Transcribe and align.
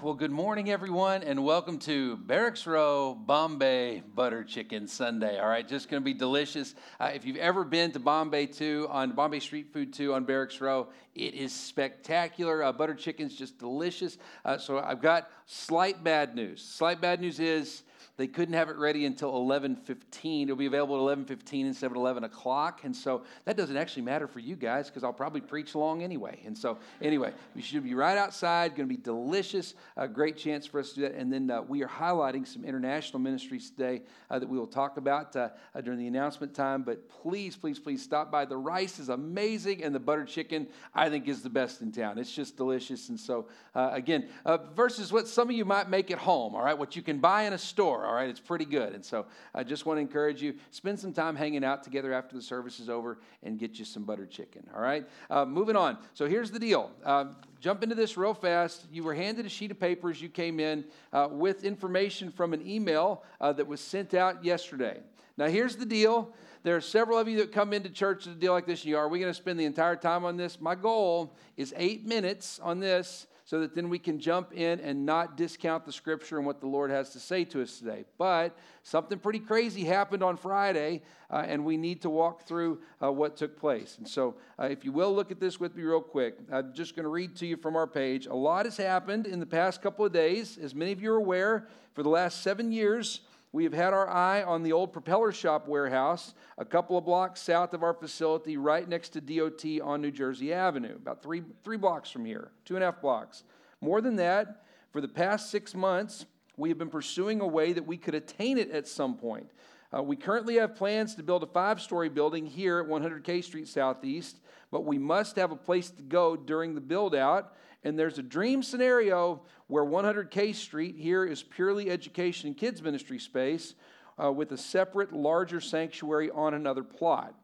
Well, 0.00 0.14
good 0.14 0.30
morning, 0.30 0.70
everyone, 0.70 1.24
and 1.24 1.42
welcome 1.42 1.80
to 1.80 2.18
Barracks 2.18 2.68
Row 2.68 3.16
Bombay 3.16 4.04
Butter 4.14 4.44
Chicken 4.44 4.86
Sunday. 4.86 5.40
All 5.40 5.48
right, 5.48 5.66
just 5.66 5.88
going 5.88 6.00
to 6.00 6.04
be 6.04 6.14
delicious. 6.14 6.76
Uh, 7.00 7.10
if 7.12 7.24
you've 7.24 7.36
ever 7.36 7.64
been 7.64 7.90
to 7.90 7.98
Bombay 7.98 8.46
2 8.46 8.86
on 8.90 9.10
Bombay 9.10 9.40
Street 9.40 9.72
Food 9.72 9.92
2 9.92 10.14
on 10.14 10.22
Barracks 10.22 10.60
Row, 10.60 10.86
it 11.16 11.34
is 11.34 11.52
spectacular. 11.52 12.62
Uh, 12.62 12.72
butter 12.72 12.94
chicken's 12.94 13.34
just 13.34 13.58
delicious. 13.58 14.18
Uh, 14.44 14.56
so 14.56 14.78
I've 14.78 15.02
got 15.02 15.30
slight 15.46 16.04
bad 16.04 16.36
news. 16.36 16.62
Slight 16.62 17.00
bad 17.00 17.20
news 17.20 17.40
is 17.40 17.82
they 18.18 18.26
couldn't 18.26 18.54
have 18.54 18.68
it 18.68 18.76
ready 18.76 19.06
until 19.06 19.32
11:15. 19.32 20.48
It'll 20.48 20.56
be 20.56 20.66
available 20.66 20.96
at 20.96 21.18
11:15 21.18 21.66
instead 21.66 21.86
of 21.86 21.96
11 21.96 22.24
o'clock, 22.24 22.82
and 22.82 22.94
so 22.94 23.22
that 23.44 23.56
doesn't 23.56 23.76
actually 23.76 24.02
matter 24.02 24.26
for 24.26 24.40
you 24.40 24.56
guys 24.56 24.88
because 24.88 25.04
I'll 25.04 25.12
probably 25.12 25.40
preach 25.40 25.76
long 25.76 26.02
anyway. 26.02 26.40
And 26.44 26.58
so, 26.58 26.78
anyway, 27.00 27.32
we 27.54 27.62
should 27.62 27.84
be 27.84 27.94
right 27.94 28.18
outside. 28.18 28.74
Going 28.74 28.88
to 28.88 28.94
be 28.94 29.00
delicious. 29.00 29.74
A 29.96 30.08
great 30.08 30.36
chance 30.36 30.66
for 30.66 30.80
us 30.80 30.90
to 30.90 30.94
do 30.96 31.02
that. 31.02 31.14
And 31.14 31.32
then 31.32 31.48
uh, 31.48 31.62
we 31.62 31.84
are 31.84 31.88
highlighting 31.88 32.44
some 32.44 32.64
international 32.64 33.20
ministries 33.20 33.70
today 33.70 34.02
uh, 34.30 34.40
that 34.40 34.48
we 34.48 34.58
will 34.58 34.66
talk 34.66 34.96
about 34.96 35.36
uh, 35.36 35.50
uh 35.74 35.80
during 35.80 36.00
the 36.00 36.08
announcement 36.08 36.54
time. 36.54 36.82
But 36.82 37.08
please, 37.08 37.54
please, 37.54 37.78
please 37.78 38.02
stop 38.02 38.32
by. 38.32 38.44
The 38.46 38.56
rice 38.56 38.98
is 38.98 39.10
amazing, 39.10 39.84
and 39.84 39.94
the 39.94 40.00
butter 40.00 40.24
chicken 40.24 40.66
I 40.92 41.08
think 41.08 41.28
is 41.28 41.42
the 41.42 41.50
best 41.50 41.82
in 41.82 41.92
town. 41.92 42.18
It's 42.18 42.34
just 42.34 42.56
delicious. 42.56 43.10
And 43.10 43.20
so, 43.20 43.46
uh, 43.76 43.90
again, 43.92 44.28
uh, 44.44 44.58
versus 44.74 45.12
what 45.12 45.28
some 45.28 45.48
of 45.50 45.54
you 45.54 45.64
might 45.64 45.88
make 45.88 46.10
at 46.10 46.18
home. 46.18 46.56
All 46.56 46.64
right, 46.64 46.76
what 46.76 46.96
you 46.96 47.02
can 47.02 47.20
buy 47.20 47.44
in 47.44 47.52
a 47.52 47.58
store 47.58 48.07
all 48.08 48.14
right? 48.14 48.28
It's 48.28 48.40
pretty 48.40 48.64
good. 48.64 48.94
And 48.94 49.04
so 49.04 49.26
I 49.54 49.62
just 49.62 49.84
want 49.84 49.98
to 49.98 50.00
encourage 50.00 50.42
you 50.42 50.54
spend 50.70 50.98
some 50.98 51.12
time 51.12 51.36
hanging 51.36 51.62
out 51.62 51.84
together 51.84 52.12
after 52.12 52.34
the 52.34 52.42
service 52.42 52.80
is 52.80 52.88
over 52.88 53.18
and 53.42 53.58
get 53.58 53.78
you 53.78 53.84
some 53.84 54.04
buttered 54.04 54.30
chicken, 54.30 54.66
all 54.74 54.80
right? 54.80 55.06
Uh, 55.28 55.44
moving 55.44 55.76
on. 55.76 55.98
So 56.14 56.26
here's 56.26 56.50
the 56.50 56.58
deal. 56.58 56.90
Uh, 57.04 57.26
jump 57.60 57.82
into 57.82 57.94
this 57.94 58.16
real 58.16 58.32
fast. 58.32 58.86
You 58.90 59.04
were 59.04 59.14
handed 59.14 59.44
a 59.44 59.50
sheet 59.50 59.70
of 59.70 59.78
paper 59.78 60.10
as 60.10 60.22
you 60.22 60.30
came 60.30 60.58
in 60.58 60.84
uh, 61.12 61.28
with 61.30 61.64
information 61.64 62.30
from 62.30 62.54
an 62.54 62.66
email 62.66 63.24
uh, 63.40 63.52
that 63.52 63.66
was 63.66 63.80
sent 63.80 64.14
out 64.14 64.42
yesterday. 64.42 65.00
Now, 65.36 65.46
here's 65.46 65.76
the 65.76 65.86
deal. 65.86 66.32
There 66.62 66.74
are 66.74 66.80
several 66.80 67.18
of 67.18 67.28
you 67.28 67.36
that 67.38 67.52
come 67.52 67.72
into 67.72 67.90
church 67.90 68.24
to 68.24 68.30
a 68.30 68.34
deal 68.34 68.52
like 68.52 68.66
this. 68.66 68.80
And 68.80 68.90
you 68.90 68.96
are, 68.96 69.04
are 69.04 69.08
we 69.08 69.20
going 69.20 69.30
to 69.30 69.38
spend 69.38 69.60
the 69.60 69.64
entire 69.64 69.96
time 69.96 70.24
on 70.24 70.36
this? 70.36 70.60
My 70.60 70.74
goal 70.74 71.36
is 71.56 71.74
eight 71.76 72.06
minutes 72.06 72.58
on 72.62 72.80
this 72.80 73.26
so 73.48 73.60
that 73.60 73.74
then 73.74 73.88
we 73.88 73.98
can 73.98 74.20
jump 74.20 74.52
in 74.52 74.78
and 74.80 75.06
not 75.06 75.38
discount 75.38 75.86
the 75.86 75.90
scripture 75.90 76.36
and 76.36 76.44
what 76.44 76.60
the 76.60 76.66
Lord 76.66 76.90
has 76.90 77.08
to 77.14 77.18
say 77.18 77.44
to 77.44 77.62
us 77.62 77.78
today. 77.78 78.04
But 78.18 78.54
something 78.82 79.18
pretty 79.18 79.38
crazy 79.38 79.84
happened 79.84 80.22
on 80.22 80.36
Friday, 80.36 81.00
uh, 81.30 81.46
and 81.46 81.64
we 81.64 81.78
need 81.78 82.02
to 82.02 82.10
walk 82.10 82.42
through 82.42 82.80
uh, 83.02 83.10
what 83.10 83.38
took 83.38 83.58
place. 83.58 83.96
And 83.96 84.06
so, 84.06 84.34
uh, 84.60 84.64
if 84.64 84.84
you 84.84 84.92
will, 84.92 85.14
look 85.14 85.30
at 85.30 85.40
this 85.40 85.58
with 85.58 85.74
me 85.74 85.82
real 85.82 86.02
quick. 86.02 86.36
I'm 86.52 86.74
just 86.74 86.94
going 86.94 87.04
to 87.04 87.08
read 87.08 87.36
to 87.36 87.46
you 87.46 87.56
from 87.56 87.74
our 87.74 87.86
page. 87.86 88.26
A 88.26 88.34
lot 88.34 88.66
has 88.66 88.76
happened 88.76 89.26
in 89.26 89.40
the 89.40 89.46
past 89.46 89.80
couple 89.80 90.04
of 90.04 90.12
days. 90.12 90.58
As 90.58 90.74
many 90.74 90.92
of 90.92 91.00
you 91.00 91.10
are 91.14 91.16
aware, 91.16 91.68
for 91.94 92.02
the 92.02 92.10
last 92.10 92.42
seven 92.42 92.70
years, 92.70 93.20
we 93.52 93.64
have 93.64 93.72
had 93.72 93.92
our 93.94 94.08
eye 94.08 94.42
on 94.42 94.62
the 94.62 94.72
old 94.72 94.92
propeller 94.92 95.32
shop 95.32 95.66
warehouse 95.66 96.34
a 96.58 96.64
couple 96.64 96.98
of 96.98 97.04
blocks 97.04 97.40
south 97.40 97.72
of 97.72 97.82
our 97.82 97.94
facility, 97.94 98.56
right 98.56 98.88
next 98.88 99.10
to 99.10 99.20
DOT 99.20 99.80
on 99.82 100.02
New 100.02 100.10
Jersey 100.10 100.52
Avenue, 100.52 100.96
about 100.96 101.22
three, 101.22 101.42
three 101.64 101.76
blocks 101.76 102.10
from 102.10 102.24
here, 102.24 102.50
two 102.64 102.74
and 102.74 102.82
a 102.82 102.88
half 102.88 103.00
blocks. 103.00 103.44
More 103.80 104.00
than 104.00 104.16
that, 104.16 104.64
for 104.90 105.00
the 105.00 105.08
past 105.08 105.50
six 105.50 105.74
months, 105.74 106.26
we 106.56 106.68
have 106.68 106.78
been 106.78 106.90
pursuing 106.90 107.40
a 107.40 107.46
way 107.46 107.72
that 107.72 107.86
we 107.86 107.96
could 107.96 108.14
attain 108.14 108.58
it 108.58 108.70
at 108.70 108.88
some 108.88 109.16
point. 109.16 109.50
Uh, 109.96 110.02
we 110.02 110.16
currently 110.16 110.56
have 110.56 110.74
plans 110.74 111.14
to 111.14 111.22
build 111.22 111.42
a 111.42 111.46
five 111.46 111.80
story 111.80 112.08
building 112.08 112.44
here 112.44 112.80
at 112.80 112.86
100 112.86 113.24
K 113.24 113.40
Street 113.40 113.68
Southeast, 113.68 114.38
but 114.70 114.84
we 114.84 114.98
must 114.98 115.36
have 115.36 115.50
a 115.50 115.56
place 115.56 115.90
to 115.90 116.02
go 116.02 116.36
during 116.36 116.74
the 116.74 116.80
build 116.80 117.14
out. 117.14 117.54
And 117.84 117.98
there's 117.98 118.18
a 118.18 118.22
dream 118.22 118.62
scenario 118.62 119.42
where 119.68 119.84
100 119.84 120.30
K 120.30 120.52
Street 120.52 120.96
here 120.96 121.24
is 121.24 121.42
purely 121.42 121.90
education 121.90 122.48
and 122.48 122.56
kids 122.56 122.82
ministry 122.82 123.18
space 123.18 123.74
uh, 124.22 124.32
with 124.32 124.52
a 124.52 124.58
separate, 124.58 125.12
larger 125.12 125.60
sanctuary 125.60 126.30
on 126.30 126.54
another 126.54 126.82
plot. 126.82 127.34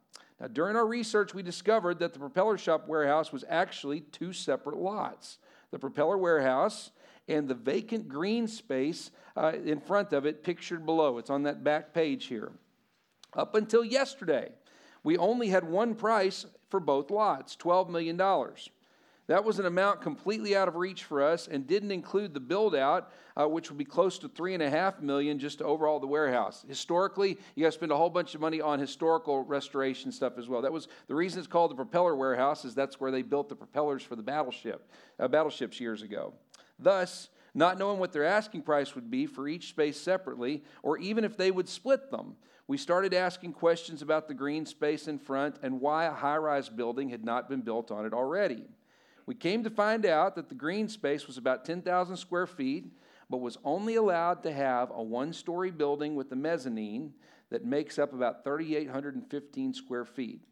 Now, 0.41 0.49
during 0.49 0.77
our 0.77 0.87
research, 0.87 1.33
we 1.33 1.43
discovered 1.43 2.01
that 2.01 2.13
the 2.13 2.19
propeller 2.19 2.59
shop 2.59 2.89
warehouse 2.89 3.33
was 3.33 3.45
actually 3.49 4.01
two 4.01 4.33
separate 4.33 4.77
lots 4.77 5.39
the 5.71 5.79
propeller 5.79 6.17
warehouse 6.17 6.93
and 7.27 7.49
the 7.49 7.55
vacant 7.55 8.09
green 8.09 8.47
space 8.47 9.11
uh, 9.37 9.53
in 9.65 9.81
front 9.81 10.13
of 10.13 10.25
it, 10.25 10.45
pictured 10.45 10.87
below. 10.87 11.19
It's 11.19 11.31
on 11.31 11.43
that 11.45 11.65
back 11.65 11.93
page 11.93 12.27
here. 12.27 12.53
Up 13.35 13.57
until 13.57 13.85
yesterday, 13.85 14.53
we 15.03 15.17
only 15.19 15.49
had 15.49 15.65
one 15.65 15.97
price 15.97 16.47
for 16.71 16.79
both 16.79 17.11
lots 17.11 17.57
$12 17.57 17.89
million. 17.89 18.21
That 19.27 19.45
was 19.45 19.59
an 19.59 19.65
amount 19.65 20.03
completely 20.03 20.55
out 20.55 20.69
of 20.69 20.77
reach 20.77 21.05
for 21.05 21.23
us 21.23 21.49
and 21.49 21.67
didn't 21.67 21.91
include 21.91 22.35
the 22.35 22.41
build 22.41 22.75
out, 22.75 23.11
uh, 23.41 23.49
which 23.49 23.71
would 23.71 23.79
be 23.79 23.85
close 23.85 24.19
to 24.19 24.29
three 24.29 24.53
and 24.53 24.63
a 24.63 24.69
half 24.69 25.01
million 25.01 25.39
just 25.39 25.59
to 25.59 25.65
overhaul 25.65 25.99
the 25.99 26.07
warehouse. 26.07 26.65
Historically, 26.69 27.39
you 27.55 27.63
got 27.63 27.69
to 27.69 27.73
spend 27.73 27.91
a 27.91 27.97
whole 27.97 28.11
bunch 28.11 28.35
of 28.35 28.43
money 28.43 28.61
on 28.61 28.79
historical 28.79 29.43
restoration 29.45 30.13
stuff 30.13 30.37
as 30.37 30.47
well. 30.47 30.61
That 30.61 30.73
was 30.73 30.89
the 31.07 31.15
reason 31.15 31.39
it's 31.39 31.49
called 31.49 31.71
the 31.71 31.75
propeller 31.77 32.15
warehouse 32.15 32.67
is 32.67 32.75
that's 32.75 33.01
where 33.01 33.11
they 33.11 33.23
built 33.23 33.49
the 33.49 33.57
propellers 33.57 34.03
for 34.03 34.15
the 34.15 34.23
battleship, 34.23 34.91
uh, 35.19 35.27
battleships 35.27 35.81
years 35.81 36.03
ago. 36.03 36.35
Thus, 36.79 37.31
not 37.55 37.79
knowing 37.79 37.99
what 37.99 38.13
their 38.13 38.25
asking 38.25 38.63
price 38.63 38.95
would 38.95 39.11
be 39.11 39.25
for 39.25 39.49
each 39.49 39.69
space 39.69 39.99
separately, 39.99 40.65
or 40.83 40.99
even 40.99 41.25
if 41.25 41.37
they 41.37 41.51
would 41.51 41.69
split 41.69 42.11
them, 42.11 42.37
we 42.67 42.77
started 42.77 43.15
asking 43.15 43.53
questions 43.53 44.03
about 44.03 44.29
the 44.29 44.35
green 44.35 44.67
space 44.67 45.09
in 45.09 45.19
front 45.19 45.57
and 45.63 45.81
why 45.81 46.07
a 46.07 46.13
high 46.13 46.37
rise 46.37 46.69
building 46.69 47.11
had 47.11 47.25
not 47.25 47.49
been 47.49 47.61
built 47.61 47.91
on 47.91 48.05
it 48.05 48.13
already. 48.13 48.65
We 49.27 49.35
came 49.35 49.65
to 49.65 49.71
find 49.71 50.05
out 50.05 50.35
that 50.37 50.49
the 50.49 50.55
green 50.55 50.89
space 50.89 51.27
was 51.27 51.39
about 51.39 51.65
10,000 51.65 52.17
square 52.17 52.47
feet, 52.47 52.93
but 53.31 53.39
was 53.39 53.59
only 53.65 53.95
allowed 53.95 54.43
to 54.43 54.53
have 54.53 54.91
a 54.91 55.03
one 55.03 55.33
story 55.33 55.71
building 55.71 56.15
with 56.15 56.31
a 56.33 56.37
mezzanine 56.37 57.15
that 57.51 57.65
makes 57.65 57.99
up 57.99 58.13
about 58.13 58.45
3,815 58.45 59.75
square 59.75 60.05
feet. 60.05 60.43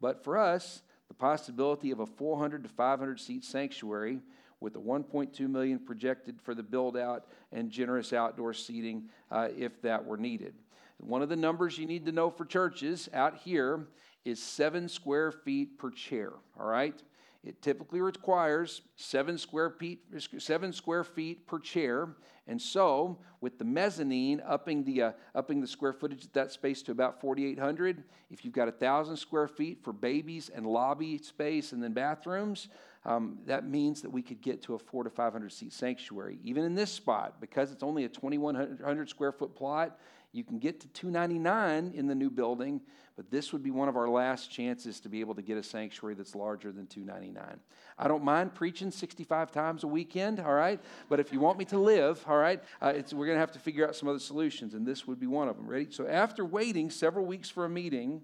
But 0.00 0.24
for 0.24 0.38
us, 0.38 0.82
the 1.08 1.14
possibility 1.14 1.90
of 1.90 2.00
a 2.00 2.06
400 2.06 2.62
to 2.62 2.68
500 2.68 3.20
seat 3.20 3.44
sanctuary 3.44 4.20
with 4.60 4.72
the 4.72 4.80
1.2 4.80 5.40
million 5.48 5.78
projected 5.78 6.40
for 6.40 6.54
the 6.54 6.62
build 6.62 6.96
out 6.96 7.26
and 7.50 7.70
generous 7.70 8.12
outdoor 8.12 8.54
seating 8.54 9.10
uh, 9.30 9.48
if 9.56 9.82
that 9.82 10.04
were 10.04 10.16
needed. 10.16 10.54
One 10.98 11.20
of 11.20 11.28
the 11.28 11.36
numbers 11.36 11.78
you 11.78 11.86
need 11.86 12.06
to 12.06 12.12
know 12.12 12.30
for 12.30 12.44
churches 12.44 13.08
out 13.12 13.36
here 13.38 13.88
is 14.24 14.40
seven 14.40 14.88
square 14.88 15.32
feet 15.32 15.78
per 15.78 15.90
chair, 15.90 16.32
all 16.58 16.66
right? 16.66 17.02
It 17.44 17.60
typically 17.60 18.00
requires 18.00 18.82
seven 18.96 19.36
square 19.36 19.70
feet, 19.70 20.04
seven 20.38 20.72
square 20.72 21.02
feet 21.02 21.46
per 21.46 21.58
chair. 21.58 22.16
And 22.46 22.60
so, 22.60 23.18
with 23.40 23.58
the 23.58 23.64
mezzanine 23.64 24.40
upping 24.46 24.84
the, 24.84 25.02
uh, 25.02 25.12
upping 25.34 25.60
the 25.60 25.66
square 25.66 25.92
footage 25.92 26.24
of 26.24 26.32
that 26.32 26.52
space 26.52 26.82
to 26.82 26.92
about 26.92 27.20
4,800, 27.20 28.04
if 28.30 28.44
you've 28.44 28.54
got 28.54 28.68
1,000 28.68 29.16
square 29.16 29.48
feet 29.48 29.82
for 29.82 29.92
babies 29.92 30.48
and 30.48 30.66
lobby 30.66 31.18
space 31.18 31.72
and 31.72 31.82
then 31.82 31.92
bathrooms, 31.92 32.68
um, 33.04 33.38
that 33.46 33.68
means 33.68 34.02
that 34.02 34.10
we 34.10 34.22
could 34.22 34.40
get 34.40 34.62
to 34.62 34.74
a 34.74 34.78
four 34.78 35.02
to 35.04 35.10
500 35.10 35.52
seat 35.52 35.72
sanctuary. 35.72 36.38
Even 36.44 36.64
in 36.64 36.74
this 36.74 36.92
spot, 36.92 37.40
because 37.40 37.72
it's 37.72 37.82
only 37.82 38.04
a 38.04 38.08
2,100 38.08 39.08
square 39.08 39.32
foot 39.32 39.54
plot, 39.54 39.98
you 40.32 40.44
can 40.44 40.58
get 40.58 40.80
to 40.80 40.88
299 40.88 41.92
in 41.94 42.06
the 42.06 42.14
new 42.14 42.30
building, 42.30 42.80
but 43.16 43.30
this 43.30 43.52
would 43.52 43.62
be 43.62 43.70
one 43.70 43.88
of 43.88 43.96
our 43.96 44.08
last 44.08 44.50
chances 44.50 44.98
to 45.00 45.10
be 45.10 45.20
able 45.20 45.34
to 45.34 45.42
get 45.42 45.58
a 45.58 45.62
sanctuary 45.62 46.14
that's 46.14 46.34
larger 46.34 46.72
than 46.72 46.86
299. 46.86 47.60
I 47.98 48.08
don't 48.08 48.24
mind 48.24 48.54
preaching 48.54 48.90
65 48.90 49.50
times 49.50 49.84
a 49.84 49.86
weekend, 49.86 50.40
all 50.40 50.54
right? 50.54 50.80
But 51.10 51.20
if 51.20 51.32
you 51.32 51.40
want 51.40 51.58
me 51.58 51.66
to 51.66 51.78
live, 51.78 52.24
all 52.26 52.38
right, 52.38 52.62
uh, 52.80 52.94
we're 53.12 53.26
going 53.26 53.36
to 53.36 53.40
have 53.40 53.52
to 53.52 53.58
figure 53.58 53.86
out 53.86 53.94
some 53.94 54.08
other 54.08 54.18
solutions, 54.18 54.72
and 54.72 54.86
this 54.86 55.06
would 55.06 55.20
be 55.20 55.26
one 55.26 55.48
of 55.48 55.56
them. 55.56 55.66
Ready? 55.66 55.88
So 55.90 56.06
after 56.06 56.46
waiting 56.46 56.88
several 56.88 57.26
weeks 57.26 57.50
for 57.50 57.66
a 57.66 57.68
meeting, 57.68 58.22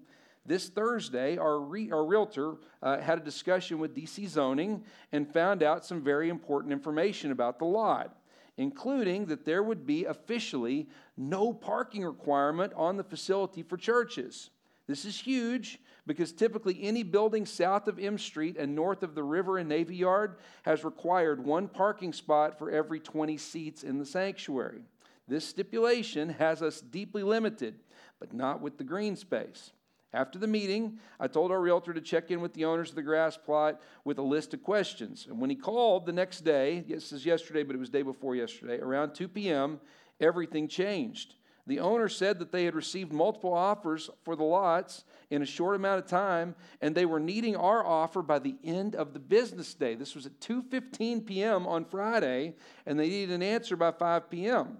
this 0.49 0.67
Thursday, 0.67 1.37
our, 1.37 1.59
re- 1.59 1.91
our 1.91 2.03
realtor 2.03 2.55
uh, 2.83 2.99
had 2.99 3.19
a 3.19 3.23
discussion 3.23 3.79
with 3.79 3.95
DC 3.95 4.27
Zoning 4.27 4.83
and 5.13 5.31
found 5.31 5.63
out 5.63 5.85
some 5.85 6.01
very 6.01 6.27
important 6.27 6.73
information 6.73 7.31
about 7.31 7.59
the 7.59 7.65
lot 7.65 8.15
including 8.59 9.25
that 9.27 9.45
there 9.45 9.63
would 9.63 9.87
be 9.87 10.03
officially 10.03 10.85
no 11.15 11.53
parking 11.53 12.03
requirement 12.03 12.73
on 12.75 12.97
the 12.97 13.03
facility 13.05 13.63
for 13.63 13.77
churches. 13.77 14.49
This 14.85 15.05
is 15.05 15.17
huge 15.17 15.79
because 16.05 16.33
typically 16.33 16.77
any 16.81 17.03
building 17.03 17.45
south 17.45 17.87
of 17.87 17.97
M 17.97 18.17
Street 18.17 18.57
and 18.57 18.75
north 18.75 19.01
of 19.01 19.15
the 19.15 19.23
river 19.23 19.59
and 19.59 19.69
Navy 19.69 19.95
Yard 19.95 20.39
has 20.63 20.83
required 20.83 21.45
one 21.45 21.69
parking 21.69 22.11
spot 22.11 22.59
for 22.59 22.69
every 22.69 22.99
20 22.99 23.37
seats 23.37 23.83
in 23.83 23.97
the 23.97 24.05
sanctuary. 24.05 24.81
This 25.25 25.45
stipulation 25.45 26.27
has 26.27 26.61
us 26.61 26.81
deeply 26.81 27.23
limited, 27.23 27.75
but 28.19 28.33
not 28.33 28.59
with 28.59 28.77
the 28.77 28.83
green 28.83 29.15
space. 29.15 29.71
After 30.13 30.39
the 30.39 30.47
meeting, 30.47 30.97
I 31.19 31.27
told 31.27 31.51
our 31.51 31.61
realtor 31.61 31.93
to 31.93 32.01
check 32.01 32.31
in 32.31 32.41
with 32.41 32.53
the 32.53 32.65
owners 32.65 32.89
of 32.89 32.95
the 32.95 33.03
grass 33.03 33.37
plot 33.37 33.79
with 34.03 34.17
a 34.17 34.23
list 34.23 34.53
of 34.55 34.63
questions. 34.63 35.27
And 35.29 35.39
when 35.39 35.51
he 35.51 35.55
called 35.55 36.05
the 36.05 36.11
next 36.11 36.41
day, 36.41 36.83
this 36.87 37.11
is 37.11 37.25
yesterday, 37.25 37.63
but 37.63 37.75
it 37.75 37.79
was 37.79 37.89
day 37.89 38.01
before 38.01 38.35
yesterday, 38.35 38.79
around 38.79 39.13
2 39.13 39.27
p.m., 39.27 39.79
everything 40.19 40.67
changed. 40.67 41.35
The 41.67 41.79
owner 41.79 42.09
said 42.09 42.39
that 42.39 42.51
they 42.51 42.65
had 42.65 42.73
received 42.73 43.13
multiple 43.13 43.53
offers 43.53 44.09
for 44.23 44.35
the 44.35 44.43
lots 44.43 45.03
in 45.29 45.43
a 45.43 45.45
short 45.45 45.75
amount 45.75 46.03
of 46.03 46.09
time, 46.09 46.55
and 46.81 46.95
they 46.95 47.05
were 47.05 47.19
needing 47.19 47.55
our 47.55 47.85
offer 47.85 48.23
by 48.23 48.39
the 48.39 48.55
end 48.63 48.95
of 48.95 49.13
the 49.13 49.19
business 49.19 49.75
day. 49.75 49.93
This 49.93 50.15
was 50.15 50.25
at 50.25 50.39
2:15 50.39 51.27
p.m. 51.27 51.67
on 51.67 51.85
Friday, 51.85 52.55
and 52.87 52.99
they 52.99 53.07
needed 53.07 53.35
an 53.35 53.43
answer 53.43 53.75
by 53.75 53.91
5 53.91 54.31
p.m. 54.31 54.79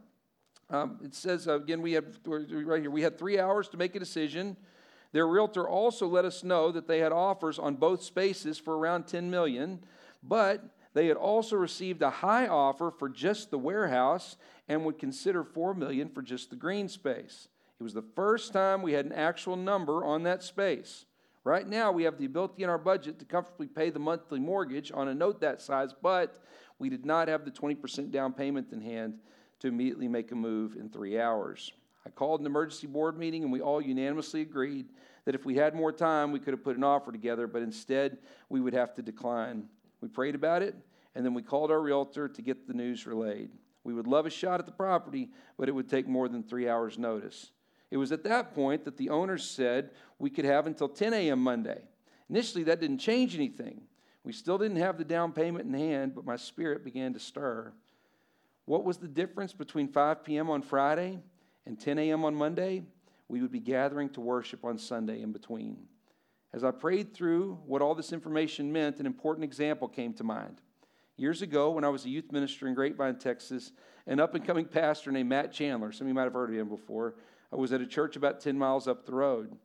Um, 0.72 1.00
it 1.04 1.14
says 1.14 1.48
uh, 1.48 1.58
again, 1.58 1.84
we 1.84 1.92
had 1.92 2.06
right 2.26 2.82
here. 2.82 2.90
We 2.90 3.04
had 3.04 3.20
three 3.20 3.40
hours 3.40 3.70
to 3.70 3.78
make 3.78 3.96
a 3.96 4.00
decision. 4.00 4.58
Their 5.12 5.28
realtor 5.28 5.68
also 5.68 6.08
let 6.08 6.26
us 6.26 6.44
know 6.44 6.72
that 6.72 6.88
they 6.88 7.00
had 7.00 7.12
offers 7.12 7.58
on 7.58 7.76
both 7.76 8.04
spaces 8.04 8.60
for 8.60 8.78
around 8.78 9.08
10 9.08 9.30
million, 9.30 9.80
but 10.22 10.64
they 10.94 11.08
had 11.08 11.18
also 11.18 11.56
received 11.56 12.02
a 12.02 12.10
high 12.10 12.48
offer 12.48 12.92
for 12.92 13.10
just 13.10 13.52
the 13.52 13.58
warehouse 13.58 14.38
and 14.68 14.86
would 14.86 15.00
consider 15.00 15.44
4 15.44 15.74
million 15.74 16.10
for 16.10 16.22
just 16.22 16.50
the 16.50 16.56
green 16.56 16.88
space. 16.88 17.48
It 17.80 17.84
was 17.84 17.94
the 17.94 18.06
first 18.16 18.54
time 18.54 18.82
we 18.82 18.94
had 18.94 19.06
an 19.06 19.14
actual 19.14 19.56
number 19.56 20.04
on 20.04 20.24
that 20.24 20.44
space. 20.44 21.06
Right 21.44 21.68
now, 21.68 21.92
we 21.92 22.04
have 22.04 22.18
the 22.18 22.26
ability 22.26 22.64
in 22.64 22.70
our 22.70 22.78
budget 22.78 23.18
to 23.20 23.26
comfortably 23.26 23.68
pay 23.68 23.90
the 23.90 24.00
monthly 24.00 24.40
mortgage 24.40 24.92
on 24.94 25.08
a 25.08 25.16
note 25.16 25.40
that 25.42 25.62
size, 25.62 25.96
but 26.02 26.44
we 26.78 26.90
did 26.90 27.06
not 27.06 27.28
have 27.28 27.46
the 27.46 27.52
20% 27.52 28.12
down 28.12 28.34
payment 28.34 28.74
in 28.74 28.82
hand 28.82 29.20
to 29.62 29.68
immediately 29.68 30.08
make 30.08 30.32
a 30.32 30.36
move 30.36 30.76
in 30.76 30.90
three 30.90 31.20
hours. 31.20 31.72
I 32.06 32.10
called 32.10 32.40
an 32.40 32.46
emergency 32.46 32.88
board 32.88 33.18
meeting 33.18 33.44
and 33.44 33.52
we 33.52 33.62
all 33.62 33.82
unanimously 33.82 34.42
agreed 34.42 34.88
that 35.26 35.36
if 35.36 35.46
we 35.46 35.56
had 35.56 35.76
more 35.76 35.92
time, 35.92 36.32
we 36.32 36.40
could 36.40 36.54
have 36.54 36.64
put 36.64 36.78
an 36.78 36.84
offer 36.84 37.12
together, 37.12 37.48
but 37.48 37.62
instead 37.62 38.18
we 38.50 38.62
would 38.62 38.74
have 38.74 38.94
to 38.96 39.02
decline. 39.02 39.66
We 40.02 40.08
prayed 40.08 40.36
about 40.36 40.62
it 40.62 40.76
and 41.16 41.26
then 41.26 41.34
we 41.34 41.42
called 41.42 41.72
our 41.72 41.82
realtor 41.82 42.30
to 42.30 42.42
get 42.42 42.68
the 42.68 42.74
news 42.74 43.06
relayed. 43.06 43.52
We 43.84 43.94
would 43.94 44.08
love 44.08 44.26
a 44.26 44.30
shot 44.30 44.60
at 44.60 44.66
the 44.66 44.72
property, 44.72 45.30
but 45.58 45.70
it 45.70 45.72
would 45.74 45.90
take 45.90 46.08
more 46.08 46.30
than 46.30 46.44
three 46.44 46.70
hours' 46.70 46.98
notice. 46.98 47.52
It 47.92 47.98
was 47.98 48.12
at 48.12 48.24
that 48.26 48.54
point 48.54 48.86
that 48.86 48.98
the 48.98 49.10
owners 49.10 49.44
said 49.44 49.92
we 50.20 50.30
could 50.30 50.46
have 50.46 50.68
until 50.68 50.90
10 50.90 51.14
a.m. 51.14 51.42
Monday. 51.42 51.82
Initially, 52.30 52.64
that 52.66 52.80
didn't 52.80 53.00
change 53.00 53.36
anything. 53.36 53.82
We 54.24 54.34
still 54.34 54.58
didn't 54.58 54.78
have 54.78 54.98
the 54.98 55.06
down 55.06 55.32
payment 55.32 55.66
in 55.66 55.74
hand, 55.74 56.14
but 56.14 56.26
my 56.26 56.36
spirit 56.36 56.84
began 56.84 57.14
to 57.14 57.20
stir. 57.20 57.74
What 58.66 58.84
was 58.84 58.98
the 58.98 59.08
difference 59.08 59.54
between 59.54 59.88
5 59.88 60.24
p.m. 60.24 60.50
on 60.50 60.62
Friday 60.62 61.20
and 61.70 61.80
10 61.80 62.00
a.m. 62.00 62.26
on 62.26 62.34
Monday? 62.34 62.82
We 63.28 63.42
would 63.42 63.52
be 63.52 63.60
gathering 63.60 64.10
to 64.10 64.22
worship 64.22 64.66
on 64.66 64.80
Sunday 64.80 65.22
in 65.22 65.32
between. 65.32 65.78
As 66.52 66.64
I 66.64 66.72
prayed 66.72 67.14
through 67.14 67.60
what 67.68 67.84
all 67.84 67.94
this 67.94 68.12
information 68.12 68.74
meant, 68.74 69.00
an 69.00 69.06
important 69.06 69.44
example 69.44 69.88
came 69.88 70.14
to 70.16 70.24
mind. 70.24 70.62
Years 71.16 71.44
ago, 71.44 71.70
when 71.70 71.84
I 71.84 71.90
was 71.90 72.06
a 72.06 72.10
youth 72.10 72.32
minister 72.32 72.68
in 72.68 72.74
Grapevine, 72.74 73.20
Texas, 73.20 73.72
an 74.08 74.20
up 74.20 74.34
and 74.34 74.44
coming 74.44 74.66
pastor 74.66 75.12
named 75.12 75.30
Matt 75.30 75.54
Chandler, 75.54 75.92
some 75.92 76.06
of 76.06 76.10
you 76.10 76.16
might 76.16 76.24
have 76.24 76.34
heard 76.34 76.50
of 76.50 76.56
him 76.56 76.70
before, 76.70 77.14
I 77.54 77.56
was 77.56 77.72
at 77.72 77.82
a 77.82 77.86
church 77.86 78.16
about 78.16 78.40
10 78.40 78.58
miles 78.58 78.88
up 78.88 79.06
the 79.06 79.14
road. 79.14 79.56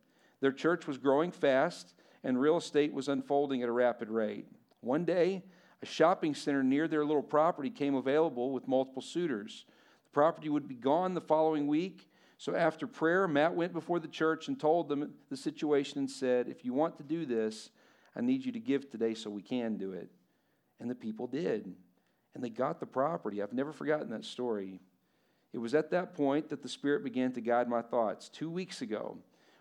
Their 0.41 0.53
church 0.53 0.87
was 0.87 0.99
growing 0.99 1.31
fast, 1.31 1.95
and 2.23 2.39
real 2.39 2.59
estate 2.59 2.93
was 2.93 3.09
unfolding 3.09 3.63
at 3.63 3.71
a 3.71 3.73
rapid 3.73 4.11
rate. 4.11 4.45
One 4.83 5.07
day, 5.07 5.43
a 5.81 5.87
shopping 5.87 6.35
center 6.35 6.63
near 6.63 6.87
their 6.87 7.07
little 7.07 7.23
property 7.23 7.71
came 7.71 7.95
available 7.95 8.53
with 8.53 8.69
multiple 8.69 9.01
suitors. 9.01 9.65
Property 10.15 10.49
would 10.49 10.69
be 10.69 10.77
gone 10.77 11.13
the 11.13 11.21
following 11.21 11.67
week. 11.67 12.09
So 12.39 12.55
after 12.55 12.87
prayer, 12.87 13.29
Matt 13.29 13.55
went 13.55 13.73
before 13.73 13.99
the 13.99 14.09
church 14.09 14.49
and 14.49 14.59
told 14.59 14.89
them 14.89 15.13
the 15.29 15.37
situation 15.37 15.99
and 15.99 16.11
said, 16.11 16.49
If 16.49 16.65
you 16.65 16.73
want 16.73 16.97
to 16.99 17.03
do 17.03 17.27
this, 17.27 17.71
I 18.17 18.21
need 18.21 18.45
you 18.45 18.53
to 18.53 18.61
give 18.61 18.91
today 18.91 19.15
so 19.15 19.29
we 19.29 19.43
can 19.43 19.77
do 19.77 19.93
it. 19.93 20.09
And 20.81 20.89
the 20.89 20.95
people 20.95 21.27
did. 21.27 21.75
And 22.35 22.43
they 22.43 22.51
got 22.51 22.81
the 22.81 22.87
property. 22.87 23.43
I've 23.43 23.53
never 23.53 23.73
forgotten 23.73 24.11
that 24.11 24.25
story. 24.25 24.81
It 25.53 25.59
was 25.59 25.75
at 25.75 25.91
that 25.91 26.15
point 26.15 26.49
that 26.49 26.63
the 26.63 26.69
Spirit 26.69 27.05
began 27.05 27.33
to 27.33 27.41
guide 27.41 27.69
my 27.69 27.83
thoughts. 27.83 28.29
Two 28.29 28.51
weeks 28.51 28.83
ago, 28.83 29.19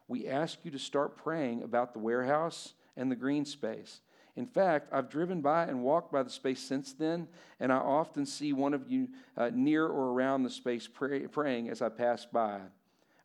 we 0.07 0.27
asked 0.27 0.59
you 0.63 0.71
to 0.71 0.79
start 0.79 1.17
praying 1.17 1.63
about 1.63 1.93
the 1.93 1.99
warehouse 1.99 2.73
and 2.95 3.11
the 3.11 3.15
green 3.15 3.45
space. 3.45 4.01
In 4.35 4.47
fact, 4.47 4.89
I've 4.91 5.09
driven 5.09 5.41
by 5.41 5.65
and 5.65 5.83
walked 5.83 6.11
by 6.11 6.23
the 6.23 6.29
space 6.29 6.59
since 6.59 6.93
then, 6.93 7.27
and 7.59 7.71
I 7.71 7.77
often 7.77 8.25
see 8.25 8.51
one 8.51 8.73
of 8.73 8.89
you 8.89 9.09
uh, 9.37 9.51
near 9.53 9.85
or 9.85 10.11
around 10.11 10.43
the 10.43 10.49
space 10.49 10.87
pray, 10.91 11.27
praying 11.27 11.69
as 11.69 11.81
I 11.81 11.89
pass 11.89 12.25
by. 12.25 12.59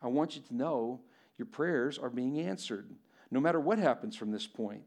I 0.03 0.09
want 0.09 0.37
you 0.37 0.43
to 0.43 0.55
know 0.55 1.01
your 1.39 1.47
prayers 1.47 1.99
are 1.99 2.11
being 2.11 2.41
answered, 2.41 2.91
no 3.31 3.41
matter 3.41 3.59
what 3.59 3.79
happens 3.79 4.17
from 4.17 4.31
this 4.31 4.47
point. 4.47 4.83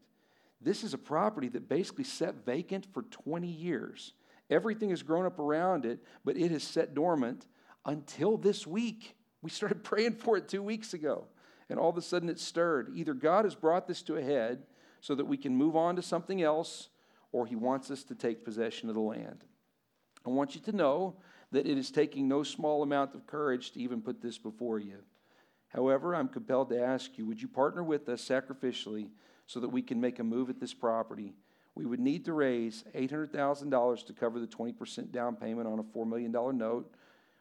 This 0.60 0.84
is 0.84 0.94
a 0.94 0.98
property 0.98 1.48
that 1.48 1.68
basically 1.68 2.04
sat 2.04 2.46
vacant 2.46 2.86
for 2.92 3.02
20 3.02 3.48
years. 3.48 4.12
Everything 4.48 4.90
has 4.90 5.02
grown 5.02 5.26
up 5.26 5.40
around 5.40 5.84
it, 5.84 5.98
but 6.24 6.36
it 6.36 6.52
has 6.52 6.62
sat 6.62 6.94
dormant 6.94 7.46
until 7.84 8.36
this 8.36 8.64
week. 8.64 9.16
We 9.42 9.50
started 9.50 9.82
praying 9.84 10.16
for 10.16 10.36
it 10.36 10.46
two 10.46 10.62
weeks 10.62 10.94
ago, 10.94 11.26
and 11.68 11.80
all 11.80 11.90
of 11.90 11.96
a 11.96 12.02
sudden 12.02 12.28
it 12.28 12.38
stirred. 12.38 12.92
Either 12.94 13.12
God 13.12 13.44
has 13.44 13.56
brought 13.56 13.88
this 13.88 14.02
to 14.02 14.18
a 14.18 14.22
head 14.22 14.62
so 15.02 15.14
that 15.16 15.26
we 15.26 15.36
can 15.36 15.54
move 15.54 15.76
on 15.76 15.96
to 15.96 16.02
something 16.02 16.40
else, 16.40 16.88
or 17.32 17.44
He 17.44 17.56
wants 17.56 17.90
us 17.90 18.04
to 18.04 18.14
take 18.14 18.44
possession 18.44 18.88
of 18.88 18.94
the 18.94 19.00
land. 19.02 19.44
I 20.24 20.30
want 20.30 20.54
you 20.54 20.60
to 20.62 20.72
know 20.72 21.16
that 21.50 21.66
it 21.66 21.76
is 21.76 21.90
taking 21.90 22.28
no 22.28 22.44
small 22.44 22.82
amount 22.82 23.14
of 23.14 23.26
courage 23.26 23.72
to 23.72 23.80
even 23.80 24.00
put 24.00 24.22
this 24.22 24.38
before 24.38 24.78
you. 24.78 24.98
However, 25.68 26.14
I'm 26.14 26.28
compelled 26.28 26.70
to 26.70 26.80
ask 26.80 27.18
you 27.18 27.26
would 27.26 27.42
you 27.42 27.48
partner 27.48 27.82
with 27.82 28.08
us 28.08 28.26
sacrificially 28.26 29.10
so 29.46 29.58
that 29.60 29.68
we 29.68 29.82
can 29.82 30.00
make 30.00 30.20
a 30.20 30.24
move 30.24 30.48
at 30.48 30.60
this 30.60 30.72
property? 30.72 31.34
We 31.74 31.84
would 31.84 32.00
need 32.00 32.24
to 32.26 32.32
raise 32.32 32.84
$800,000 32.94 34.06
to 34.06 34.12
cover 34.12 34.38
the 34.38 34.46
20% 34.46 35.10
down 35.10 35.36
payment 35.36 35.66
on 35.66 35.78
a 35.78 35.82
$4 35.82 36.06
million 36.06 36.30
note. 36.30 36.94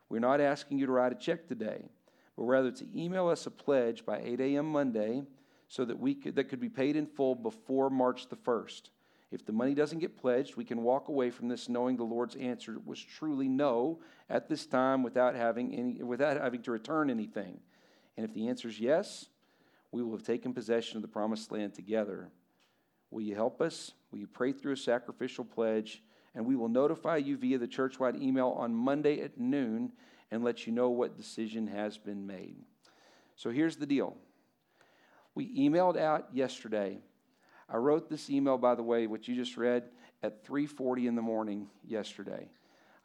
We're 0.10 0.19
not 0.19 0.42
asking 0.42 0.80
you 0.80 0.88
to 0.88 0.92
write 0.92 1.12
a 1.12 1.16
check 1.16 1.48
today, 1.48 1.90
but 2.36 2.44
rather 2.44 2.72
to 2.72 3.00
email 3.00 3.28
us 3.28 3.46
a 3.46 3.52
pledge 3.52 4.06
by 4.06 4.19
8 4.19 4.40
a.m. 4.40 4.68
Monday 4.68 5.24
so 5.72 5.86
that 5.86 5.98
we 5.98 6.14
could, 6.14 6.36
that 6.36 6.50
could 6.50 6.60
be 6.60 6.68
paid 6.68 6.98
in 6.98 7.06
full 7.06 7.34
before 7.34 7.90
March 7.90 8.28
the 8.28 8.36
1st. 8.36 8.90
If 9.32 9.46
the 9.46 9.54
money 9.54 9.74
doesn't 9.74 10.00
get 10.00 10.18
pledged, 10.18 10.58
we 10.58 10.66
can 10.66 10.84
walk 10.84 11.08
away 11.08 11.30
from 11.30 11.48
this 11.48 11.70
knowing 11.70 11.96
the 11.96 12.04
Lord's 12.04 12.36
answer 12.36 12.76
was 12.86 13.02
truly 13.02 13.48
no 13.48 14.02
at 14.30 14.50
this 14.50 14.66
time 14.66 15.02
without 15.02 15.34
having, 15.34 15.74
any, 15.74 16.04
without 16.04 16.36
having 16.36 16.62
to 16.64 16.72
return 16.72 17.10
anything. 17.10 17.58
And 18.18 18.26
if 18.26 18.34
the 18.34 18.50
answer 18.50 18.68
is 18.68 18.82
yes, 18.82 19.28
we 19.94 20.04
will 20.04 20.12
have 20.12 20.26
taken 20.26 20.54
possession 20.54 20.98
of 20.98 21.04
the 21.04 21.08
promised 21.08 21.54
land 21.54 21.74
together. 21.74 22.28
Will 23.10 23.22
you 23.22 23.36
help 23.36 23.62
us? 23.62 23.94
Will 24.12 24.20
you 24.20 24.28
pray 24.28 24.52
through 24.52 24.74
a 24.74 24.78
sacrificial 24.78 25.46
pledge? 25.46 26.04
And 26.36 26.46
we 26.46 26.58
will 26.58 26.68
notify 26.68 27.16
you 27.16 27.38
via 27.38 27.58
the 27.58 27.68
churchwide 27.68 28.22
email 28.22 28.50
on 28.50 28.76
Monday 28.76 29.22
at 29.22 29.40
noon 29.40 29.94
and 30.32 30.44
let 30.44 30.68
you 30.68 30.74
know 30.74 30.90
what 30.90 31.16
decision 31.16 31.68
has 31.68 31.98
been 31.98 32.28
made. 32.28 32.58
So 33.38 33.52
here's 33.52 33.78
the 33.78 33.86
deal 33.86 34.18
we 35.36 35.54
emailed 35.57 35.98
out 35.98 36.28
yesterday. 36.33 37.00
I 37.69 37.78
wrote 37.78 38.10
this 38.10 38.30
email, 38.30 38.57
by 38.57 38.75
the 38.75 38.83
way, 38.83 39.07
which 39.07 39.28
you 39.28 39.36
just 39.36 39.57
read, 39.57 39.89
at 40.24 40.44
3:40 40.44 41.07
in 41.07 41.16
the 41.16 41.22
morning 41.22 41.69
yesterday. 41.83 42.50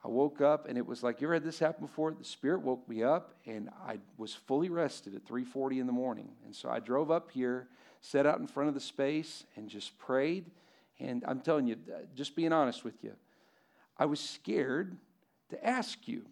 I 0.04 0.08
woke 0.08 0.40
up 0.40 0.68
and 0.68 0.78
it 0.78 0.86
was 0.86 1.02
like 1.02 1.20
you 1.20 1.26
ever 1.26 1.34
had 1.34 1.42
this 1.42 1.58
happen 1.58 1.84
before? 1.84 2.12
The 2.12 2.24
Spirit 2.24 2.62
woke 2.62 2.88
me 2.88 3.02
up 3.02 3.34
and 3.44 3.70
I 3.84 3.98
was 4.16 4.34
fully 4.34 4.68
rested 4.68 5.14
at 5.14 5.24
3:40 5.24 5.80
in 5.80 5.86
the 5.86 5.92
morning. 5.92 6.36
And 6.44 6.54
so 6.54 6.68
I 6.68 6.80
drove 6.80 7.10
up 7.10 7.30
here, 7.30 7.68
sat 8.00 8.26
out 8.26 8.38
in 8.38 8.46
front 8.46 8.68
of 8.68 8.74
the 8.74 8.80
space, 8.80 9.44
and 9.56 9.68
just 9.68 9.98
prayed. 9.98 10.50
And 10.98 11.24
I'm 11.26 11.40
telling 11.40 11.66
you, 11.66 11.76
uh, 11.92 12.04
just 12.14 12.36
being 12.36 12.52
honest 12.52 12.84
with 12.84 13.02
you, 13.02 13.16
I 13.98 14.06
was 14.06 14.20
scared 14.20 14.96
to 15.48 15.66
ask 15.66 16.06
you 16.06 16.26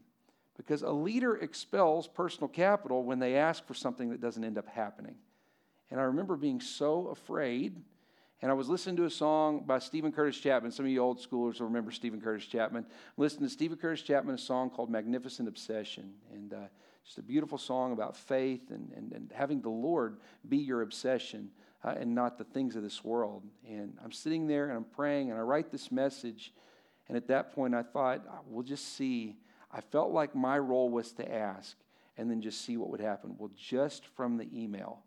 because 0.56 0.82
a 0.82 0.90
leader 0.90 1.36
expels 1.36 2.06
personal 2.06 2.48
capital 2.48 3.02
when 3.02 3.18
they 3.18 3.36
ask 3.36 3.64
for 3.66 3.74
something 3.74 4.10
that 4.10 4.20
doesn't 4.20 4.44
end 4.44 4.56
up 4.56 4.68
happening. 4.68 5.16
And 5.90 6.00
I 6.00 6.04
remember 6.04 6.36
being 6.36 6.60
so 6.60 7.08
afraid. 7.08 7.76
And 8.42 8.50
I 8.50 8.54
was 8.54 8.68
listening 8.68 8.96
to 8.96 9.04
a 9.04 9.10
song 9.10 9.64
by 9.66 9.78
Steven 9.78 10.12
Curtis 10.12 10.38
Chapman. 10.38 10.70
Some 10.70 10.84
of 10.84 10.90
you 10.90 11.00
old 11.00 11.18
schoolers 11.18 11.60
will 11.60 11.66
remember 11.66 11.90
Steven 11.90 12.20
Curtis 12.20 12.46
Chapman. 12.46 12.84
I'm 12.84 13.12
listening 13.16 13.48
to 13.48 13.52
Steven 13.52 13.78
Curtis 13.78 14.02
Chapman, 14.02 14.34
a 14.34 14.38
song 14.38 14.70
called 14.70 14.90
Magnificent 14.90 15.48
Obsession. 15.48 16.12
And 16.32 16.52
uh, 16.52 16.66
just 17.04 17.18
a 17.18 17.22
beautiful 17.22 17.58
song 17.58 17.92
about 17.92 18.16
faith 18.16 18.70
and, 18.70 18.90
and, 18.96 19.12
and 19.12 19.32
having 19.34 19.60
the 19.60 19.70
Lord 19.70 20.18
be 20.48 20.56
your 20.56 20.82
obsession 20.82 21.50
uh, 21.84 21.94
and 21.98 22.14
not 22.14 22.38
the 22.38 22.44
things 22.44 22.76
of 22.76 22.82
this 22.82 23.04
world. 23.04 23.44
And 23.68 23.96
I'm 24.02 24.12
sitting 24.12 24.46
there 24.46 24.68
and 24.68 24.76
I'm 24.76 24.84
praying 24.84 25.30
and 25.30 25.38
I 25.38 25.42
write 25.42 25.70
this 25.70 25.92
message. 25.92 26.52
And 27.08 27.16
at 27.16 27.28
that 27.28 27.52
point, 27.52 27.74
I 27.74 27.82
thought, 27.82 28.22
we'll 28.46 28.62
just 28.62 28.96
see. 28.96 29.36
I 29.70 29.80
felt 29.80 30.12
like 30.12 30.34
my 30.34 30.58
role 30.58 30.88
was 30.88 31.12
to 31.12 31.34
ask 31.34 31.76
and 32.16 32.30
then 32.30 32.40
just 32.40 32.64
see 32.64 32.76
what 32.76 32.90
would 32.90 33.00
happen. 33.00 33.36
Well, 33.38 33.50
just 33.56 34.06
from 34.06 34.38
the 34.38 34.48
email, 34.54 35.00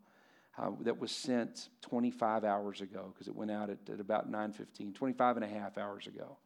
uh, 0.58 0.72
that 0.82 1.00
was 1.00 1.12
sent 1.12 1.70
25 1.82 2.44
hours 2.44 2.82
ago 2.82 3.12
because 3.14 3.28
it 3.28 3.36
went 3.36 3.52
out 3.52 3.70
at, 3.70 3.78
at 3.92 4.00
about 4.00 4.32
9.15 4.32 4.94
25 4.94 5.38
and 5.38 5.46
a 5.46 5.48
half 5.48 5.78
hours 5.78 6.08
ago 6.08 6.38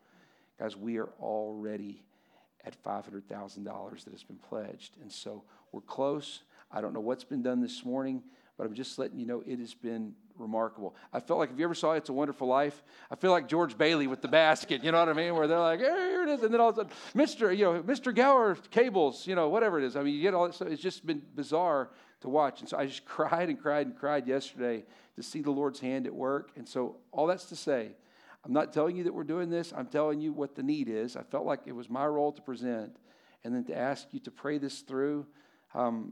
guys 0.60 0.76
we 0.76 0.98
are 0.98 1.10
already 1.20 2.04
at 2.64 2.82
$500000 2.84 4.04
that 4.04 4.12
has 4.12 4.24
been 4.24 4.38
pledged 4.38 4.98
and 5.02 5.12
so 5.12 5.44
we're 5.72 5.82
close 5.82 6.44
i 6.72 6.82
don't 6.82 6.94
know 6.94 7.00
what's 7.00 7.24
been 7.24 7.42
done 7.42 7.62
this 7.62 7.84
morning 7.86 8.22
but 8.58 8.68
i'm 8.68 8.74
just 8.74 9.00
letting 9.00 9.20
you 9.20 9.26
know 9.26 9.44
it 9.46 9.60
has 9.60 9.74
been 9.74 10.14
remarkable. 10.42 10.96
I 11.14 11.20
felt 11.20 11.40
like, 11.40 11.52
if 11.52 11.60
you 11.60 11.64
ever 11.64 11.76
saw 11.76 11.94
It's 11.94 12.10
a 12.10 12.14
Wonderful 12.14 12.48
Life, 12.48 12.84
I 13.10 13.16
feel 13.16 13.32
like 13.32 13.48
George 13.48 13.78
Bailey 13.78 14.08
with 14.08 14.22
the 14.22 14.28
basket, 14.28 14.84
you 14.84 14.92
know 14.92 15.00
what 15.00 15.10
I 15.10 15.14
mean? 15.14 15.36
Where 15.36 15.48
they're 15.48 15.60
like, 15.60 15.80
hey, 15.80 15.86
here 15.86 16.24
it 16.24 16.30
is. 16.30 16.44
And 16.44 16.54
then 16.54 16.60
all 16.60 16.70
of 16.70 16.78
a 16.78 16.82
sudden, 16.82 16.92
Mr. 17.16 17.56
You 17.56 17.66
know, 17.66 17.84
Mr. 17.84 18.14
Gower 18.14 18.56
cables, 18.72 19.28
you 19.28 19.36
know, 19.36 19.50
whatever 19.50 19.80
it 19.80 19.86
is. 19.86 19.96
I 19.96 20.04
mean, 20.04 20.16
you 20.16 20.22
get 20.22 20.34
all 20.34 20.48
that 20.48 20.56
stuff. 20.56 20.68
It's 20.70 20.82
just 20.82 21.06
been 21.06 21.22
bizarre 21.36 21.90
to 22.22 22.30
watch. 22.30 22.62
And 22.62 22.70
so 22.70 22.78
I 22.78 22.86
just 22.86 23.06
cried 23.06 23.50
and 23.50 23.60
cried 23.60 23.88
and 23.88 23.98
cried 23.98 24.28
yesterday 24.28 24.84
to 25.16 25.24
see 25.24 25.42
the 25.42 25.52
Lord's 25.52 25.80
hand 25.80 26.08
at 26.08 26.14
work. 26.14 26.52
And 26.56 26.68
so 26.68 26.98
all 27.12 27.28
that's 27.28 27.46
to 27.46 27.56
say, 27.56 27.92
I'm 28.44 28.54
not 28.54 28.74
telling 28.74 28.96
you 28.96 29.04
that 29.04 29.14
we're 29.14 29.24
doing 29.24 29.50
this. 29.50 29.72
I'm 29.76 29.86
telling 29.86 30.20
you 30.20 30.34
what 30.34 30.56
the 30.56 30.64
need 30.64 30.90
is. 30.90 31.16
I 31.16 31.24
felt 31.24 31.46
like 31.46 31.62
it 31.66 31.74
was 31.74 31.90
my 31.90 32.06
role 32.06 32.32
to 32.32 32.42
present 32.42 32.98
and 33.44 33.54
then 33.54 33.64
to 33.66 33.78
ask 33.78 34.08
you 34.12 34.20
to 34.22 34.32
pray 34.32 34.58
this 34.58 34.80
through. 34.80 35.26
Um, 35.74 36.12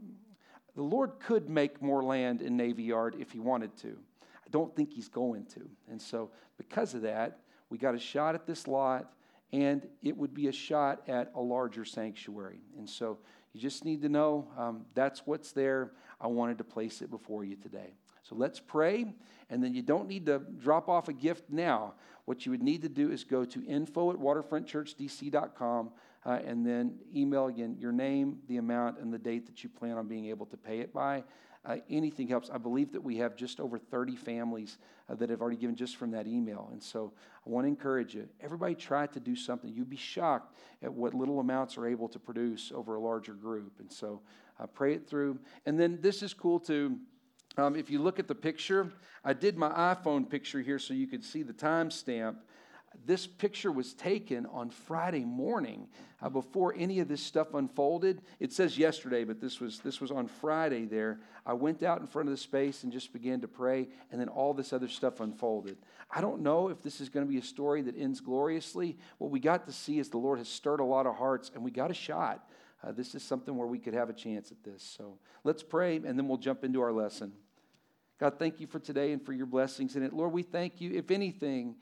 the 0.76 0.82
Lord 0.82 1.12
could 1.18 1.48
make 1.48 1.82
more 1.82 2.02
land 2.02 2.40
in 2.42 2.56
Navy 2.56 2.84
Yard 2.84 3.16
if 3.18 3.32
He 3.32 3.40
wanted 3.40 3.76
to. 3.78 3.98
I 4.22 4.48
don't 4.50 4.74
think 4.74 4.92
He's 4.92 5.08
going 5.08 5.46
to. 5.46 5.68
And 5.88 6.00
so, 6.00 6.30
because 6.56 6.94
of 6.94 7.02
that, 7.02 7.40
we 7.68 7.78
got 7.78 7.94
a 7.94 7.98
shot 7.98 8.34
at 8.34 8.46
this 8.46 8.68
lot, 8.68 9.12
and 9.52 9.86
it 10.02 10.16
would 10.16 10.34
be 10.34 10.48
a 10.48 10.52
shot 10.52 11.02
at 11.08 11.32
a 11.34 11.40
larger 11.40 11.84
sanctuary. 11.84 12.60
And 12.78 12.88
so, 12.88 13.18
you 13.52 13.60
just 13.60 13.84
need 13.84 14.02
to 14.02 14.08
know 14.08 14.48
um, 14.56 14.84
that's 14.94 15.26
what's 15.26 15.52
there. 15.52 15.92
I 16.20 16.26
wanted 16.26 16.58
to 16.58 16.64
place 16.64 17.02
it 17.02 17.10
before 17.10 17.44
you 17.44 17.56
today. 17.56 17.94
So 18.22 18.36
let's 18.36 18.60
pray, 18.60 19.12
and 19.48 19.64
then 19.64 19.74
you 19.74 19.82
don't 19.82 20.06
need 20.06 20.26
to 20.26 20.38
drop 20.38 20.88
off 20.88 21.08
a 21.08 21.12
gift 21.12 21.50
now. 21.50 21.94
What 22.26 22.46
you 22.46 22.52
would 22.52 22.62
need 22.62 22.82
to 22.82 22.88
do 22.88 23.10
is 23.10 23.24
go 23.24 23.44
to 23.44 23.64
info 23.64 24.12
at 24.12 24.16
waterfrontchurchdc.com 24.18 25.90
uh, 26.24 26.38
and 26.44 26.66
then 26.66 26.98
email 27.14 27.46
again 27.46 27.76
your 27.78 27.92
name, 27.92 28.38
the 28.46 28.58
amount, 28.58 28.98
and 28.98 29.12
the 29.12 29.18
date 29.18 29.46
that 29.46 29.64
you 29.64 29.70
plan 29.70 29.96
on 29.96 30.06
being 30.06 30.26
able 30.26 30.46
to 30.46 30.56
pay 30.56 30.80
it 30.80 30.92
by. 30.92 31.24
Uh, 31.64 31.76
anything 31.90 32.26
helps. 32.26 32.48
I 32.48 32.56
believe 32.56 32.92
that 32.92 33.02
we 33.02 33.18
have 33.18 33.36
just 33.36 33.60
over 33.60 33.78
30 33.78 34.16
families 34.16 34.78
uh, 35.08 35.14
that 35.16 35.28
have 35.28 35.42
already 35.42 35.58
given 35.58 35.76
just 35.76 35.96
from 35.96 36.10
that 36.12 36.26
email. 36.26 36.70
And 36.72 36.82
so 36.82 37.12
I 37.46 37.50
want 37.50 37.64
to 37.64 37.68
encourage 37.68 38.14
you. 38.14 38.26
Everybody 38.40 38.74
try 38.74 39.06
to 39.08 39.20
do 39.20 39.36
something. 39.36 39.70
You'd 39.70 39.90
be 39.90 39.96
shocked 39.96 40.56
at 40.82 40.92
what 40.92 41.12
little 41.12 41.38
amounts 41.38 41.76
are 41.76 41.86
able 41.86 42.08
to 42.08 42.18
produce 42.18 42.72
over 42.74 42.94
a 42.94 43.00
larger 43.00 43.34
group. 43.34 43.74
And 43.78 43.92
so 43.92 44.22
uh, 44.58 44.66
pray 44.66 44.94
it 44.94 45.06
through. 45.06 45.38
And 45.66 45.78
then 45.78 45.98
this 46.00 46.22
is 46.22 46.32
cool 46.32 46.60
too. 46.60 46.96
Um, 47.58 47.76
if 47.76 47.90
you 47.90 47.98
look 47.98 48.18
at 48.18 48.28
the 48.28 48.34
picture, 48.34 48.90
I 49.22 49.34
did 49.34 49.58
my 49.58 49.70
iPhone 49.70 50.30
picture 50.30 50.60
here 50.60 50.78
so 50.78 50.94
you 50.94 51.06
could 51.06 51.24
see 51.24 51.42
the 51.42 51.52
timestamp. 51.52 52.36
This 53.06 53.26
picture 53.26 53.72
was 53.72 53.94
taken 53.94 54.46
on 54.46 54.70
Friday 54.70 55.24
morning 55.24 55.88
uh, 56.22 56.28
before 56.28 56.74
any 56.76 57.00
of 57.00 57.08
this 57.08 57.22
stuff 57.22 57.54
unfolded. 57.54 58.22
It 58.38 58.52
says 58.52 58.76
yesterday, 58.76 59.24
but 59.24 59.40
this 59.40 59.60
was, 59.60 59.80
this 59.80 60.00
was 60.00 60.10
on 60.10 60.26
Friday 60.26 60.84
there. 60.84 61.20
I 61.46 61.54
went 61.54 61.82
out 61.82 62.00
in 62.00 62.06
front 62.06 62.28
of 62.28 62.32
the 62.32 62.38
space 62.38 62.84
and 62.84 62.92
just 62.92 63.12
began 63.12 63.40
to 63.40 63.48
pray, 63.48 63.88
and 64.12 64.20
then 64.20 64.28
all 64.28 64.52
this 64.52 64.72
other 64.72 64.88
stuff 64.88 65.20
unfolded. 65.20 65.78
I 66.10 66.20
don't 66.20 66.42
know 66.42 66.68
if 66.68 66.82
this 66.82 67.00
is 67.00 67.08
going 67.08 67.24
to 67.24 67.30
be 67.30 67.38
a 67.38 67.42
story 67.42 67.82
that 67.82 67.96
ends 67.96 68.20
gloriously. 68.20 68.98
What 69.18 69.30
we 69.30 69.40
got 69.40 69.66
to 69.66 69.72
see 69.72 69.98
is 69.98 70.08
the 70.08 70.18
Lord 70.18 70.38
has 70.38 70.48
stirred 70.48 70.80
a 70.80 70.84
lot 70.84 71.06
of 71.06 71.16
hearts, 71.16 71.50
and 71.54 71.64
we 71.64 71.70
got 71.70 71.90
a 71.90 71.94
shot. 71.94 72.48
Uh, 72.82 72.92
this 72.92 73.14
is 73.14 73.22
something 73.22 73.56
where 73.56 73.66
we 73.66 73.78
could 73.78 73.94
have 73.94 74.10
a 74.10 74.14
chance 74.14 74.50
at 74.50 74.62
this. 74.62 74.82
So 74.82 75.18
let's 75.44 75.62
pray, 75.62 75.96
and 75.96 76.18
then 76.18 76.28
we'll 76.28 76.38
jump 76.38 76.64
into 76.64 76.80
our 76.80 76.92
lesson. 76.92 77.32
God, 78.18 78.38
thank 78.38 78.60
you 78.60 78.66
for 78.66 78.78
today 78.78 79.12
and 79.12 79.24
for 79.24 79.32
your 79.32 79.46
blessings 79.46 79.96
in 79.96 80.02
it. 80.02 80.12
Lord, 80.12 80.32
we 80.32 80.42
thank 80.42 80.80
you. 80.80 80.92
If 80.92 81.10
anything, 81.10 81.76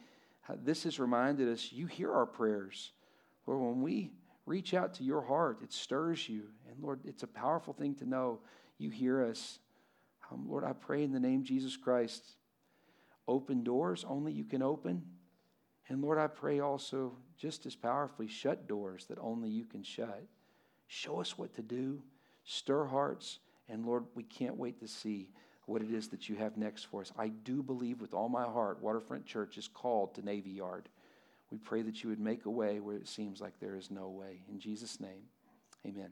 this 0.65 0.85
has 0.85 0.99
reminded 0.99 1.49
us 1.49 1.73
you 1.73 1.87
hear 1.87 2.13
our 2.13 2.27
prayers. 2.27 2.93
Lord, 3.47 3.61
when 3.61 3.83
we 3.83 4.13
reach 4.47 4.75
out 4.75 4.95
to 4.95 5.05
your 5.05 5.23
heart, 5.23 5.61
it 5.63 5.73
stirs 5.73 6.29
you. 6.29 6.45
And 6.69 6.83
Lord, 6.83 7.01
it's 7.05 7.23
a 7.23 7.27
powerful 7.27 7.75
thing 7.75 7.95
to 7.97 8.09
know 8.09 8.41
you 8.79 8.91
hear 8.91 9.25
us. 9.25 9.59
Um, 10.31 10.47
Lord, 10.49 10.65
I 10.65 10.73
pray 10.73 11.03
in 11.03 11.13
the 11.13 11.21
name 11.21 11.41
of 11.41 11.47
Jesus 11.47 11.77
Christ, 11.77 12.25
open 13.27 13.63
doors 13.63 14.05
only 14.09 14.33
you 14.33 14.45
can 14.45 14.63
open. 14.63 15.03
And 15.89 16.03
Lord, 16.03 16.19
I 16.19 16.27
pray 16.27 16.61
also 16.61 17.17
just 17.39 17.67
as 17.67 17.75
powerfully, 17.75 18.29
shut 18.29 18.67
doors 18.67 19.07
that 19.07 19.19
only 19.21 19.49
you 19.49 19.65
can 19.65 19.83
shut. 19.83 20.23
Show 20.87 21.21
us 21.21 21.39
what 21.39 21.55
to 21.55 21.63
do, 21.63 22.03
stir 22.45 22.85
hearts, 22.87 23.39
and 23.69 23.85
Lord, 23.85 24.05
we 24.15 24.23
can't 24.23 24.57
wait 24.57 24.81
to 24.81 24.89
see 24.89 25.31
what 25.69 25.83
it 25.83 25.91
is 25.91 26.09
that 26.09 26.29
you 26.29 26.37
have 26.37 26.57
next 26.57 26.85
for 26.85 27.03
us. 27.03 27.13
I 27.19 27.29
do 27.29 27.63
believe 27.63 28.01
with 28.01 28.15
all 28.15 28.29
my 28.29 28.45
heart 28.45 28.83
Waterfront 28.83 29.27
Church 29.27 29.59
is 29.59 29.69
called 29.69 30.15
to 30.15 30.23
Navy 30.23 30.51
Yard. 30.51 30.89
We 31.51 31.59
pray 31.59 31.83
that 31.83 32.03
you 32.03 32.11
would 32.11 32.21
make 32.21 32.47
a 32.47 32.51
way 32.51 32.81
where 32.81 32.97
it 32.97 33.07
seems 33.07 33.41
like 33.41 33.61
there 33.61 33.77
is 33.77 33.91
no 33.91 34.09
way. 34.09 34.41
In 34.51 34.59
Jesus' 34.59 34.99
name, 34.99 35.29
amen. 35.87 36.11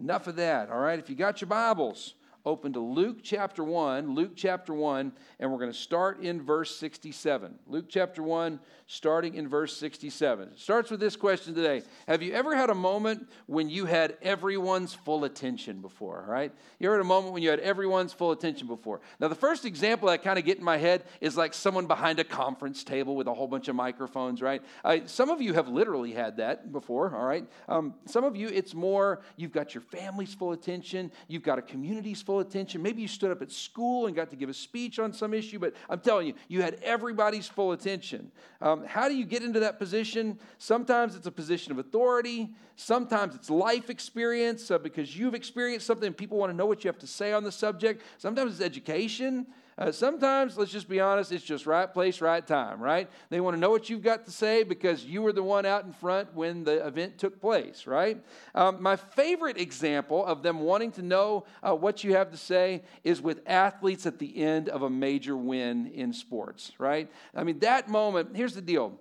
Enough 0.00 0.26
of 0.26 0.36
that, 0.36 0.68
all 0.68 0.80
right? 0.80 0.98
If 0.98 1.08
you 1.08 1.14
got 1.14 1.40
your 1.40 1.48
Bibles, 1.48 2.14
open 2.44 2.72
to 2.72 2.80
Luke 2.80 3.18
chapter 3.22 3.62
1, 3.62 4.14
Luke 4.14 4.32
chapter 4.34 4.72
1, 4.72 5.12
and 5.38 5.50
we're 5.50 5.58
going 5.58 5.72
to 5.72 5.76
start 5.76 6.20
in 6.20 6.40
verse 6.40 6.74
67. 6.76 7.58
Luke 7.66 7.86
chapter 7.88 8.22
1, 8.22 8.58
starting 8.86 9.34
in 9.34 9.46
verse 9.46 9.76
67. 9.76 10.48
It 10.48 10.58
starts 10.58 10.90
with 10.90 11.00
this 11.00 11.16
question 11.16 11.54
today 11.54 11.82
Have 12.08 12.22
you 12.22 12.32
ever 12.32 12.56
had 12.56 12.70
a 12.70 12.74
moment 12.74 13.28
when 13.46 13.68
you 13.68 13.84
had 13.84 14.16
everyone's 14.22 14.94
full 14.94 15.24
attention 15.24 15.80
before, 15.80 16.24
right? 16.26 16.52
You 16.78 16.88
ever 16.88 16.96
had 16.96 17.04
a 17.04 17.08
moment 17.08 17.34
when 17.34 17.42
you 17.42 17.50
had 17.50 17.60
everyone's 17.60 18.12
full 18.12 18.32
attention 18.32 18.66
before? 18.66 19.00
Now, 19.18 19.28
the 19.28 19.34
first 19.34 19.64
example 19.64 20.08
I 20.08 20.16
kind 20.16 20.38
of 20.38 20.44
get 20.44 20.58
in 20.58 20.64
my 20.64 20.78
head 20.78 21.04
is 21.20 21.36
like 21.36 21.52
someone 21.52 21.86
behind 21.86 22.18
a 22.20 22.24
conference 22.24 22.84
table 22.84 23.16
with 23.16 23.26
a 23.26 23.34
whole 23.34 23.48
bunch 23.48 23.68
of 23.68 23.76
microphones, 23.76 24.40
right? 24.40 24.62
Some 25.06 25.30
of 25.30 25.42
you 25.42 25.52
have 25.54 25.68
literally 25.68 26.12
had 26.12 26.38
that 26.38 26.72
before, 26.72 27.14
all 27.14 27.24
right? 27.24 27.46
Um, 27.68 27.94
some 28.06 28.24
of 28.24 28.34
you, 28.34 28.48
it's 28.48 28.74
more 28.74 29.20
you've 29.36 29.52
got 29.52 29.74
your 29.74 29.82
family's 29.82 30.32
full 30.32 30.52
attention, 30.52 31.12
you've 31.28 31.42
got 31.42 31.58
a 31.58 31.62
community's 31.62 32.22
full 32.22 32.29
full 32.30 32.38
attention. 32.38 32.80
Maybe 32.80 33.02
you 33.02 33.08
stood 33.08 33.32
up 33.32 33.42
at 33.42 33.50
school 33.50 34.06
and 34.06 34.14
got 34.14 34.30
to 34.30 34.36
give 34.36 34.48
a 34.48 34.54
speech 34.54 35.00
on 35.00 35.12
some 35.12 35.34
issue, 35.34 35.58
but 35.58 35.74
I'm 35.88 35.98
telling 35.98 36.28
you, 36.28 36.34
you 36.46 36.62
had 36.62 36.74
everybody's 36.74 37.48
full 37.48 37.72
attention. 37.72 38.30
Um, 38.60 38.84
how 38.86 39.08
do 39.08 39.16
you 39.16 39.24
get 39.24 39.42
into 39.42 39.58
that 39.58 39.80
position? 39.80 40.38
Sometimes 40.58 41.16
it's 41.16 41.26
a 41.26 41.32
position 41.32 41.72
of 41.72 41.80
authority, 41.80 42.50
sometimes 42.76 43.34
it's 43.34 43.50
life 43.50 43.90
experience 43.90 44.70
uh, 44.70 44.78
because 44.78 45.16
you've 45.16 45.34
experienced 45.34 45.88
something 45.88 46.12
people 46.12 46.38
want 46.38 46.52
to 46.52 46.56
know 46.56 46.66
what 46.66 46.84
you 46.84 46.88
have 46.88 47.00
to 47.00 47.06
say 47.08 47.32
on 47.32 47.42
the 47.42 47.50
subject. 47.50 48.04
Sometimes 48.18 48.52
it's 48.52 48.60
education. 48.60 49.44
Uh, 49.80 49.90
sometimes, 49.90 50.58
let's 50.58 50.70
just 50.70 50.90
be 50.90 51.00
honest, 51.00 51.32
it's 51.32 51.42
just 51.42 51.64
right 51.64 51.90
place, 51.90 52.20
right 52.20 52.46
time, 52.46 52.82
right? 52.82 53.08
They 53.30 53.40
want 53.40 53.56
to 53.56 53.60
know 53.60 53.70
what 53.70 53.88
you've 53.88 54.02
got 54.02 54.26
to 54.26 54.30
say 54.30 54.62
because 54.62 55.06
you 55.06 55.22
were 55.22 55.32
the 55.32 55.42
one 55.42 55.64
out 55.64 55.86
in 55.86 55.92
front 55.94 56.34
when 56.34 56.64
the 56.64 56.86
event 56.86 57.16
took 57.16 57.40
place, 57.40 57.86
right? 57.86 58.22
Um, 58.54 58.82
my 58.82 58.96
favorite 58.96 59.56
example 59.56 60.22
of 60.26 60.42
them 60.42 60.60
wanting 60.60 60.92
to 60.92 61.02
know 61.02 61.46
uh, 61.62 61.74
what 61.74 62.04
you 62.04 62.14
have 62.14 62.30
to 62.30 62.36
say 62.36 62.82
is 63.04 63.22
with 63.22 63.40
athletes 63.46 64.04
at 64.04 64.18
the 64.18 64.36
end 64.36 64.68
of 64.68 64.82
a 64.82 64.90
major 64.90 65.34
win 65.34 65.86
in 65.86 66.12
sports, 66.12 66.72
right? 66.78 67.10
I 67.34 67.42
mean, 67.42 67.60
that 67.60 67.88
moment, 67.88 68.36
here's 68.36 68.54
the 68.54 68.60
deal 68.60 68.98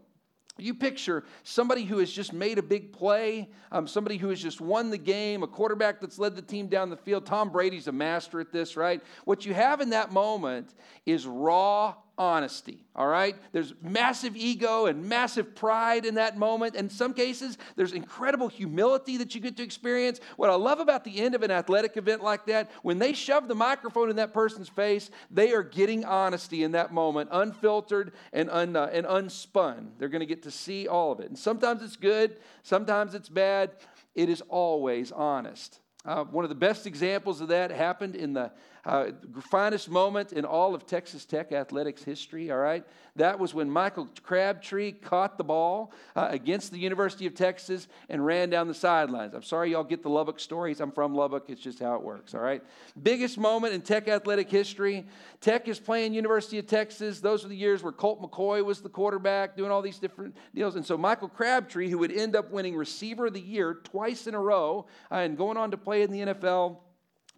you 0.61 0.73
picture 0.73 1.23
somebody 1.43 1.83
who 1.83 1.99
has 1.99 2.11
just 2.11 2.33
made 2.33 2.57
a 2.57 2.63
big 2.63 2.91
play, 2.91 3.49
um, 3.71 3.87
somebody 3.87 4.17
who 4.17 4.29
has 4.29 4.41
just 4.41 4.61
won 4.61 4.89
the 4.89 4.97
game, 4.97 5.43
a 5.43 5.47
quarterback 5.47 5.99
that's 5.99 6.19
led 6.19 6.35
the 6.35 6.41
team 6.41 6.67
down 6.67 6.89
the 6.89 6.97
field. 6.97 7.25
Tom 7.25 7.49
Brady's 7.49 7.87
a 7.87 7.91
master 7.91 8.39
at 8.39 8.51
this, 8.51 8.75
right? 8.75 9.01
What 9.25 9.45
you 9.45 9.53
have 9.53 9.81
in 9.81 9.91
that 9.91 10.11
moment 10.11 10.73
is 11.05 11.25
raw 11.25 11.95
honesty, 12.19 12.83
all 12.95 13.07
right? 13.07 13.35
There's 13.53 13.73
massive 13.81 14.35
ego 14.35 14.87
and 14.87 15.07
massive 15.07 15.55
pride 15.55 16.05
in 16.05 16.15
that 16.15 16.37
moment. 16.37 16.75
In 16.75 16.89
some 16.89 17.13
cases, 17.13 17.57
there's 17.77 17.93
incredible 17.93 18.49
humility 18.49 19.15
that 19.17 19.33
you 19.33 19.39
get 19.39 19.55
to 19.57 19.63
experience. 19.63 20.19
What 20.35 20.49
I 20.49 20.55
love 20.55 20.81
about 20.81 21.05
the 21.05 21.17
end 21.21 21.33
of 21.33 21.43
an 21.43 21.49
athletic 21.49 21.95
event 21.95 22.21
like 22.21 22.45
that, 22.47 22.69
when 22.83 22.99
they 22.99 23.13
shove 23.13 23.47
the 23.47 23.55
microphone 23.55 24.09
in 24.09 24.17
that 24.17 24.33
person's 24.33 24.67
face, 24.67 25.09
they 25.31 25.53
are 25.53 25.63
getting 25.63 26.03
honesty 26.03 26.63
in 26.63 26.73
that 26.73 26.93
moment, 26.93 27.29
unfiltered 27.31 28.11
and, 28.33 28.49
un, 28.49 28.75
uh, 28.75 28.89
and 28.91 29.07
unspun. 29.07 29.91
They're 29.97 30.09
going 30.09 30.19
to 30.19 30.25
get 30.25 30.43
to 30.43 30.51
see 30.51 30.89
all 30.89 31.13
of 31.13 31.21
it. 31.21 31.29
And 31.29 31.39
sometimes 31.39 31.81
it's 31.81 31.95
good, 31.95 32.35
sometimes 32.63 33.15
it's 33.15 33.29
bad. 33.29 33.71
It 34.13 34.27
is 34.27 34.41
always 34.49 35.13
honest. 35.13 35.79
Uh, 36.05 36.23
one 36.23 36.43
of 36.43 36.49
the 36.49 36.55
best 36.55 36.87
examples 36.87 37.39
of 37.39 37.49
that 37.49 37.71
happened 37.71 38.15
in 38.15 38.33
the 38.33 38.51
uh, 38.85 39.11
finest 39.41 39.89
moment 39.89 40.33
in 40.33 40.45
all 40.45 40.73
of 40.73 40.85
Texas 40.85 41.25
Tech 41.25 41.51
athletics 41.51 42.03
history, 42.03 42.51
all 42.51 42.57
right? 42.57 42.85
That 43.15 43.37
was 43.37 43.53
when 43.53 43.69
Michael 43.69 44.07
Crabtree 44.23 44.93
caught 44.93 45.37
the 45.37 45.43
ball 45.43 45.91
uh, 46.15 46.27
against 46.29 46.71
the 46.71 46.77
University 46.77 47.25
of 47.25 47.35
Texas 47.35 47.87
and 48.07 48.25
ran 48.25 48.49
down 48.49 48.67
the 48.67 48.73
sidelines. 48.73 49.33
I'm 49.33 49.43
sorry 49.43 49.71
y'all 49.71 49.83
get 49.83 50.03
the 50.03 50.09
Lubbock 50.09 50.39
stories. 50.39 50.79
I'm 50.79 50.91
from 50.91 51.13
Lubbock. 51.13 51.49
It's 51.49 51.61
just 51.61 51.79
how 51.79 51.95
it 51.95 52.01
works, 52.01 52.33
all 52.33 52.41
right? 52.41 52.63
Biggest 53.01 53.37
moment 53.37 53.73
in 53.73 53.81
Tech 53.81 54.07
athletic 54.07 54.49
history. 54.49 55.05
Tech 55.41 55.67
is 55.67 55.79
playing 55.79 56.13
University 56.13 56.59
of 56.59 56.67
Texas. 56.67 57.19
Those 57.19 57.43
are 57.43 57.49
the 57.49 57.55
years 57.55 57.83
where 57.83 57.91
Colt 57.91 58.21
McCoy 58.21 58.63
was 58.63 58.81
the 58.81 58.89
quarterback, 58.89 59.57
doing 59.57 59.71
all 59.71 59.81
these 59.81 59.99
different 59.99 60.35
deals. 60.55 60.75
And 60.75 60.85
so 60.85 60.97
Michael 60.97 61.29
Crabtree, 61.29 61.89
who 61.89 61.97
would 61.97 62.11
end 62.11 62.35
up 62.35 62.51
winning 62.51 62.75
Receiver 62.75 63.27
of 63.27 63.33
the 63.33 63.41
Year 63.41 63.79
twice 63.83 64.27
in 64.27 64.35
a 64.35 64.39
row 64.39 64.85
uh, 65.11 65.15
and 65.15 65.37
going 65.37 65.57
on 65.57 65.71
to 65.71 65.77
play 65.77 66.03
in 66.03 66.11
the 66.11 66.19
NFL, 66.19 66.77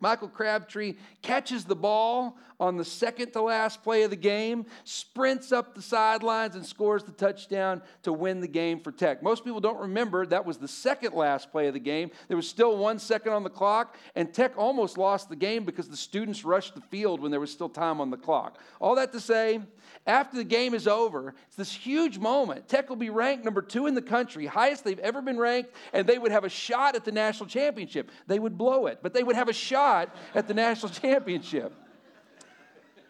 Michael 0.01 0.27
Crabtree 0.27 0.96
catches 1.22 1.63
the 1.63 1.75
ball 1.75 2.38
on 2.60 2.77
the 2.77 2.86
second 2.86 3.31
to 3.31 3.41
last 3.41 3.81
play 3.81 4.03
of 4.03 4.12
the 4.12 4.15
game, 4.15 4.65
sprints 4.84 5.51
up 5.51 5.74
the 5.74 5.81
sidelines, 5.81 6.55
and 6.55 6.63
scores 6.63 7.03
the 7.03 7.12
touchdown 7.12 7.81
to 8.03 8.13
win 8.13 8.39
the 8.39 8.48
game 8.48 8.79
for 8.79 8.91
Tech. 8.91 9.24
Most 9.24 9.43
people 9.43 9.60
don't 9.60 9.79
remember 9.79 10.27
that 10.27 10.46
was 10.46 10.58
the 10.58 10.67
second 10.67 11.13
last 11.13 11.51
play 11.51 11.67
of 11.67 11.74
the 11.74 11.79
game. 11.79 12.12
There 12.27 12.38
was 12.38 12.48
still 12.48 12.77
one 12.77 13.00
second 13.00 13.34
on 13.34 13.43
the 13.43 13.50
clock, 13.50 13.98
and 14.15 14.31
Tech 14.31 14.58
almost 14.58 14.98
lost 14.98 15.29
the 15.29 15.36
game 15.36 15.65
because 15.65 15.89
the 15.89 15.98
students 15.98 16.46
rushed 16.46 16.75
the 16.75 16.81
field 16.81 17.20
when 17.20 17.31
there 17.31 17.39
was 17.39 17.51
still 17.51 17.70
time 17.70 18.00
on 18.00 18.12
the 18.12 18.17
clock. 18.17 18.60
All 18.79 18.93
that 18.96 19.12
to 19.13 19.20
say, 19.20 19.62
after 20.05 20.38
the 20.38 20.43
game 20.43 20.75
is 20.75 20.88
over, 20.88 21.34
it's 21.48 21.55
this 21.55 21.74
huge 21.74 22.20
moment. 22.20 22.67
Tech 22.67 22.89
will 22.89 22.96
be 22.96 23.10
ranked 23.10 23.43
number 23.43 23.62
two 23.63 23.88
in 23.88 23.96
the 23.96 24.01
country, 24.01 24.46
highest 24.46 24.84
they've 24.84 25.00
ever 25.00 25.22
been 25.22 25.38
ranked, 25.38 25.74
and 25.93 26.05
they 26.05 26.20
would 26.20 26.31
have 26.31 26.43
a 26.43 26.50
shot 26.50 26.96
at 26.96 27.05
the 27.05 27.12
national 27.12 27.48
championship. 27.48 28.12
They 28.27 28.39
would 28.39 28.58
blow 28.58 28.86
it, 28.86 29.00
but 29.01 29.13
they 29.13 29.24
would 29.24 29.36
have 29.36 29.50
a 29.50 29.53
shot 29.53 29.91
at 30.36 30.48
the 30.48 30.54
national 30.54 30.92
championship. 31.04 31.74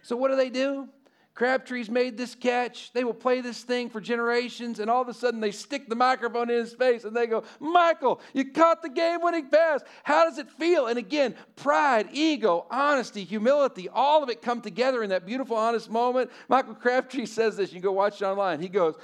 So, 0.03 0.15
what 0.15 0.29
do 0.29 0.35
they 0.35 0.49
do? 0.49 0.89
Crabtree's 1.33 1.89
made 1.89 2.17
this 2.17 2.35
catch. 2.35 2.91
They 2.91 3.03
will 3.03 3.13
play 3.13 3.39
this 3.39 3.63
thing 3.63 3.89
for 3.89 4.01
generations, 4.01 4.79
and 4.79 4.91
all 4.91 5.01
of 5.01 5.07
a 5.07 5.13
sudden 5.13 5.39
they 5.39 5.51
stick 5.51 5.87
the 5.87 5.95
microphone 5.95 6.49
in 6.49 6.57
his 6.57 6.73
face 6.73 7.05
and 7.05 7.15
they 7.15 7.25
go, 7.25 7.43
Michael, 7.59 8.19
you 8.33 8.51
caught 8.51 8.81
the 8.81 8.89
game 8.89 9.21
winning 9.21 9.49
pass. 9.49 9.81
How 10.03 10.25
does 10.25 10.37
it 10.37 10.51
feel? 10.51 10.87
And 10.87 10.99
again, 10.99 11.35
pride, 11.55 12.09
ego, 12.11 12.65
honesty, 12.69 13.23
humility, 13.23 13.87
all 13.87 14.21
of 14.21 14.29
it 14.29 14.41
come 14.41 14.61
together 14.61 15.03
in 15.03 15.09
that 15.11 15.25
beautiful, 15.25 15.55
honest 15.55 15.89
moment. 15.89 16.31
Michael 16.49 16.75
Crabtree 16.75 17.25
says 17.25 17.55
this. 17.55 17.71
You 17.71 17.79
can 17.79 17.89
go 17.89 17.93
watch 17.93 18.21
it 18.21 18.25
online. 18.25 18.59
He 18.59 18.67
goes, 18.67 18.95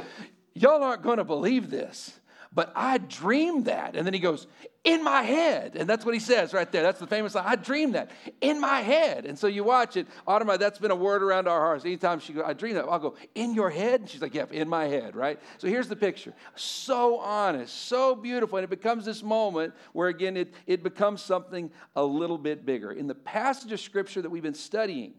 Y'all 0.54 0.84
aren't 0.84 1.04
going 1.04 1.18
to 1.18 1.24
believe 1.24 1.70
this 1.70 2.20
but 2.54 2.72
I 2.76 2.98
dreamed 2.98 3.66
that. 3.66 3.96
And 3.96 4.06
then 4.06 4.14
he 4.14 4.20
goes, 4.20 4.48
in 4.88 5.04
my 5.04 5.22
head. 5.22 5.76
And 5.76 5.88
that's 5.88 6.06
what 6.06 6.14
he 6.14 6.20
says 6.20 6.54
right 6.54 6.72
there. 6.72 6.82
That's 6.82 7.00
the 7.00 7.08
famous 7.08 7.36
line. 7.36 7.44
I 7.46 7.58
dreamed 7.58 7.96
that 7.96 8.10
in 8.40 8.60
my 8.60 8.80
head. 8.80 9.26
And 9.26 9.38
so 9.38 9.48
you 9.48 9.66
watch 9.66 9.98
it, 9.98 10.08
automatically, 10.26 10.66
that's 10.66 10.80
been 10.80 10.92
a 10.92 10.96
word 10.96 11.22
around 11.22 11.48
our 11.48 11.60
hearts. 11.60 11.84
Anytime 11.84 12.20
she 12.20 12.32
goes, 12.32 12.46
I 12.48 12.54
dream 12.54 12.76
that, 12.76 12.86
I'll 12.86 12.98
go, 12.98 13.16
in 13.36 13.54
your 13.54 13.70
head? 13.70 14.00
And 14.00 14.10
she's 14.10 14.22
like, 14.22 14.34
yeah, 14.34 14.46
in 14.50 14.70
my 14.70 14.86
head, 14.86 15.16
right? 15.16 15.40
So 15.58 15.68
here's 15.68 15.90
the 15.90 15.96
picture. 15.98 16.34
So 16.56 17.20
honest, 17.20 17.76
so 17.88 18.16
beautiful. 18.16 18.58
And 18.58 18.64
it 18.64 18.70
becomes 18.70 19.04
this 19.04 19.22
moment 19.22 19.74
where, 19.92 20.08
again, 20.08 20.38
it, 20.38 20.54
it 20.66 20.84
becomes 20.84 21.22
something 21.22 21.70
a 21.96 22.04
little 22.04 22.38
bit 22.38 22.66
bigger. 22.66 22.92
In 22.92 23.08
the 23.08 23.16
passage 23.16 23.74
of 23.74 23.82
scripture 23.82 24.22
that 24.22 24.30
we've 24.30 24.44
been 24.44 24.54
studying, 24.54 25.16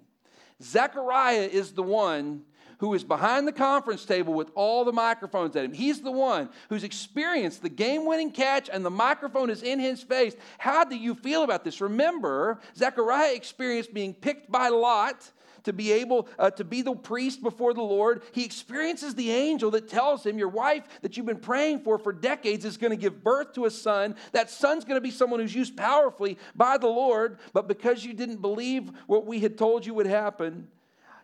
Zechariah 0.63 1.49
is 1.53 1.73
the 1.73 1.83
one 1.83 2.43
who 2.79 2.95
is 2.95 3.05
behind 3.05 3.47
the 3.47 3.53
conference 3.53 4.05
table 4.05 4.35
with 4.35 4.51
all 4.55 4.85
the 4.85 4.93
microphones 4.93 5.57
at 5.57 5.65
him. 5.65 5.73
He's 5.73 6.01
the 6.01 6.13
one 6.13 6.49
who's 6.69 6.85
experienced 6.85 7.63
the 7.63 7.69
game 7.69 8.07
winning 8.07 8.31
catch 8.31 8.71
and 8.71 8.85
the 8.85 8.91
microphone 8.91 9.51
is 9.51 9.63
in 9.63 9.79
his 9.79 10.03
face. 10.03 10.35
How 10.59 10.85
do 10.85 10.97
you 10.97 11.15
feel 11.15 11.43
about 11.43 11.65
this? 11.65 11.81
Remember, 11.81 12.61
Zechariah 12.77 13.35
experienced 13.35 13.93
being 13.93 14.15
picked 14.15 14.51
by 14.51 14.69
Lot 14.69 15.31
to 15.65 15.73
be 15.73 15.93
able 15.93 16.29
uh, 16.39 16.51
to 16.51 16.65
be 16.65 16.83
the 16.83 16.95
priest 16.95 17.43
before 17.43 17.75
the 17.75 17.83
Lord. 17.83 18.23
He 18.33 18.45
experiences 18.45 19.15
the 19.15 19.31
angel 19.31 19.71
that 19.73 19.89
tells 19.89 20.25
him, 20.25 20.39
Your 20.39 20.49
wife 20.49 20.85
that 21.03 21.17
you've 21.17 21.27
been 21.27 21.39
praying 21.41 21.81
for 21.81 21.99
for 21.99 22.13
decades 22.13 22.65
is 22.65 22.77
going 22.77 22.93
to 22.93 22.97
give 22.97 23.23
birth 23.23 23.55
to 23.55 23.67
a 23.67 23.71
son. 23.71 24.15
That 24.33 24.51
son's 24.51 24.85
going 24.85 24.97
to 24.97 25.03
be 25.03 25.11
someone 25.11 25.41
who's 25.41 25.55
used 25.55 25.77
powerfully 25.77 26.39
by 26.55 26.79
the 26.79 26.87
Lord, 26.87 27.39
but 27.53 27.69
because 27.69 28.05
you 28.05 28.15
didn't 28.15 28.41
believe 28.41 28.91
what 29.07 29.27
we 29.27 29.41
had 29.41 29.59
told 29.59 29.85
you 29.85 29.95
would 29.95 30.07
happen, 30.07 30.69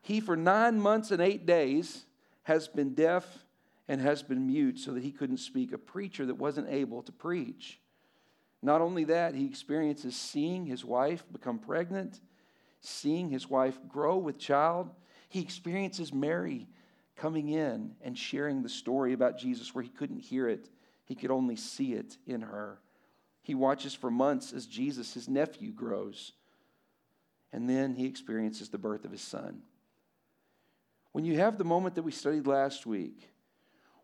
he, 0.04 0.20
for 0.20 0.36
nine 0.36 0.78
months 0.78 1.10
and 1.10 1.22
eight 1.22 1.46
days, 1.46 2.04
has 2.42 2.68
been 2.68 2.92
deaf 2.92 3.24
and 3.88 4.02
has 4.02 4.22
been 4.22 4.46
mute 4.46 4.78
so 4.78 4.92
that 4.92 5.02
he 5.02 5.10
couldn't 5.10 5.38
speak. 5.38 5.72
A 5.72 5.78
preacher 5.78 6.26
that 6.26 6.34
wasn't 6.34 6.68
able 6.68 7.02
to 7.04 7.10
preach. 7.10 7.80
Not 8.60 8.82
only 8.82 9.04
that, 9.04 9.34
he 9.34 9.46
experiences 9.46 10.14
seeing 10.14 10.66
his 10.66 10.84
wife 10.84 11.24
become 11.32 11.58
pregnant, 11.58 12.20
seeing 12.82 13.30
his 13.30 13.48
wife 13.48 13.78
grow 13.88 14.18
with 14.18 14.36
child. 14.38 14.90
He 15.30 15.40
experiences 15.40 16.12
Mary 16.12 16.68
coming 17.16 17.48
in 17.48 17.92
and 18.02 18.18
sharing 18.18 18.62
the 18.62 18.68
story 18.68 19.14
about 19.14 19.38
Jesus 19.38 19.74
where 19.74 19.84
he 19.84 19.90
couldn't 19.90 20.20
hear 20.20 20.46
it, 20.50 20.68
he 21.06 21.14
could 21.14 21.30
only 21.30 21.56
see 21.56 21.94
it 21.94 22.18
in 22.26 22.42
her. 22.42 22.78
He 23.40 23.54
watches 23.54 23.94
for 23.94 24.10
months 24.10 24.52
as 24.52 24.66
Jesus, 24.66 25.14
his 25.14 25.30
nephew, 25.30 25.72
grows. 25.72 26.32
And 27.54 27.70
then 27.70 27.94
he 27.94 28.04
experiences 28.04 28.68
the 28.68 28.76
birth 28.76 29.06
of 29.06 29.12
his 29.12 29.22
son. 29.22 29.62
When 31.14 31.24
you 31.24 31.36
have 31.38 31.58
the 31.58 31.64
moment 31.64 31.94
that 31.94 32.02
we 32.02 32.10
studied 32.10 32.48
last 32.48 32.86
week, 32.86 33.28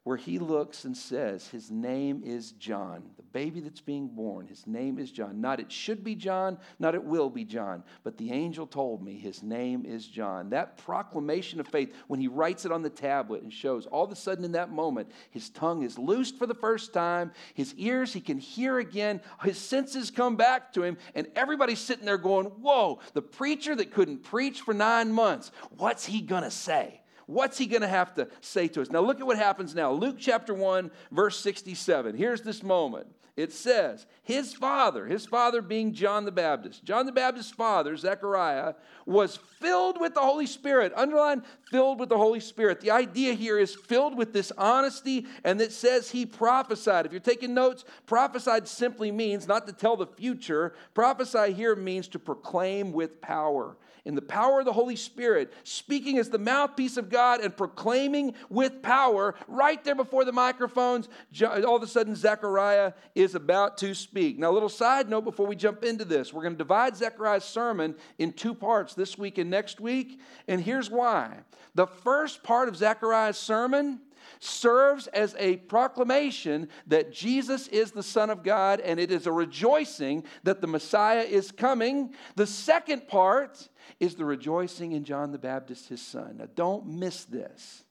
where 0.04 0.16
he 0.16 0.38
looks 0.38 0.84
and 0.84 0.96
says, 0.96 1.48
His 1.48 1.68
name 1.68 2.22
is 2.24 2.52
John, 2.52 3.02
the 3.16 3.24
baby 3.24 3.58
that's 3.58 3.80
being 3.80 4.06
born, 4.06 4.46
his 4.46 4.64
name 4.64 4.96
is 4.96 5.10
John. 5.10 5.40
Not 5.40 5.58
it 5.58 5.72
should 5.72 6.04
be 6.04 6.14
John, 6.14 6.56
not 6.78 6.94
it 6.94 7.02
will 7.02 7.28
be 7.28 7.44
John, 7.44 7.82
but 8.04 8.16
the 8.16 8.30
angel 8.30 8.64
told 8.64 9.02
me 9.02 9.18
his 9.18 9.42
name 9.42 9.84
is 9.84 10.06
John. 10.06 10.50
That 10.50 10.76
proclamation 10.76 11.58
of 11.58 11.66
faith, 11.66 11.92
when 12.06 12.20
he 12.20 12.28
writes 12.28 12.64
it 12.64 12.70
on 12.70 12.82
the 12.82 12.88
tablet 12.88 13.42
and 13.42 13.52
shows, 13.52 13.86
all 13.86 14.04
of 14.04 14.12
a 14.12 14.16
sudden 14.16 14.44
in 14.44 14.52
that 14.52 14.70
moment, 14.70 15.10
his 15.30 15.50
tongue 15.50 15.82
is 15.82 15.98
loosed 15.98 16.38
for 16.38 16.46
the 16.46 16.54
first 16.54 16.92
time, 16.94 17.32
his 17.54 17.74
ears 17.74 18.12
he 18.12 18.20
can 18.20 18.38
hear 18.38 18.78
again, 18.78 19.20
his 19.42 19.58
senses 19.58 20.12
come 20.12 20.36
back 20.36 20.72
to 20.74 20.84
him, 20.84 20.96
and 21.16 21.26
everybody's 21.34 21.80
sitting 21.80 22.06
there 22.06 22.18
going, 22.18 22.46
Whoa, 22.46 23.00
the 23.14 23.20
preacher 23.22 23.74
that 23.74 23.92
couldn't 23.92 24.22
preach 24.22 24.60
for 24.60 24.72
nine 24.72 25.10
months, 25.10 25.50
what's 25.76 26.06
he 26.06 26.20
gonna 26.20 26.52
say? 26.52 26.99
What's 27.30 27.58
he 27.58 27.66
going 27.66 27.82
to 27.82 27.88
have 27.88 28.12
to 28.14 28.26
say 28.40 28.66
to 28.68 28.82
us? 28.82 28.90
Now, 28.90 29.00
look 29.00 29.20
at 29.20 29.26
what 29.26 29.38
happens 29.38 29.72
now. 29.72 29.92
Luke 29.92 30.16
chapter 30.18 30.52
1, 30.52 30.90
verse 31.12 31.38
67. 31.38 32.16
Here's 32.16 32.42
this 32.42 32.60
moment. 32.60 33.06
It 33.36 33.52
says, 33.52 34.04
his 34.24 34.52
father, 34.52 35.06
his 35.06 35.26
father 35.26 35.62
being 35.62 35.94
John 35.94 36.24
the 36.24 36.32
Baptist, 36.32 36.84
John 36.84 37.06
the 37.06 37.12
Baptist's 37.12 37.52
father, 37.52 37.96
Zechariah, 37.96 38.74
was 39.06 39.36
filled 39.60 40.00
with 40.00 40.14
the 40.14 40.20
Holy 40.20 40.46
Spirit. 40.46 40.92
Underline, 40.96 41.44
filled 41.70 42.00
with 42.00 42.08
the 42.08 42.18
Holy 42.18 42.40
Spirit. 42.40 42.80
The 42.80 42.90
idea 42.90 43.32
here 43.34 43.60
is 43.60 43.76
filled 43.76 44.18
with 44.18 44.32
this 44.32 44.50
honesty, 44.58 45.26
and 45.44 45.60
it 45.60 45.70
says 45.70 46.10
he 46.10 46.26
prophesied. 46.26 47.06
If 47.06 47.12
you're 47.12 47.20
taking 47.20 47.54
notes, 47.54 47.84
prophesied 48.06 48.66
simply 48.66 49.12
means 49.12 49.46
not 49.46 49.68
to 49.68 49.72
tell 49.72 49.96
the 49.96 50.08
future. 50.08 50.74
Prophesy 50.94 51.52
here 51.52 51.76
means 51.76 52.08
to 52.08 52.18
proclaim 52.18 52.92
with 52.92 53.20
power 53.20 53.76
in 54.04 54.14
the 54.14 54.22
power 54.22 54.60
of 54.60 54.64
the 54.64 54.72
Holy 54.72 54.96
Spirit, 54.96 55.52
speaking 55.64 56.18
as 56.18 56.30
the 56.30 56.38
mouthpiece 56.38 56.96
of 56.96 57.10
God 57.10 57.40
and 57.40 57.56
proclaiming 57.56 58.34
with 58.48 58.82
power 58.82 59.34
right 59.48 59.82
there 59.84 59.94
before 59.94 60.24
the 60.24 60.32
microphones. 60.32 61.08
All 61.42 61.76
of 61.76 61.82
a 61.82 61.86
sudden, 61.86 62.14
Zechariah 62.14 62.92
is 63.14 63.34
about 63.34 63.78
to 63.78 63.94
speak. 63.94 64.38
Now, 64.38 64.50
a 64.50 64.52
little 64.52 64.68
side 64.68 65.08
note 65.08 65.24
before 65.24 65.46
we 65.46 65.56
jump 65.56 65.84
into 65.84 66.04
this 66.04 66.32
we're 66.32 66.42
going 66.42 66.54
to 66.54 66.58
divide 66.58 66.96
Zechariah's 66.96 67.44
sermon 67.44 67.94
in 68.18 68.32
two 68.32 68.54
parts 68.54 68.94
this 68.94 69.18
week 69.18 69.38
and 69.38 69.50
next 69.50 69.80
week. 69.80 70.20
And 70.48 70.60
here's 70.60 70.90
why. 70.90 71.38
The 71.74 71.86
first 71.86 72.42
part 72.42 72.68
of 72.68 72.76
Zechariah's 72.76 73.38
sermon 73.38 74.00
serves 74.38 75.06
as 75.08 75.34
a 75.38 75.56
proclamation 75.56 76.68
that 76.86 77.12
Jesus 77.12 77.68
is 77.68 77.90
the 77.90 78.02
Son 78.02 78.30
of 78.30 78.42
God 78.42 78.80
and 78.80 79.00
it 79.00 79.10
is 79.10 79.26
a 79.26 79.32
rejoicing 79.32 80.24
that 80.44 80.60
the 80.60 80.66
Messiah 80.66 81.22
is 81.22 81.50
coming. 81.50 82.14
The 82.36 82.46
second 82.46 83.08
part 83.08 83.68
is 83.98 84.14
the 84.14 84.24
rejoicing 84.24 84.92
in 84.92 85.04
John 85.04 85.32
the 85.32 85.38
Baptist, 85.38 85.88
his 85.88 86.02
son. 86.02 86.36
Now, 86.38 86.46
don't 86.54 86.86
miss 86.86 87.24
this. 87.24 87.84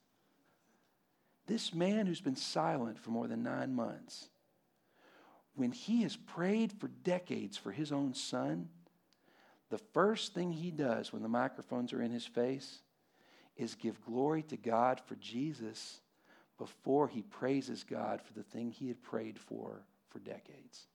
This 1.47 1.73
man 1.73 2.05
who's 2.05 2.21
been 2.21 2.35
silent 2.35 2.99
for 2.99 3.09
more 3.09 3.27
than 3.27 3.43
nine 3.43 3.73
months, 3.73 4.29
when 5.55 5.71
he 5.71 6.03
has 6.03 6.15
prayed 6.15 6.71
for 6.71 6.87
decades 6.87 7.57
for 7.57 7.71
his 7.71 7.91
own 7.91 8.13
son, 8.13 8.69
the 9.69 9.77
first 9.77 10.33
thing 10.33 10.51
he 10.51 10.71
does 10.71 11.11
when 11.11 11.21
the 11.21 11.27
microphones 11.27 11.91
are 11.91 12.01
in 12.01 12.11
his 12.11 12.25
face 12.25 12.79
is 13.57 13.75
give 13.75 14.03
glory 14.05 14.43
to 14.43 14.57
God 14.57 15.01
for 15.05 15.15
Jesus 15.15 15.99
before 16.59 17.07
he 17.07 17.23
praises 17.23 17.83
God 17.83 18.21
for 18.21 18.33
the 18.33 18.43
thing 18.43 18.69
he 18.69 18.89
had 18.89 19.01
prayed 19.01 19.39
for 19.39 19.81
for 20.09 20.19
decades. 20.19 20.87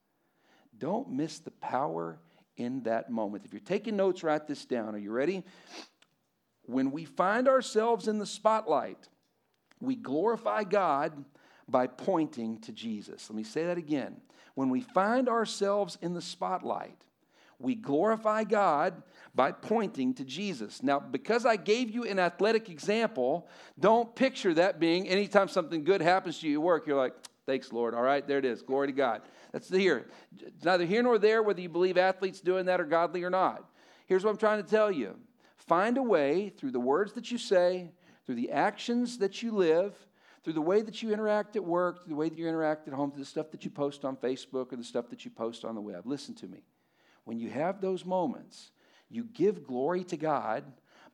Don't 0.79 1.11
miss 1.11 1.41
the 1.41 1.51
power 1.51 2.19
in 2.57 2.83
that 2.83 3.11
moment. 3.11 3.45
If 3.45 3.53
you're 3.53 3.61
taking 3.61 3.97
notes, 3.97 4.23
write 4.23 4.47
this 4.47 4.65
down. 4.65 4.95
Are 4.95 4.99
you 4.99 5.11
ready? 5.11 5.43
When 6.67 6.93
we 6.93 7.05
find 7.05 7.49
ourselves 7.49 8.07
in 8.07 8.19
the 8.19 8.27
spotlight, 8.27 9.09
we 9.81 9.97
glorify 9.97 10.65
God 10.65 11.25
by 11.69 11.87
pointing 11.87 12.61
to 12.61 12.73
Jesus. 12.73 13.29
Let 13.29 13.37
me 13.37 13.45
say 13.45 13.65
that 13.65 13.79
again. 13.79 14.21
When 14.55 14.71
we 14.71 14.83
find 14.83 15.29
ourselves 15.29 15.99
in 16.01 16.15
the 16.15 16.23
spotlight, 16.23 17.05
we 17.59 17.75
glorify 17.75 18.45
God 18.45 19.03
by 19.35 19.53
pointing 19.53 20.15
to 20.15 20.25
Jesus. 20.25 20.83
Now, 20.83 21.01
because 21.01 21.47
I 21.47 21.57
gave 21.57 21.91
you 21.91 22.05
an 22.05 22.19
athletic 22.19 22.69
example, 22.69 23.49
don't 23.79 24.15
picture 24.15 24.55
that 24.55 24.79
being 24.79 25.09
anytime 25.09 25.49
something 25.49 25.85
good 25.85 26.01
happens 26.01 26.39
to 26.41 26.49
you 26.49 26.61
at 26.61 26.63
work, 26.63 26.87
you're 26.87 26.97
like, 26.97 27.15
thanks, 27.47 27.73
Lord. 27.73 27.95
All 27.95 28.03
right, 28.03 28.27
there 28.27 28.39
it 28.39 28.45
is. 28.45 28.63
Glory 28.63 28.89
to 28.89 28.93
God. 28.93 29.23
That's 29.53 29.69
here. 29.69 30.09
It's 30.41 30.65
neither 30.65 30.85
here 30.85 31.03
nor 31.03 31.19
there 31.19 31.43
whether 31.43 31.61
you 31.61 31.69
believe 31.69 31.97
athletes 31.97 32.41
doing 32.41 32.67
that 32.67 32.81
are 32.81 32.85
godly 32.85 33.25
or 33.25 33.31
not. 33.31 33.65
Here's 34.07 34.25
what 34.25 34.31
I'm 34.31 34.37
trying 34.37 34.63
to 34.63 34.69
tell 34.69 34.91
you 34.91 35.17
find 35.57 35.97
a 35.97 36.03
way 36.03 36.51
through 36.51 36.73
the 36.73 36.81
words 36.81 37.15
that 37.15 37.31
you 37.31 37.39
say, 37.39 37.91
through 38.27 38.35
the 38.35 38.51
actions 38.51 39.19
that 39.19 39.43
you 39.43 39.53
live, 39.53 39.95
through 40.43 40.53
the 40.53 40.61
way 40.61 40.83
that 40.83 41.03
you 41.03 41.13
interact 41.13 41.57
at 41.57 41.65
work, 41.65 42.05
through 42.05 42.11
the 42.11 42.17
way 42.17 42.29
that 42.29 42.39
you 42.39 42.47
interact 42.47 42.87
at 42.87 42.95
home, 42.95 43.11
through 43.11 43.23
the 43.23 43.29
stuff 43.29 43.51
that 43.51 43.65
you 43.65 43.71
post 43.71 44.05
on 44.05 44.17
Facebook 44.17 44.73
or 44.73 44.77
the 44.77 44.85
stuff 44.85 45.09
that 45.09 45.25
you 45.25 45.31
post 45.31 45.65
on 45.65 45.75
the 45.75 45.81
web. 45.81 46.03
Listen 46.05 46.35
to 46.35 46.47
me 46.47 46.65
when 47.25 47.39
you 47.39 47.51
have 47.51 47.81
those 47.81 48.05
moments, 48.05 48.71
you 49.11 49.25
give 49.25 49.67
glory 49.67 50.05
to 50.05 50.17
God 50.17 50.65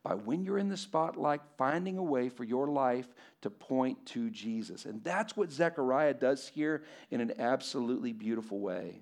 by 0.03 0.15
when 0.15 0.43
you're 0.43 0.57
in 0.57 0.69
the 0.69 0.77
spotlight, 0.77 1.41
finding 1.57 1.97
a 1.97 2.03
way 2.03 2.29
for 2.29 2.43
your 2.43 2.67
life 2.67 3.07
to 3.41 3.49
point 3.49 4.03
to 4.07 4.29
Jesus. 4.29 4.85
And 4.85 5.03
that's 5.03 5.37
what 5.37 5.51
Zechariah 5.51 6.15
does 6.15 6.47
here 6.47 6.83
in 7.11 7.21
an 7.21 7.33
absolutely 7.39 8.11
beautiful 8.11 8.59
way. 8.59 9.01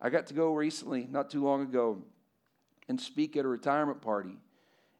I 0.00 0.08
got 0.08 0.28
to 0.28 0.34
go 0.34 0.54
recently, 0.54 1.06
not 1.10 1.30
too 1.30 1.44
long 1.44 1.62
ago, 1.62 2.02
and 2.88 3.00
speak 3.00 3.36
at 3.36 3.44
a 3.44 3.48
retirement 3.48 4.00
party. 4.00 4.38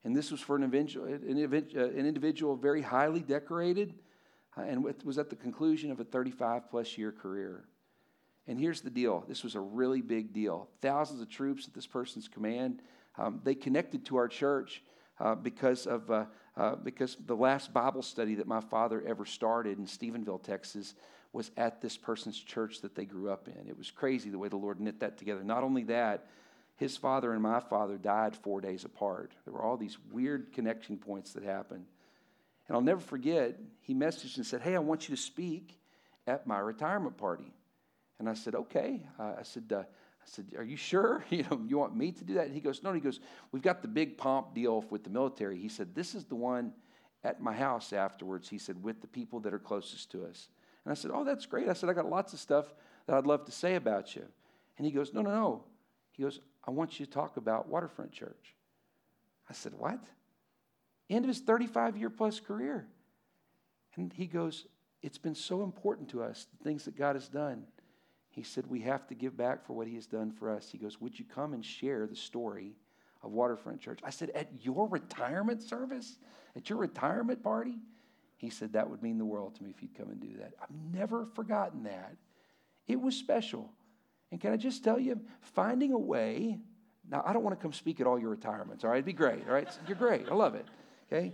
And 0.05 0.17
this 0.17 0.31
was 0.31 0.41
for 0.41 0.57
an 0.57 0.63
individual, 0.63 1.07
an 1.07 1.77
uh, 1.77 1.87
individual 1.99 2.57
very 2.57 2.83
highly 2.83 3.21
decorated, 3.21 3.95
uh, 4.57 4.63
and 4.63 4.85
was 5.05 5.19
at 5.19 5.31
the 5.31 5.37
conclusion 5.37 5.91
of 5.91 6.01
a 6.01 6.05
35 6.05 6.69
plus 6.71 6.99
year 6.99 7.13
career. 7.13 7.65
And 8.47 8.59
here's 8.59 8.81
the 8.81 8.91
deal 8.91 9.25
this 9.29 9.45
was 9.45 9.55
a 9.55 9.61
really 9.61 10.03
big 10.03 10.33
deal. 10.33 10.69
Thousands 10.81 11.21
of 11.21 11.29
troops 11.29 11.67
at 11.69 11.75
this 11.75 11.87
person's 11.87 12.29
command. 12.29 12.83
Um, 13.19 13.41
they 13.45 13.55
connected 13.55 14.07
to 14.07 14.17
our 14.17 14.29
church 14.29 14.83
uh, 15.19 15.35
because 15.35 15.87
of 15.87 16.11
uh, 16.11 16.25
uh, 16.57 16.77
because 16.77 17.17
the 17.27 17.37
last 17.37 17.73
Bible 17.73 18.03
study 18.03 18.37
that 18.37 18.47
my 18.47 18.61
father 18.61 19.03
ever 19.07 19.25
started 19.25 19.79
in 19.79 19.87
Stephenville, 19.87 20.43
Texas, 20.43 20.95
was 21.33 21.51
at 21.57 21.81
this 21.81 21.97
person's 21.97 22.39
church 22.39 22.81
that 22.81 22.95
they 22.95 23.05
grew 23.05 23.31
up 23.31 23.49
in. 23.49 23.69
It 23.69 23.79
was 23.79 23.91
crazy 23.91 24.31
the 24.31 24.39
way 24.39 24.49
the 24.49 24.57
Lord 24.57 24.81
knit 24.81 25.01
that 25.01 25.17
together. 25.17 25.45
Not 25.45 25.63
only 25.63 25.85
that, 25.85 26.27
his 26.77 26.97
father 26.97 27.33
and 27.33 27.43
my 27.43 27.61
father 27.61 27.99
died 27.99 28.35
four 28.37 28.61
days 28.61 28.85
apart. 28.85 29.33
There 29.45 29.55
were 29.55 29.63
all 29.63 29.77
these 29.77 29.99
weird 30.11 30.53
connection 30.53 30.97
points 30.97 31.35
that 31.35 31.45
happened. 31.45 31.85
And 32.67 32.77
I'll 32.77 32.83
never 32.83 33.01
forget, 33.01 33.59
he 33.81 33.95
messaged 33.95 34.37
and 34.37 34.47
said, 34.47 34.63
Hey, 34.63 34.75
I 34.75 34.79
want 34.79 35.09
you 35.09 35.15
to 35.15 35.21
speak 35.21 35.79
at 36.27 36.47
my 36.47 36.59
retirement 36.59 37.17
party. 37.17 37.53
And 38.21 38.29
I 38.29 38.35
said, 38.35 38.55
Okay. 38.55 39.03
Uh, 39.19 39.33
I 39.41 39.43
said, 39.43 39.65
uh, 39.75 39.79
I 39.79 40.27
said, 40.27 40.47
Are 40.57 40.63
you 40.63 40.77
sure? 40.77 41.25
You 41.31 41.45
know, 41.51 41.61
you 41.67 41.79
want 41.79 41.97
me 41.97 42.13
to 42.13 42.23
do 42.23 42.35
that? 42.35 42.47
And 42.47 42.55
he 42.55 42.61
goes, 42.61 42.85
No, 42.85 42.93
he 42.93 43.01
goes, 43.01 43.19
We've 43.51 43.63
got 43.63 43.83
the 43.83 43.89
big 43.89 44.17
pomp 44.17 44.55
deal 44.55 44.85
with 44.91 45.03
the 45.03 45.11
military. 45.11 45.59
He 45.59 45.69
said, 45.69 45.95
This 45.95 46.15
is 46.15 46.27
the 46.27 46.37
one 46.37 46.73
at 47.25 47.41
my 47.41 47.55
house 47.55 47.93
afterwards. 47.93 48.49
He 48.49 48.59
said, 48.59 48.83
with 48.83 49.01
the 49.01 49.07
people 49.07 49.41
that 49.41 49.53
are 49.53 49.59
closest 49.59 50.11
to 50.13 50.25
us. 50.25 50.49
And 50.85 50.93
I 50.93 50.95
said, 50.95 51.11
Oh, 51.13 51.25
that's 51.25 51.47
great. 51.47 51.69
I 51.69 51.73
said, 51.73 51.89
I 51.89 51.95
got 51.95 52.09
lots 52.09 52.33
of 52.33 52.39
stuff 52.39 52.73
that 53.07 53.17
I'd 53.17 53.27
love 53.27 53.47
to 53.47 53.53
say 53.53 53.75
about 53.75 54.15
you. 54.15 54.27
And 54.77 54.87
he 54.87 54.93
goes, 54.93 55.13
No, 55.13 55.23
no, 55.23 55.31
no. 55.31 55.65
He 56.13 56.23
goes, 56.23 56.41
I 56.65 56.71
want 56.71 57.01
you 57.01 57.07
to 57.07 57.13
talk 57.13 57.39
about 57.39 57.69
Waterfront 57.69 58.13
Church. 58.13 58.55
I 59.49 59.55
said, 59.55 59.73
What? 59.73 60.01
End 61.09 61.25
of 61.25 61.29
his 61.29 61.41
35 61.41 61.97
year 61.97 62.11
plus 62.11 62.39
career. 62.39 62.87
And 63.97 64.13
he 64.13 64.27
goes, 64.27 64.67
It's 65.01 65.19
been 65.19 65.35
so 65.35 65.63
important 65.63 66.11
to 66.11 66.23
us, 66.23 66.47
the 66.59 66.63
things 66.63 66.85
that 66.85 66.97
God 66.97 67.17
has 67.17 67.27
done. 67.27 67.65
He 68.31 68.43
said, 68.43 68.67
We 68.69 68.81
have 68.81 69.07
to 69.09 69.15
give 69.15 69.37
back 69.37 69.67
for 69.67 69.75
what 69.75 69.87
he 69.87 69.97
has 69.97 70.07
done 70.07 70.31
for 70.31 70.51
us. 70.51 70.71
He 70.71 70.79
goes, 70.79 71.01
Would 71.01 71.19
you 71.19 71.25
come 71.25 71.53
and 71.53 71.65
share 71.65 72.07
the 72.07 72.17
story 72.17 72.77
of 73.23 73.33
Waterfront 73.33 73.81
Church? 73.81 73.99
I 74.05 74.11
said, 74.11 74.31
At 74.31 74.49
your 74.61 74.89
retirement 74.89 75.63
service? 75.63 76.19
At 76.57 76.71
your 76.71 76.79
retirement 76.79 77.43
party? 77.43 77.79
He 78.37 78.49
said, 78.49 78.73
That 78.73 78.89
would 78.89 79.03
mean 79.03 79.19
the 79.19 79.25
world 79.25 79.57
to 79.57 79.65
me 79.65 79.71
if 79.71 79.83
you'd 79.83 79.97
come 79.97 80.11
and 80.11 80.21
do 80.21 80.39
that. 80.39 80.55
I've 80.63 80.71
never 80.95 81.27
forgotten 81.35 81.83
that. 81.85 82.15
It 82.87 83.01
was 83.01 83.15
special. 83.17 83.71
And 84.31 84.41
can 84.41 84.53
I 84.53 84.57
just 84.57 84.85
tell 84.85 84.99
you, 84.99 85.21
finding 85.41 85.93
a 85.93 85.99
way, 85.99 86.59
now 87.11 87.23
I 87.27 87.33
don't 87.33 87.43
want 87.43 87.59
to 87.59 87.63
come 87.63 87.73
speak 87.73 88.01
at 88.01 88.07
all 88.07 88.19
your 88.19 88.31
retirements, 88.31 88.85
all 88.85 88.91
right? 88.91 88.99
It'd 88.99 89.07
be 89.07 89.13
great, 89.13 89.47
all 89.49 89.55
right? 89.55 89.69
You're 89.89 89.97
great. 89.97 90.29
I 90.31 90.35
love 90.35 90.55
it, 90.55 90.67
okay? 91.13 91.33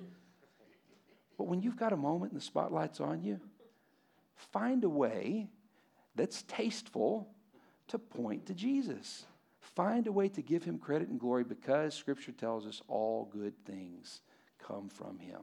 But 1.37 1.45
when 1.45 1.61
you've 1.61 1.77
got 1.77 1.93
a 1.93 1.97
moment 1.97 2.33
and 2.33 2.41
the 2.41 2.45
spotlight's 2.45 3.01
on 3.01 3.23
you, 3.23 3.39
find 4.35 4.83
a 4.85 4.89
way 4.89 5.51
that's 6.17 6.43
tasteful 6.43 7.29
to 7.89 7.99
point 7.99 8.47
to 8.47 8.55
Jesus. 8.55 9.27
Find 9.61 10.07
a 10.07 10.13
way 10.13 10.29
to 10.31 10.43
give 10.43 10.65
him 10.65 10.79
credit 10.79 11.09
and 11.09 11.21
glory 11.21 11.45
because 11.45 11.95
Scripture 11.95 12.33
tells 12.33 12.67
us 12.67 12.81
all 12.89 13.29
good 13.31 13.55
things 13.65 14.23
come 14.59 14.89
from 14.89 15.19
him. 15.19 15.43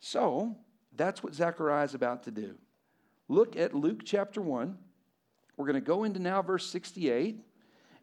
So, 0.00 0.56
that's 0.94 1.22
what 1.22 1.34
Zechariah 1.34 1.84
is 1.84 1.94
about 1.94 2.24
to 2.24 2.30
do. 2.30 2.54
Look 3.28 3.56
at 3.56 3.74
Luke 3.74 4.02
chapter 4.04 4.42
1. 4.42 4.76
We're 5.56 5.66
going 5.66 5.74
to 5.74 5.80
go 5.80 6.04
into 6.04 6.20
now 6.20 6.42
verse 6.42 6.66
68, 6.66 7.38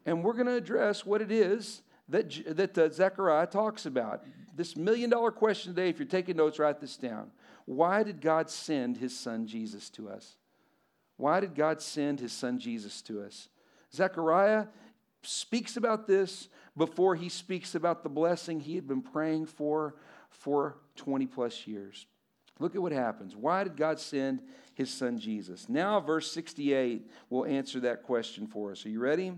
and 0.06 0.24
we're 0.24 0.32
going 0.32 0.46
to 0.46 0.54
address 0.54 1.04
what 1.04 1.20
it 1.20 1.30
is 1.30 1.82
that, 2.08 2.56
that 2.56 2.76
uh, 2.76 2.90
Zechariah 2.90 3.46
talks 3.46 3.86
about. 3.86 4.24
This 4.56 4.76
million 4.76 5.10
dollar 5.10 5.30
question 5.30 5.74
today, 5.74 5.88
if 5.88 5.98
you're 5.98 6.08
taking 6.08 6.36
notes, 6.36 6.58
write 6.58 6.80
this 6.80 6.96
down. 6.96 7.30
Why 7.66 8.02
did 8.02 8.20
God 8.20 8.50
send 8.50 8.96
his 8.96 9.16
son 9.16 9.46
Jesus 9.46 9.90
to 9.90 10.08
us? 10.08 10.36
Why 11.20 11.40
did 11.40 11.54
God 11.54 11.82
send 11.82 12.18
his 12.18 12.32
son 12.32 12.58
Jesus 12.58 13.02
to 13.02 13.22
us? 13.22 13.50
Zechariah 13.94 14.66
speaks 15.22 15.76
about 15.76 16.06
this 16.06 16.48
before 16.78 17.14
he 17.14 17.28
speaks 17.28 17.74
about 17.74 18.02
the 18.02 18.08
blessing 18.08 18.58
he 18.58 18.74
had 18.74 18.88
been 18.88 19.02
praying 19.02 19.44
for 19.44 19.96
for 20.30 20.78
20 20.96 21.26
plus 21.26 21.66
years. 21.66 22.06
Look 22.58 22.74
at 22.74 22.80
what 22.80 22.92
happens. 22.92 23.36
Why 23.36 23.64
did 23.64 23.76
God 23.76 24.00
send 24.00 24.40
his 24.74 24.90
son 24.90 25.18
Jesus? 25.18 25.68
Now, 25.68 26.00
verse 26.00 26.32
68 26.32 27.10
will 27.28 27.44
answer 27.44 27.80
that 27.80 28.02
question 28.02 28.46
for 28.46 28.70
us. 28.70 28.86
Are 28.86 28.90
you 28.90 29.00
ready? 29.00 29.32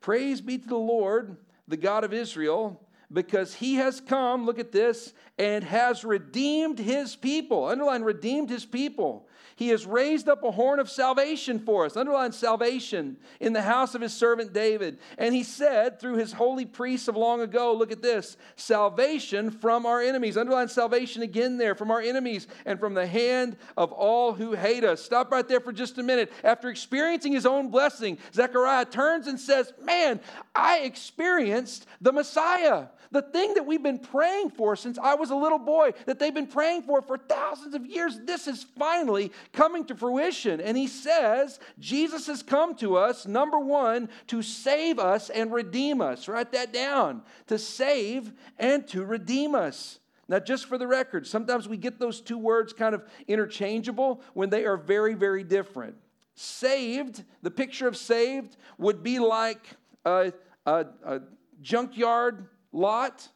Praise 0.00 0.40
be 0.40 0.58
to 0.58 0.68
the 0.68 0.76
Lord, 0.76 1.36
the 1.66 1.76
God 1.76 2.04
of 2.04 2.12
Israel, 2.12 2.80
because 3.12 3.54
he 3.54 3.76
has 3.76 4.00
come, 4.00 4.44
look 4.44 4.58
at 4.58 4.72
this, 4.72 5.14
and 5.38 5.64
has 5.64 6.04
redeemed 6.04 6.78
his 6.78 7.16
people. 7.16 7.66
Underline, 7.66 8.02
redeemed 8.02 8.50
his 8.50 8.66
people. 8.66 9.26
He 9.58 9.70
has 9.70 9.86
raised 9.86 10.28
up 10.28 10.44
a 10.44 10.52
horn 10.52 10.78
of 10.78 10.88
salvation 10.88 11.58
for 11.58 11.84
us. 11.84 11.96
Underline 11.96 12.30
salvation 12.30 13.16
in 13.40 13.52
the 13.52 13.62
house 13.62 13.96
of 13.96 14.00
his 14.00 14.12
servant 14.12 14.52
David. 14.52 15.00
And 15.18 15.34
he 15.34 15.42
said 15.42 15.98
through 15.98 16.14
his 16.14 16.32
holy 16.32 16.64
priests 16.64 17.08
of 17.08 17.16
long 17.16 17.40
ago, 17.40 17.74
look 17.74 17.90
at 17.90 18.00
this 18.00 18.36
salvation 18.54 19.50
from 19.50 19.84
our 19.84 20.00
enemies. 20.00 20.36
Underline 20.36 20.68
salvation 20.68 21.22
again 21.22 21.58
there, 21.58 21.74
from 21.74 21.90
our 21.90 22.00
enemies 22.00 22.46
and 22.66 22.78
from 22.78 22.94
the 22.94 23.06
hand 23.06 23.56
of 23.76 23.90
all 23.90 24.32
who 24.32 24.52
hate 24.52 24.84
us. 24.84 25.02
Stop 25.02 25.32
right 25.32 25.48
there 25.48 25.58
for 25.58 25.72
just 25.72 25.98
a 25.98 26.04
minute. 26.04 26.32
After 26.44 26.68
experiencing 26.68 27.32
his 27.32 27.44
own 27.44 27.68
blessing, 27.68 28.18
Zechariah 28.32 28.84
turns 28.84 29.26
and 29.26 29.40
says, 29.40 29.72
Man, 29.82 30.20
I 30.54 30.82
experienced 30.82 31.86
the 32.00 32.12
Messiah. 32.12 32.86
The 33.10 33.22
thing 33.22 33.54
that 33.54 33.66
we've 33.66 33.82
been 33.82 33.98
praying 33.98 34.50
for 34.50 34.76
since 34.76 34.98
I 34.98 35.14
was 35.14 35.30
a 35.30 35.36
little 35.36 35.58
boy, 35.58 35.92
that 36.06 36.18
they've 36.18 36.34
been 36.34 36.46
praying 36.46 36.82
for 36.82 37.00
for 37.00 37.16
thousands 37.16 37.74
of 37.74 37.86
years, 37.86 38.18
this 38.24 38.46
is 38.46 38.66
finally 38.78 39.32
coming 39.52 39.84
to 39.86 39.94
fruition. 39.94 40.60
And 40.60 40.76
he 40.76 40.86
says, 40.86 41.58
Jesus 41.78 42.26
has 42.26 42.42
come 42.42 42.74
to 42.76 42.96
us, 42.96 43.26
number 43.26 43.58
one, 43.58 44.08
to 44.28 44.42
save 44.42 44.98
us 44.98 45.30
and 45.30 45.52
redeem 45.52 46.00
us. 46.00 46.28
Write 46.28 46.52
that 46.52 46.72
down 46.72 47.22
to 47.46 47.58
save 47.58 48.32
and 48.58 48.86
to 48.88 49.04
redeem 49.04 49.54
us. 49.54 49.98
Now, 50.28 50.38
just 50.38 50.66
for 50.66 50.76
the 50.76 50.86
record, 50.86 51.26
sometimes 51.26 51.66
we 51.66 51.78
get 51.78 51.98
those 51.98 52.20
two 52.20 52.36
words 52.36 52.74
kind 52.74 52.94
of 52.94 53.02
interchangeable 53.26 54.22
when 54.34 54.50
they 54.50 54.66
are 54.66 54.76
very, 54.76 55.14
very 55.14 55.42
different. 55.42 55.96
Saved, 56.34 57.24
the 57.42 57.50
picture 57.50 57.88
of 57.88 57.96
saved 57.96 58.58
would 58.76 59.02
be 59.02 59.18
like 59.18 59.66
a, 60.04 60.32
a, 60.66 60.86
a 61.04 61.20
junkyard 61.62 62.46
lot. 62.72 63.28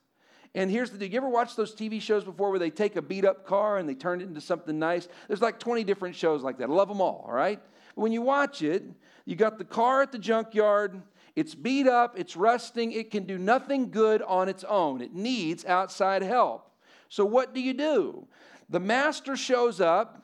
And 0.55 0.71
here's 0.71 0.91
the 0.91 0.99
deal. 0.99 1.09
You 1.09 1.17
ever 1.17 1.29
watch 1.29 1.57
those 1.57 1.75
TV 1.75 2.01
shows 2.01 2.25
before 2.25 2.51
where 2.51 2.59
they 2.59 2.71
take 2.71 2.97
a 2.97 3.03
beat 3.03 3.25
up 3.25 3.47
car 3.47 3.79
and 3.79 3.89
they 3.89 3.95
turn 3.95 4.21
it 4.21 4.25
into 4.25 4.41
something 4.41 4.79
nice? 4.79 5.09
There's 5.29 5.41
like 5.41 5.59
20 5.59 5.85
different 5.85 6.15
shows 6.15 6.43
like 6.43 6.59
that. 6.59 6.69
I 6.69 6.73
love 6.73 6.89
them 6.89 7.01
all, 7.01 7.25
all 7.27 7.35
right? 7.35 7.61
When 7.95 8.13
you 8.13 8.23
watch 8.23 8.63
it, 8.63 8.85
you 9.25 9.37
got 9.37 9.59
the 9.59 9.65
car 9.65 10.03
at 10.03 10.13
the 10.13 10.19
junkyard. 10.19 11.01
It's 11.35 11.55
beat 11.55 11.87
up, 11.87 12.19
it's 12.19 12.37
rusting, 12.37 12.93
it 12.93 13.11
can 13.11 13.25
do 13.25 13.39
nothing 13.39 13.91
good 13.91 14.21
on 14.23 14.49
its 14.49 14.65
own. 14.65 15.01
It 15.01 15.15
needs 15.15 15.65
outside 15.65 16.23
help. 16.23 16.71
So, 17.09 17.25
what 17.25 17.55
do 17.55 17.61
you 17.61 17.73
do? 17.73 18.27
The 18.69 18.81
master 18.81 19.37
shows 19.37 19.81
up 19.81 20.23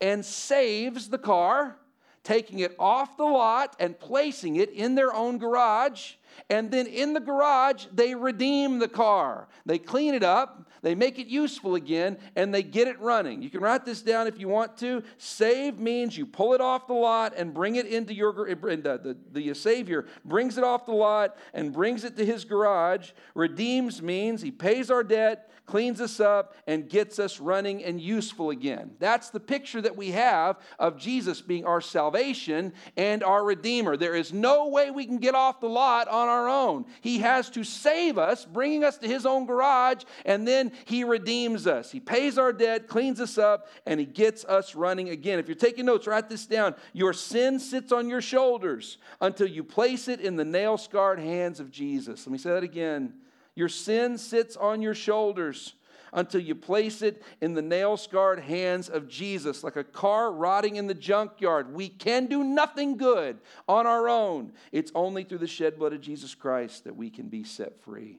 and 0.00 0.24
saves 0.24 1.08
the 1.08 1.18
car, 1.18 1.76
taking 2.24 2.60
it 2.60 2.74
off 2.78 3.16
the 3.16 3.24
lot 3.24 3.76
and 3.78 3.98
placing 3.98 4.56
it 4.56 4.70
in 4.70 4.94
their 4.94 5.12
own 5.12 5.38
garage 5.38 6.14
and 6.50 6.70
then 6.70 6.86
in 6.86 7.12
the 7.12 7.20
garage, 7.20 7.86
they 7.92 8.14
redeem 8.14 8.78
the 8.78 8.88
car. 8.88 9.48
They 9.66 9.78
clean 9.78 10.14
it 10.14 10.22
up, 10.22 10.70
they 10.82 10.94
make 10.94 11.18
it 11.18 11.26
useful 11.26 11.74
again, 11.74 12.18
and 12.36 12.52
they 12.52 12.62
get 12.62 12.88
it 12.88 13.00
running. 13.00 13.42
You 13.42 13.50
can 13.50 13.60
write 13.60 13.84
this 13.84 14.02
down 14.02 14.26
if 14.26 14.38
you 14.38 14.48
want 14.48 14.76
to. 14.78 15.02
Save 15.18 15.78
means 15.78 16.16
you 16.16 16.26
pull 16.26 16.54
it 16.54 16.60
off 16.60 16.86
the 16.86 16.94
lot 16.94 17.34
and 17.36 17.54
bring 17.54 17.76
it 17.76 17.86
into 17.86 18.14
your, 18.14 18.32
the, 18.32 18.76
the, 18.76 19.16
the 19.32 19.54
Savior 19.54 20.06
brings 20.24 20.58
it 20.58 20.64
off 20.64 20.86
the 20.86 20.92
lot 20.92 21.36
and 21.54 21.72
brings 21.72 22.04
it 22.04 22.16
to 22.16 22.26
his 22.26 22.44
garage. 22.44 23.12
Redeems 23.34 24.02
means 24.02 24.42
he 24.42 24.50
pays 24.50 24.90
our 24.90 25.04
debt, 25.04 25.50
cleans 25.72 26.02
us 26.02 26.20
up, 26.20 26.54
and 26.66 26.86
gets 26.86 27.18
us 27.18 27.40
running 27.40 27.82
and 27.82 27.98
useful 27.98 28.50
again. 28.50 28.90
That's 28.98 29.30
the 29.30 29.40
picture 29.40 29.80
that 29.80 29.96
we 29.96 30.10
have 30.10 30.58
of 30.78 30.98
Jesus 30.98 31.40
being 31.40 31.64
our 31.64 31.80
salvation 31.80 32.74
and 32.94 33.24
our 33.24 33.42
Redeemer. 33.42 33.96
There 33.96 34.14
is 34.14 34.34
no 34.34 34.68
way 34.68 34.90
we 34.90 35.06
can 35.06 35.16
get 35.16 35.34
off 35.34 35.60
the 35.60 35.70
lot 35.70 36.08
on 36.08 36.28
our 36.28 36.46
own. 36.46 36.84
He 37.00 37.20
has 37.20 37.48
to 37.52 37.64
save 37.64 38.18
us, 38.18 38.44
bringing 38.44 38.84
us 38.84 38.98
to 38.98 39.08
His 39.08 39.24
own 39.24 39.46
garage, 39.46 40.02
and 40.26 40.46
then 40.46 40.72
He 40.84 41.04
redeems 41.04 41.66
us. 41.66 41.90
He 41.90 42.00
pays 42.00 42.36
our 42.36 42.52
debt, 42.52 42.86
cleans 42.86 43.18
us 43.18 43.38
up, 43.38 43.68
and 43.86 43.98
He 43.98 44.04
gets 44.04 44.44
us 44.44 44.74
running 44.74 45.08
again. 45.08 45.38
If 45.38 45.48
you're 45.48 45.54
taking 45.54 45.86
notes, 45.86 46.06
write 46.06 46.28
this 46.28 46.44
down. 46.44 46.74
Your 46.92 47.14
sin 47.14 47.58
sits 47.58 47.92
on 47.92 48.10
your 48.10 48.20
shoulders 48.20 48.98
until 49.22 49.46
you 49.46 49.64
place 49.64 50.06
it 50.06 50.20
in 50.20 50.36
the 50.36 50.44
nail 50.44 50.76
scarred 50.76 51.18
hands 51.18 51.60
of 51.60 51.70
Jesus. 51.70 52.26
Let 52.26 52.32
me 52.32 52.36
say 52.36 52.50
that 52.50 52.62
again. 52.62 53.14
Your 53.54 53.68
sin 53.68 54.18
sits 54.18 54.56
on 54.56 54.82
your 54.82 54.94
shoulders 54.94 55.74
until 56.12 56.40
you 56.40 56.54
place 56.54 57.00
it 57.00 57.22
in 57.40 57.54
the 57.54 57.62
nail 57.62 57.96
scarred 57.96 58.40
hands 58.40 58.88
of 58.88 59.08
Jesus, 59.08 59.64
like 59.64 59.76
a 59.76 59.84
car 59.84 60.30
rotting 60.30 60.76
in 60.76 60.86
the 60.86 60.94
junkyard. 60.94 61.74
We 61.74 61.88
can 61.88 62.26
do 62.26 62.44
nothing 62.44 62.96
good 62.96 63.38
on 63.66 63.86
our 63.86 64.08
own. 64.08 64.52
It's 64.72 64.92
only 64.94 65.24
through 65.24 65.38
the 65.38 65.46
shed 65.46 65.78
blood 65.78 65.92
of 65.92 66.02
Jesus 66.02 66.34
Christ 66.34 66.84
that 66.84 66.96
we 66.96 67.08
can 67.08 67.28
be 67.28 67.44
set 67.44 67.80
free. 67.80 68.18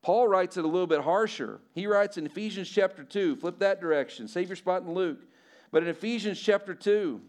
Paul 0.00 0.28
writes 0.28 0.56
it 0.56 0.64
a 0.64 0.68
little 0.68 0.86
bit 0.86 1.00
harsher. 1.00 1.60
He 1.74 1.88
writes 1.88 2.16
in 2.18 2.26
Ephesians 2.26 2.68
chapter 2.68 3.02
2, 3.02 3.36
flip 3.36 3.58
that 3.58 3.80
direction, 3.80 4.28
save 4.28 4.48
your 4.48 4.56
spot 4.56 4.82
in 4.82 4.92
Luke. 4.94 5.18
But 5.72 5.82
in 5.82 5.88
Ephesians 5.88 6.40
chapter 6.40 6.74
2, 6.74 7.20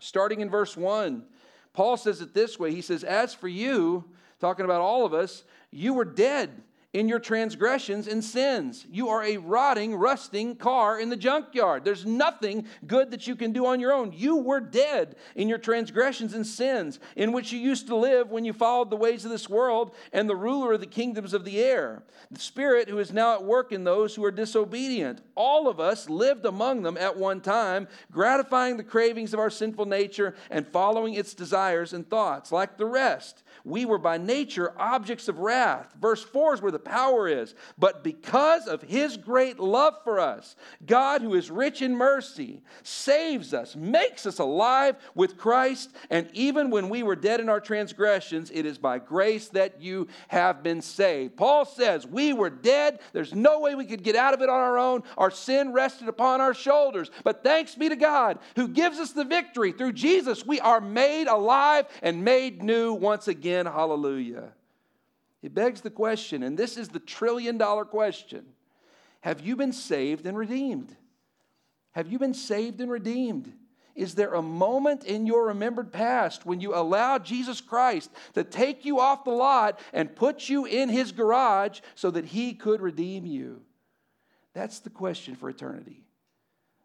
starting 0.00 0.40
in 0.40 0.50
verse 0.50 0.76
1, 0.76 1.24
Paul 1.72 1.96
says 1.96 2.20
it 2.20 2.34
this 2.34 2.58
way 2.58 2.72
He 2.74 2.82
says, 2.82 3.04
As 3.04 3.32
for 3.32 3.48
you, 3.48 4.04
talking 4.40 4.64
about 4.64 4.80
all 4.80 5.06
of 5.06 5.14
us, 5.14 5.44
you 5.74 5.94
were 5.94 6.04
dead 6.04 6.50
in 6.94 7.08
your 7.08 7.18
transgressions 7.18 8.06
and 8.06 8.22
sins. 8.22 8.86
You 8.88 9.08
are 9.08 9.24
a 9.24 9.36
rotting, 9.36 9.96
rusting 9.96 10.54
car 10.54 11.00
in 11.00 11.10
the 11.10 11.16
junkyard. 11.16 11.84
There's 11.84 12.06
nothing 12.06 12.66
good 12.86 13.10
that 13.10 13.26
you 13.26 13.34
can 13.34 13.52
do 13.52 13.66
on 13.66 13.80
your 13.80 13.92
own. 13.92 14.12
You 14.14 14.36
were 14.36 14.60
dead 14.60 15.16
in 15.34 15.48
your 15.48 15.58
transgressions 15.58 16.34
and 16.34 16.46
sins, 16.46 17.00
in 17.16 17.32
which 17.32 17.52
you 17.52 17.58
used 17.58 17.88
to 17.88 17.96
live 17.96 18.30
when 18.30 18.44
you 18.44 18.52
followed 18.52 18.90
the 18.90 18.96
ways 18.96 19.24
of 19.24 19.32
this 19.32 19.50
world 19.50 19.94
and 20.12 20.30
the 20.30 20.36
ruler 20.36 20.74
of 20.74 20.80
the 20.80 20.86
kingdoms 20.86 21.34
of 21.34 21.44
the 21.44 21.58
air, 21.58 22.04
the 22.30 22.38
Spirit 22.38 22.88
who 22.88 23.00
is 23.00 23.12
now 23.12 23.34
at 23.34 23.44
work 23.44 23.72
in 23.72 23.82
those 23.82 24.14
who 24.14 24.24
are 24.24 24.30
disobedient. 24.30 25.20
All 25.34 25.66
of 25.66 25.80
us 25.80 26.08
lived 26.08 26.46
among 26.46 26.84
them 26.84 26.96
at 26.96 27.16
one 27.16 27.40
time, 27.40 27.88
gratifying 28.12 28.76
the 28.76 28.84
cravings 28.84 29.34
of 29.34 29.40
our 29.40 29.50
sinful 29.50 29.86
nature 29.86 30.36
and 30.48 30.64
following 30.64 31.14
its 31.14 31.34
desires 31.34 31.92
and 31.92 32.08
thoughts. 32.08 32.52
Like 32.52 32.78
the 32.78 32.86
rest, 32.86 33.42
we 33.64 33.84
were 33.84 33.98
by 33.98 34.16
nature 34.16 34.74
objects 34.78 35.26
of 35.26 35.40
wrath. 35.40 35.92
Verse 36.00 36.22
4 36.22 36.54
is 36.54 36.62
where 36.62 36.70
the 36.70 36.83
power 36.84 37.28
is. 37.28 37.54
But 37.78 38.04
because 38.04 38.66
of 38.66 38.82
his 38.82 39.16
great 39.16 39.58
love 39.58 39.94
for 40.04 40.20
us, 40.20 40.56
God, 40.84 41.22
who 41.22 41.34
is 41.34 41.50
rich 41.50 41.82
in 41.82 41.96
mercy, 41.96 42.62
saves 42.82 43.54
us, 43.54 43.74
makes 43.76 44.26
us 44.26 44.38
alive 44.38 44.96
with 45.14 45.36
Christ. 45.36 45.90
And 46.10 46.28
even 46.32 46.70
when 46.70 46.88
we 46.88 47.02
were 47.02 47.16
dead 47.16 47.40
in 47.40 47.48
our 47.48 47.60
transgressions, 47.60 48.50
it 48.52 48.66
is 48.66 48.78
by 48.78 48.98
grace 48.98 49.48
that 49.48 49.80
you 49.80 50.08
have 50.28 50.62
been 50.62 50.82
saved. 50.82 51.36
Paul 51.36 51.64
says, 51.64 52.06
We 52.06 52.32
were 52.32 52.50
dead. 52.50 53.00
There's 53.12 53.34
no 53.34 53.60
way 53.60 53.74
we 53.74 53.86
could 53.86 54.02
get 54.02 54.16
out 54.16 54.34
of 54.34 54.42
it 54.42 54.48
on 54.48 54.60
our 54.60 54.78
own. 54.78 55.02
Our 55.16 55.30
sin 55.30 55.72
rested 55.72 56.08
upon 56.08 56.40
our 56.40 56.54
shoulders. 56.54 57.10
But 57.22 57.42
thanks 57.42 57.74
be 57.74 57.88
to 57.88 57.96
God 57.96 58.38
who 58.56 58.68
gives 58.68 58.98
us 58.98 59.12
the 59.12 59.24
victory. 59.24 59.72
Through 59.72 59.92
Jesus, 59.92 60.46
we 60.46 60.60
are 60.60 60.80
made 60.80 61.26
alive 61.26 61.86
and 62.02 62.24
made 62.24 62.62
new 62.62 62.92
once 62.92 63.28
again. 63.28 63.66
Hallelujah. 63.66 64.52
It 65.44 65.52
begs 65.52 65.82
the 65.82 65.90
question, 65.90 66.42
and 66.42 66.56
this 66.56 66.78
is 66.78 66.88
the 66.88 66.98
trillion 66.98 67.58
dollar 67.58 67.84
question 67.84 68.46
Have 69.20 69.42
you 69.42 69.56
been 69.56 69.74
saved 69.74 70.24
and 70.24 70.38
redeemed? 70.38 70.96
Have 71.92 72.10
you 72.10 72.18
been 72.18 72.32
saved 72.32 72.80
and 72.80 72.90
redeemed? 72.90 73.52
Is 73.94 74.14
there 74.14 74.32
a 74.32 74.40
moment 74.40 75.04
in 75.04 75.26
your 75.26 75.48
remembered 75.48 75.92
past 75.92 76.46
when 76.46 76.60
you 76.60 76.74
allowed 76.74 77.26
Jesus 77.26 77.60
Christ 77.60 78.10
to 78.32 78.42
take 78.42 78.86
you 78.86 78.98
off 79.00 79.24
the 79.24 79.32
lot 79.32 79.78
and 79.92 80.16
put 80.16 80.48
you 80.48 80.64
in 80.64 80.88
his 80.88 81.12
garage 81.12 81.80
so 81.94 82.10
that 82.10 82.24
he 82.24 82.54
could 82.54 82.80
redeem 82.80 83.26
you? 83.26 83.60
That's 84.54 84.80
the 84.80 84.90
question 84.90 85.36
for 85.36 85.50
eternity. 85.50 86.06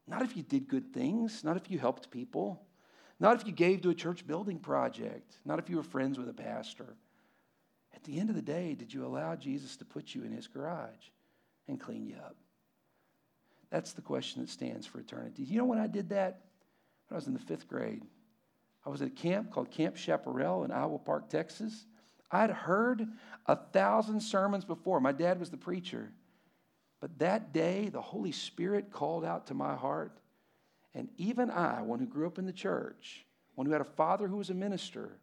Not 0.06 0.24
if 0.24 0.36
you 0.36 0.44
did 0.44 0.68
good 0.68 0.94
things, 0.94 1.46
not 1.46 1.56
if 1.56 1.72
you 1.72 1.80
helped 1.80 2.12
people, 2.12 2.62
not 3.22 3.40
if 3.40 3.48
you 3.48 3.54
gave 3.54 3.82
to 3.84 3.90
a 3.90 3.96
church 3.96 4.28
building 4.28 4.60
project, 4.60 5.38
not 5.46 5.60
if 5.60 5.70
you 5.70 5.78
were 5.78 5.84
friends 5.84 6.20
with 6.20 6.28
a 6.28 6.34
pastor. 6.34 6.98
At 7.96 8.04
the 8.04 8.20
end 8.20 8.30
of 8.30 8.36
the 8.36 8.42
day, 8.42 8.76
did 8.76 8.94
you 8.94 9.06
allow 9.06 9.36
Jesus 9.36 9.76
to 9.78 9.86
put 9.86 10.14
you 10.16 10.24
in 10.24 10.32
his 10.32 10.48
garage 10.48 11.10
and 11.68 11.80
clean 11.80 12.06
you 12.06 12.16
up? 12.16 12.36
That's 13.70 13.94
the 13.94 14.02
question 14.02 14.42
that 14.42 14.50
stands 14.50 14.88
for 14.88 15.00
eternity. 15.00 15.44
You 15.44 15.58
know 15.58 15.66
when 15.66 15.80
I 15.80 15.88
did 15.88 16.10
that? 16.10 16.42
When 17.08 17.16
I 17.16 17.16
was 17.16 17.28
in 17.28 17.34
the 17.34 17.40
fifth 17.40 17.68
grade. 17.68 18.04
I 18.86 18.90
was 18.90 19.02
at 19.02 19.08
a 19.08 19.12
camp 19.12 19.52
called 19.52 19.70
Camp 19.70 19.98
Chaparral 19.98 20.64
in 20.64 20.72
Iowa 20.72 20.98
Park, 20.98 21.30
Texas. 21.30 21.86
I'd 22.32 22.50
heard 22.50 23.08
a 23.46 23.56
thousand 23.56 24.22
sermons 24.22 24.66
before. 24.66 25.00
My 25.00 25.12
dad 25.12 25.40
was 25.40 25.50
the 25.50 25.58
preacher. 25.58 26.12
But 27.00 27.20
that 27.20 27.54
day, 27.54 27.90
the 27.90 28.02
Holy 28.02 28.32
Spirit 28.32 28.92
called 28.92 29.24
out 29.24 29.48
to 29.48 29.54
my 29.54 29.76
heart. 29.76 30.20
And 30.94 31.10
even 31.18 31.50
I, 31.50 31.82
one 31.82 32.00
who 32.00 32.06
grew 32.06 32.28
up 32.28 32.40
in 32.40 32.46
the 32.46 32.54
church, 32.54 33.26
one 33.56 33.66
who 33.66 33.74
had 33.74 33.82
a 33.82 33.86
father 33.86 34.28
who 34.28 34.38
was 34.38 34.50
a 34.50 34.56
minister, 34.56 35.18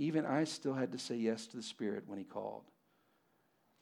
even 0.00 0.24
I 0.24 0.44
still 0.44 0.72
had 0.72 0.92
to 0.92 0.98
say 0.98 1.14
yes 1.14 1.46
to 1.48 1.58
the 1.58 1.62
Spirit 1.62 2.04
when 2.06 2.18
He 2.18 2.24
called. 2.24 2.64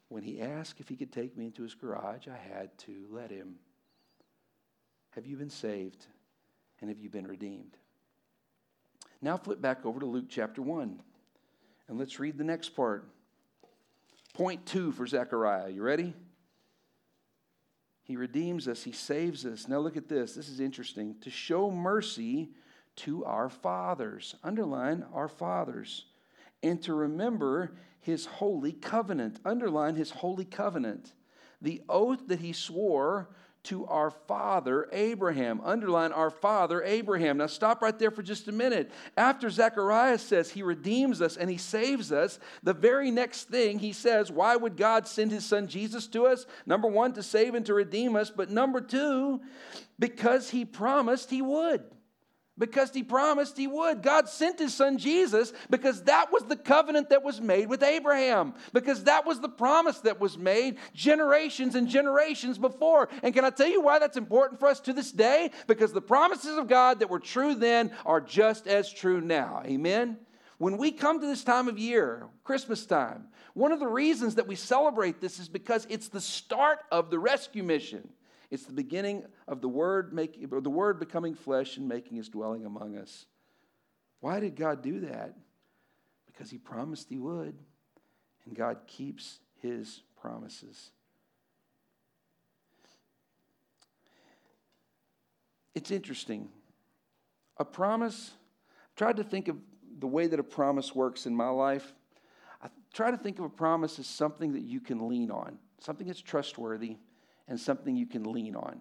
When 0.09 0.21
He 0.21 0.41
asked 0.41 0.81
if 0.81 0.89
He 0.89 0.97
could 0.97 1.13
take 1.13 1.37
me 1.37 1.45
into 1.45 1.63
His 1.63 1.73
garage, 1.73 2.27
I 2.27 2.37
had 2.53 2.77
to 2.79 3.07
let 3.09 3.31
Him. 3.31 3.55
Have 5.11 5.25
you 5.25 5.37
been 5.37 5.49
saved? 5.49 6.05
And 6.81 6.89
have 6.89 6.99
you 6.99 7.09
been 7.09 7.25
redeemed? 7.25 7.77
Now 9.21 9.37
flip 9.37 9.61
back 9.61 9.85
over 9.85 10.01
to 10.01 10.05
Luke 10.05 10.25
chapter 10.27 10.61
1. 10.61 11.01
And 11.87 11.97
let's 11.97 12.19
read 12.19 12.37
the 12.37 12.43
next 12.43 12.75
part. 12.75 13.05
Point 14.33 14.65
two 14.65 14.91
for 14.91 15.07
Zechariah. 15.07 15.69
You 15.69 15.81
ready? 15.83 16.13
He 18.03 18.17
redeems 18.17 18.67
us, 18.67 18.83
He 18.83 18.91
saves 18.91 19.45
us. 19.45 19.69
Now 19.69 19.79
look 19.79 19.95
at 19.95 20.09
this. 20.09 20.33
This 20.33 20.49
is 20.49 20.59
interesting. 20.59 21.15
To 21.21 21.29
show 21.29 21.71
mercy 21.71 22.49
to 22.99 23.25
our 23.25 23.49
fathers. 23.49 24.35
Underline 24.43 25.05
our 25.13 25.27
fathers 25.27 26.05
and 26.63 26.81
to 26.83 26.93
remember 26.93 27.75
his 27.99 28.25
holy 28.25 28.73
covenant. 28.73 29.39
Underline 29.45 29.95
his 29.95 30.11
holy 30.11 30.45
covenant. 30.45 31.13
The 31.61 31.81
oath 31.89 32.27
that 32.27 32.39
he 32.39 32.53
swore 32.53 33.29
to 33.61 33.85
our 33.87 34.09
father 34.09 34.87
Abraham. 34.93 35.59
Underline 35.63 36.13
our 36.13 36.29
father 36.29 36.81
Abraham. 36.81 37.37
Now 37.37 37.47
stop 37.47 37.81
right 37.81 37.97
there 37.99 38.11
for 38.11 38.23
just 38.23 38.47
a 38.47 38.53
minute. 38.53 38.89
After 39.17 39.49
Zechariah 39.49 40.17
says 40.17 40.49
he 40.49 40.63
redeems 40.63 41.21
us 41.21 41.35
and 41.35 41.49
he 41.49 41.57
saves 41.57 42.11
us, 42.11 42.39
the 42.63 42.73
very 42.73 43.11
next 43.11 43.49
thing 43.49 43.79
he 43.79 43.91
says, 43.91 44.31
why 44.31 44.55
would 44.55 44.77
God 44.77 45.07
send 45.07 45.31
his 45.31 45.45
son 45.45 45.67
Jesus 45.67 46.07
to 46.07 46.25
us? 46.25 46.45
Number 46.65 46.87
one, 46.87 47.13
to 47.13 47.23
save 47.23 47.53
and 47.53 47.65
to 47.65 47.73
redeem 47.73 48.15
us. 48.15 48.31
But 48.31 48.49
number 48.49 48.79
two, 48.79 49.41
because 49.99 50.49
he 50.49 50.63
promised 50.63 51.29
he 51.29 51.41
would 51.41 51.83
because 52.59 52.91
he 52.91 53.01
promised 53.01 53.57
he 53.57 53.65
would. 53.65 54.03
God 54.03 54.29
sent 54.29 54.59
his 54.59 54.73
son 54.73 54.97
Jesus 54.97 55.53
because 55.69 56.03
that 56.03 56.31
was 56.31 56.43
the 56.43 56.55
covenant 56.55 57.09
that 57.09 57.23
was 57.23 57.41
made 57.41 57.69
with 57.69 57.81
Abraham, 57.81 58.53
because 58.73 59.05
that 59.05 59.25
was 59.25 59.39
the 59.39 59.49
promise 59.49 59.99
that 60.01 60.19
was 60.19 60.37
made 60.37 60.77
generations 60.93 61.75
and 61.75 61.87
generations 61.87 62.57
before. 62.57 63.09
And 63.23 63.33
can 63.33 63.45
I 63.45 63.49
tell 63.49 63.69
you 63.69 63.81
why 63.81 63.97
that's 63.97 64.17
important 64.17 64.59
for 64.59 64.67
us 64.67 64.81
to 64.81 64.93
this 64.93 65.11
day? 65.11 65.51
Because 65.65 65.93
the 65.93 66.01
promises 66.01 66.57
of 66.57 66.67
God 66.67 66.99
that 66.99 67.09
were 67.09 67.19
true 67.19 67.55
then 67.55 67.91
are 68.05 68.21
just 68.21 68.67
as 68.67 68.93
true 68.93 69.21
now. 69.21 69.63
Amen? 69.65 70.17
When 70.57 70.77
we 70.77 70.91
come 70.91 71.21
to 71.21 71.25
this 71.25 71.45
time 71.45 71.69
of 71.69 71.79
year, 71.79 72.27
Christmas 72.43 72.85
time, 72.85 73.29
one 73.53 73.71
of 73.71 73.79
the 73.79 73.87
reasons 73.87 74.35
that 74.35 74.47
we 74.47 74.55
celebrate 74.55 75.21
this 75.21 75.39
is 75.39 75.47
because 75.47 75.87
it's 75.89 76.09
the 76.09 76.21
start 76.21 76.79
of 76.91 77.09
the 77.09 77.17
rescue 77.17 77.63
mission. 77.63 78.09
It's 78.49 78.65
the 78.65 78.73
beginning 78.73 79.25
of 79.47 79.61
the 79.61 79.69
word, 79.69 80.11
making, 80.11 80.47
the 80.47 80.69
word 80.69 80.99
becoming 80.99 81.35
flesh 81.35 81.77
and 81.77 81.87
making 81.87 82.17
his 82.17 82.29
dwelling 82.29 82.65
among 82.65 82.97
us. 82.97 83.25
Why 84.21 84.39
did 84.39 84.55
God 84.55 84.81
do 84.81 85.01
that? 85.01 85.35
Because 86.25 86.49
he 86.49 86.57
promised 86.57 87.09
he 87.09 87.17
would, 87.17 87.55
and 88.45 88.55
God 88.55 88.77
keeps 88.87 89.39
his 89.61 90.01
promises. 90.19 90.91
It's 95.75 95.91
interesting. 95.91 96.49
A 97.57 97.65
promise, 97.65 98.31
I've 98.89 98.95
tried 98.95 99.17
to 99.17 99.23
think 99.23 99.47
of 99.47 99.57
the 99.99 100.07
way 100.07 100.27
that 100.27 100.39
a 100.39 100.43
promise 100.43 100.95
works 100.95 101.25
in 101.25 101.35
my 101.35 101.49
life. 101.49 101.93
I 102.63 102.69
try 102.93 103.11
to 103.11 103.17
think 103.17 103.37
of 103.37 103.45
a 103.45 103.49
promise 103.49 103.99
as 103.99 104.07
something 104.07 104.53
that 104.53 104.63
you 104.63 104.79
can 104.79 105.07
lean 105.07 105.29
on, 105.29 105.59
something 105.79 106.07
that's 106.07 106.21
trustworthy 106.21 106.97
and 107.49 107.59
something 107.59 107.95
you 107.95 108.05
can 108.05 108.23
lean 108.23 108.55
on. 108.55 108.79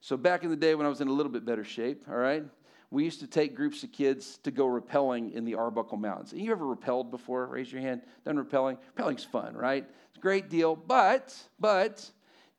So, 0.00 0.16
back 0.16 0.44
in 0.44 0.50
the 0.50 0.56
day 0.56 0.74
when 0.74 0.86
I 0.86 0.88
was 0.88 1.00
in 1.00 1.08
a 1.08 1.12
little 1.12 1.32
bit 1.32 1.44
better 1.44 1.64
shape, 1.64 2.04
all 2.08 2.16
right, 2.16 2.44
we 2.90 3.04
used 3.04 3.20
to 3.20 3.26
take 3.26 3.56
groups 3.56 3.82
of 3.82 3.90
kids 3.90 4.38
to 4.44 4.50
go 4.50 4.66
rappelling 4.66 5.32
in 5.34 5.44
the 5.44 5.56
Arbuckle 5.56 5.96
Mountains. 5.96 6.32
You 6.32 6.52
ever 6.52 6.64
rappelled 6.64 7.10
before? 7.10 7.46
Raise 7.46 7.72
your 7.72 7.80
hand. 7.82 8.02
Done 8.24 8.36
rappelling? 8.36 8.78
Rappelling's 8.96 9.24
fun, 9.24 9.56
right? 9.56 9.84
It's 10.08 10.18
a 10.18 10.20
great 10.20 10.48
deal, 10.48 10.76
but, 10.76 11.36
but, 11.58 12.08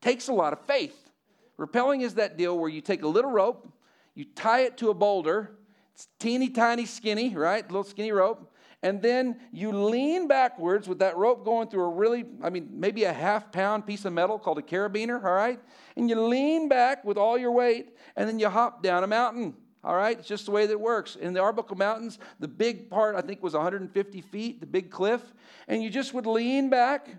takes 0.02 0.28
a 0.28 0.34
lot 0.34 0.54
of 0.54 0.60
faith. 0.65 1.10
Rappelling 1.58 2.02
is 2.02 2.15
that 2.15 2.38
deal 2.38 2.58
where 2.58 2.70
you 2.70 2.82
take 2.82 3.04
a 3.04 3.08
little 3.08 3.32
rope, 3.32 3.72
you 4.13 4.26
tie 4.26 4.62
it 4.62 4.78
to 4.78 4.89
a 4.89 4.94
boulder, 4.94 5.52
It's 5.94 6.08
teeny 6.20 6.50
tiny 6.50 6.86
skinny, 6.86 7.36
right? 7.36 7.65
Little 7.65 7.84
skinny 7.84 8.12
rope. 8.12 8.52
And 8.86 9.02
then 9.02 9.39
you 9.52 9.71
lean 9.71 10.28
backwards 10.28 10.88
with 10.88 11.00
that 11.00 11.17
rope 11.17 11.43
going 11.43 11.69
through 11.69 11.86
a 11.86 11.89
really, 11.89 12.24
I 12.43 12.52
mean, 12.52 12.69
maybe 12.71 13.06
a 13.06 13.12
half 13.12 13.52
pound 13.52 13.88
piece 13.88 14.06
of 14.06 14.13
metal 14.13 14.38
called 14.38 14.60
a 14.60 14.62
carabiner, 14.62 15.24
all 15.24 15.34
right? 15.34 15.60
And 15.95 16.08
you 16.08 16.21
lean 16.21 16.69
back 16.69 17.04
with 17.04 17.17
all 17.17 17.36
your 17.36 17.52
weight, 17.52 17.98
and 18.15 18.30
then 18.30 18.38
you 18.38 18.48
hop 18.48 18.84
down 18.84 19.04
a 19.04 19.08
mountain. 19.08 19.56
All 19.84 19.95
right, 19.95 20.19
it's 20.19 20.28
just 20.28 20.45
the 20.45 20.52
way 20.52 20.67
that 20.67 20.74
it 20.74 20.80
works. 20.80 21.15
In 21.15 21.34
the 21.34 21.39
Arbuckle 21.39 21.76
Mountains, 21.76 22.19
the 22.39 22.48
big 22.48 22.91
part 22.91 23.15
I 23.15 23.21
think 23.21 23.41
was 23.41 23.56
150 23.56 24.21
feet, 24.21 24.60
the 24.60 24.67
big 24.67 24.91
cliff, 24.91 25.34
and 25.67 25.82
you 25.82 25.89
just 25.89 26.13
would 26.13 26.28
lean 26.28 26.69
back 26.69 27.10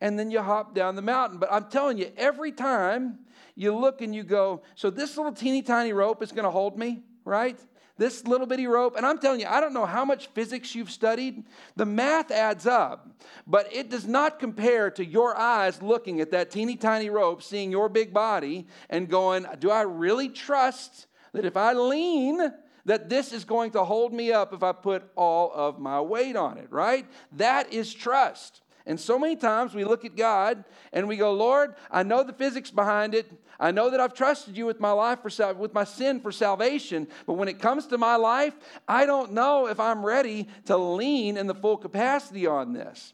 and 0.00 0.16
then 0.16 0.30
you 0.30 0.40
hop 0.40 0.76
down 0.76 0.94
the 0.94 1.02
mountain. 1.02 1.38
But 1.38 1.52
I'm 1.52 1.68
telling 1.70 1.98
you, 1.98 2.12
every 2.16 2.52
time 2.52 3.18
you 3.56 3.74
look 3.74 4.00
and 4.00 4.14
you 4.14 4.22
go, 4.22 4.62
so 4.76 4.90
this 4.90 5.16
little 5.16 5.32
teeny 5.32 5.62
tiny 5.62 5.92
rope 5.92 6.22
is 6.22 6.30
going 6.30 6.44
to 6.44 6.50
hold 6.50 6.78
me, 6.78 7.02
right? 7.24 7.58
This 7.98 8.26
little 8.26 8.46
bitty 8.46 8.66
rope, 8.66 8.96
and 8.96 9.06
I'm 9.06 9.18
telling 9.18 9.40
you, 9.40 9.46
I 9.46 9.60
don't 9.60 9.72
know 9.72 9.86
how 9.86 10.04
much 10.04 10.26
physics 10.28 10.74
you've 10.74 10.90
studied. 10.90 11.44
The 11.76 11.86
math 11.86 12.30
adds 12.30 12.66
up, 12.66 13.08
but 13.46 13.72
it 13.72 13.88
does 13.88 14.06
not 14.06 14.38
compare 14.38 14.90
to 14.90 15.04
your 15.04 15.36
eyes 15.36 15.80
looking 15.80 16.20
at 16.20 16.30
that 16.32 16.50
teeny 16.50 16.76
tiny 16.76 17.08
rope, 17.08 17.42
seeing 17.42 17.70
your 17.70 17.88
big 17.88 18.12
body, 18.12 18.66
and 18.90 19.08
going, 19.08 19.46
Do 19.58 19.70
I 19.70 19.82
really 19.82 20.28
trust 20.28 21.06
that 21.32 21.44
if 21.44 21.56
I 21.56 21.72
lean, 21.72 22.52
that 22.86 23.08
this 23.08 23.32
is 23.32 23.44
going 23.44 23.72
to 23.72 23.84
hold 23.84 24.12
me 24.12 24.32
up 24.32 24.52
if 24.52 24.62
I 24.62 24.72
put 24.72 25.10
all 25.16 25.50
of 25.54 25.78
my 25.78 26.00
weight 26.00 26.36
on 26.36 26.56
it, 26.56 26.68
right? 26.70 27.06
That 27.32 27.72
is 27.72 27.92
trust. 27.92 28.62
And 28.86 28.98
so 29.00 29.18
many 29.18 29.34
times 29.34 29.74
we 29.74 29.84
look 29.84 30.04
at 30.04 30.16
God 30.16 30.64
and 30.92 31.08
we 31.08 31.16
go, 31.16 31.32
Lord, 31.32 31.74
I 31.90 32.04
know 32.04 32.22
the 32.22 32.32
physics 32.32 32.70
behind 32.70 33.14
it. 33.14 33.30
I 33.58 33.70
know 33.70 33.90
that 33.90 34.00
I've 34.00 34.14
trusted 34.14 34.56
you 34.56 34.66
with 34.66 34.80
my 34.80 34.92
life 34.92 35.20
for 35.22 35.54
with 35.54 35.72
my 35.72 35.84
sin 35.84 36.20
for 36.20 36.30
salvation, 36.30 37.08
but 37.26 37.34
when 37.34 37.48
it 37.48 37.58
comes 37.58 37.86
to 37.88 37.98
my 37.98 38.16
life, 38.16 38.54
I 38.86 39.06
don't 39.06 39.32
know 39.32 39.66
if 39.68 39.80
I'm 39.80 40.04
ready 40.04 40.48
to 40.66 40.76
lean 40.76 41.36
in 41.36 41.46
the 41.46 41.54
full 41.54 41.76
capacity 41.76 42.46
on 42.46 42.72
this. 42.72 43.12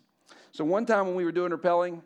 So 0.50 0.64
one 0.64 0.87
time 0.87 1.07
when 1.07 1.14
we 1.14 1.24
were 1.24 1.33
doing 1.33 1.52
rappelling, 1.52 2.02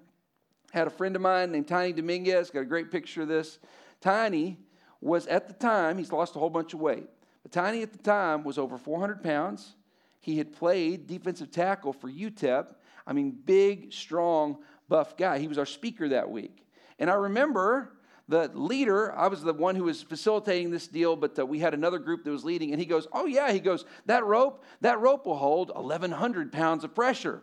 had 0.72 0.87
a 0.87 0.90
friend 0.90 1.16
of 1.16 1.22
mine 1.22 1.53
named 1.53 1.68
Tiny 1.68 1.92
Dominguez, 1.92 2.51
got 2.51 2.61
a 2.61 2.66
great 2.66 2.90
picture 2.90 3.22
of 3.22 3.29
this. 3.29 3.59
Tiny 4.01 4.59
was 5.01 5.27
at 5.27 5.49
the 5.49 5.55
time, 5.55 5.99
he's 5.99 6.12
lost 6.12 6.37
a 6.37 6.38
whole 6.38 6.51
bunch 6.51 6.75
of 6.75 6.81
weight, 6.81 7.09
but 7.42 7.53
Tiny 7.53 7.83
at 7.83 7.92
the 7.92 7.99
time 7.99 8.44
was 8.44 8.59
over 8.59 8.77
400 8.77 9.22
pounds. 9.22 9.75
He 10.20 10.38
had 10.38 10.53
played 10.53 11.07
defensive 11.07 11.51
tackle 11.51 11.92
for 11.92 12.11
UTEP 12.11 12.75
I 13.07 13.12
mean, 13.12 13.31
big, 13.31 13.92
strong, 13.92 14.59
buff 14.88 15.16
guy. 15.16 15.38
He 15.38 15.49
was 15.49 15.59
our 15.59 15.66
speaker 15.66 16.09
that 16.09 16.31
week. 16.31 16.66
And 16.99 17.09
I 17.09 17.14
remember 17.14 17.92
the 18.29 18.51
leader, 18.55 19.15
I 19.15 19.29
was 19.29 19.43
the 19.43 19.53
one 19.53 19.77
who 19.77 19.85
was 19.85 20.03
facilitating 20.03 20.71
this 20.71 20.89
deal, 20.89 21.15
but 21.15 21.39
uh, 21.39 21.47
we 21.47 21.61
had 21.61 21.75
another 21.75 21.99
group 21.99 22.25
that 22.25 22.31
was 22.31 22.45
leading, 22.45 22.73
and 22.73 22.81
he 22.81 22.87
goes, 22.87 23.07
Oh, 23.12 23.27
yeah, 23.27 23.53
he 23.53 23.61
goes, 23.61 23.85
that 24.07 24.25
rope, 24.25 24.65
that 24.81 25.01
rope 25.01 25.27
will 25.27 25.37
hold 25.37 25.71
1,100 25.75 26.53
pounds 26.53 26.83
of 26.83 26.95
pressure. 26.95 27.43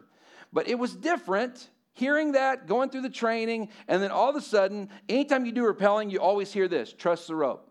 But 0.52 0.68
it 0.68 0.78
was 0.78 0.94
different 0.96 1.70
hearing 1.94 2.34
that, 2.34 2.68
going 2.68 2.90
through 2.90 3.02
the 3.02 3.10
training, 3.10 3.70
and 3.88 4.02
then 4.04 4.12
all 4.12 4.30
of 4.30 4.36
a 4.36 4.42
sudden, 4.42 4.90
anytime 5.08 5.46
you 5.46 5.52
do 5.52 5.64
rappelling, 5.64 6.12
you 6.12 6.20
always 6.20 6.52
hear 6.52 6.68
this 6.68 6.92
trust 6.92 7.28
the 7.28 7.36
rope. 7.36 7.70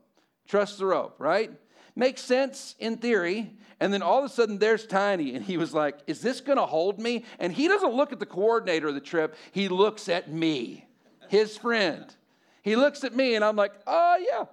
Trust 0.48 0.78
the 0.78 0.86
rope, 0.86 1.16
right? 1.18 1.50
Makes 1.94 2.22
sense 2.22 2.74
in 2.78 2.96
theory. 2.96 3.52
And 3.80 3.92
then 3.92 4.00
all 4.00 4.20
of 4.20 4.24
a 4.24 4.28
sudden, 4.28 4.58
there's 4.58 4.86
Tiny, 4.86 5.34
and 5.34 5.44
he 5.44 5.56
was 5.56 5.74
like, 5.74 5.98
Is 6.06 6.20
this 6.20 6.40
to 6.40 6.54
hold 6.62 7.00
me? 7.00 7.24
And 7.38 7.52
he 7.52 7.68
doesn't 7.68 7.92
look 7.92 8.12
at 8.12 8.20
the 8.20 8.26
coordinator 8.26 8.88
of 8.88 8.94
the 8.94 9.00
trip, 9.00 9.34
he 9.50 9.68
looks 9.68 10.08
at 10.08 10.32
me, 10.32 10.86
his 11.28 11.58
friend. 11.58 12.14
He 12.62 12.76
looks 12.76 13.04
at 13.04 13.14
me, 13.14 13.34
and 13.34 13.44
I'm 13.44 13.56
like, 13.56 13.72
Oh, 13.86 14.16
yeah, 14.18 14.44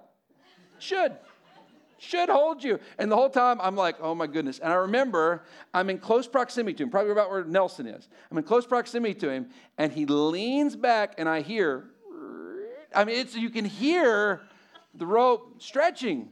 should. 0.78 1.12
Should 2.00 2.30
hold 2.30 2.64
you. 2.64 2.80
And 2.98 3.12
the 3.12 3.16
whole 3.16 3.28
time 3.28 3.60
I'm 3.60 3.76
like, 3.76 3.96
oh 4.00 4.14
my 4.14 4.26
goodness. 4.26 4.58
And 4.58 4.72
I 4.72 4.76
remember 4.76 5.42
I'm 5.74 5.90
in 5.90 5.98
close 5.98 6.26
proximity 6.26 6.74
to 6.78 6.84
him, 6.84 6.90
probably 6.90 7.12
about 7.12 7.30
where 7.30 7.44
Nelson 7.44 7.86
is. 7.86 8.08
I'm 8.30 8.38
in 8.38 8.44
close 8.44 8.66
proximity 8.66 9.12
to 9.20 9.30
him, 9.30 9.50
and 9.76 9.92
he 9.92 10.06
leans 10.06 10.76
back, 10.76 11.16
and 11.18 11.28
I 11.28 11.42
hear, 11.42 11.90
I 12.94 13.04
mean, 13.04 13.16
it's 13.16 13.34
you 13.34 13.50
can 13.50 13.66
hear 13.66 14.40
the 14.94 15.04
rope 15.04 15.56
stretching. 15.62 16.30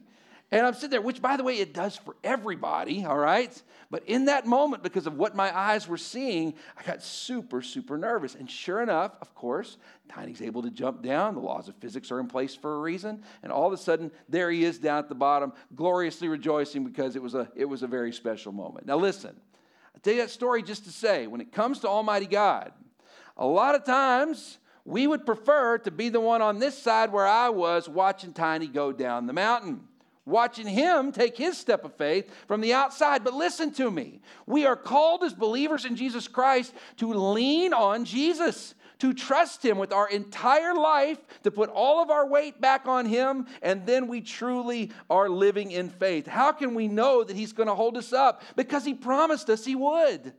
And 0.50 0.66
I'm 0.66 0.72
sitting 0.72 0.90
there, 0.90 1.02
which, 1.02 1.20
by 1.20 1.36
the 1.36 1.44
way, 1.44 1.58
it 1.58 1.74
does 1.74 1.96
for 1.96 2.16
everybody, 2.24 3.04
all 3.04 3.18
right? 3.18 3.62
But 3.90 4.04
in 4.06 4.26
that 4.26 4.46
moment, 4.46 4.82
because 4.82 5.06
of 5.06 5.14
what 5.14 5.36
my 5.36 5.56
eyes 5.56 5.86
were 5.86 5.98
seeing, 5.98 6.54
I 6.74 6.82
got 6.84 7.02
super, 7.02 7.60
super 7.60 7.98
nervous. 7.98 8.34
And 8.34 8.50
sure 8.50 8.82
enough, 8.82 9.12
of 9.20 9.34
course, 9.34 9.76
Tiny's 10.08 10.40
able 10.40 10.62
to 10.62 10.70
jump 10.70 11.02
down. 11.02 11.34
The 11.34 11.40
laws 11.40 11.68
of 11.68 11.76
physics 11.76 12.10
are 12.10 12.18
in 12.18 12.28
place 12.28 12.54
for 12.54 12.76
a 12.76 12.78
reason. 12.78 13.22
And 13.42 13.52
all 13.52 13.66
of 13.66 13.74
a 13.74 13.76
sudden, 13.76 14.10
there 14.30 14.50
he 14.50 14.64
is 14.64 14.78
down 14.78 15.00
at 15.00 15.10
the 15.10 15.14
bottom, 15.14 15.52
gloriously 15.74 16.28
rejoicing 16.28 16.82
because 16.82 17.14
it 17.14 17.22
was 17.22 17.34
a, 17.34 17.50
it 17.54 17.66
was 17.66 17.82
a 17.82 17.86
very 17.86 18.12
special 18.12 18.52
moment. 18.52 18.86
Now, 18.86 18.96
listen, 18.96 19.36
I 19.94 19.98
tell 19.98 20.14
you 20.14 20.22
that 20.22 20.30
story 20.30 20.62
just 20.62 20.84
to 20.84 20.90
say, 20.90 21.26
when 21.26 21.42
it 21.42 21.52
comes 21.52 21.80
to 21.80 21.88
Almighty 21.88 22.26
God, 22.26 22.72
a 23.36 23.46
lot 23.46 23.74
of 23.74 23.84
times, 23.84 24.56
we 24.86 25.06
would 25.06 25.26
prefer 25.26 25.76
to 25.78 25.90
be 25.90 26.08
the 26.08 26.20
one 26.20 26.40
on 26.40 26.58
this 26.58 26.76
side 26.76 27.12
where 27.12 27.26
I 27.26 27.50
was 27.50 27.86
watching 27.86 28.32
Tiny 28.32 28.66
go 28.66 28.92
down 28.92 29.26
the 29.26 29.34
mountain 29.34 29.86
watching 30.28 30.66
him 30.66 31.10
take 31.10 31.36
his 31.36 31.56
step 31.56 31.84
of 31.84 31.94
faith 31.94 32.30
from 32.46 32.60
the 32.60 32.74
outside. 32.74 33.24
But 33.24 33.34
listen 33.34 33.72
to 33.74 33.90
me. 33.90 34.20
We 34.46 34.66
are 34.66 34.76
called 34.76 35.24
as 35.24 35.34
believers 35.34 35.84
in 35.84 35.96
Jesus 35.96 36.28
Christ 36.28 36.72
to 36.98 37.12
lean 37.12 37.72
on 37.72 38.04
Jesus, 38.04 38.74
to 38.98 39.14
trust 39.14 39.64
him 39.64 39.78
with 39.78 39.92
our 39.92 40.08
entire 40.08 40.74
life, 40.74 41.18
to 41.44 41.50
put 41.50 41.70
all 41.70 42.02
of 42.02 42.10
our 42.10 42.26
weight 42.26 42.60
back 42.60 42.86
on 42.86 43.06
him, 43.06 43.46
and 43.62 43.86
then 43.86 44.08
we 44.08 44.20
truly 44.20 44.90
are 45.08 45.28
living 45.28 45.70
in 45.70 45.88
faith. 45.88 46.26
How 46.26 46.52
can 46.52 46.74
we 46.74 46.88
know 46.88 47.24
that 47.24 47.36
he's 47.36 47.52
going 47.52 47.68
to 47.68 47.74
hold 47.74 47.96
us 47.96 48.12
up? 48.12 48.42
Because 48.56 48.84
he 48.84 48.94
promised 48.94 49.48
us 49.50 49.64
he 49.64 49.74
would. 49.74 50.32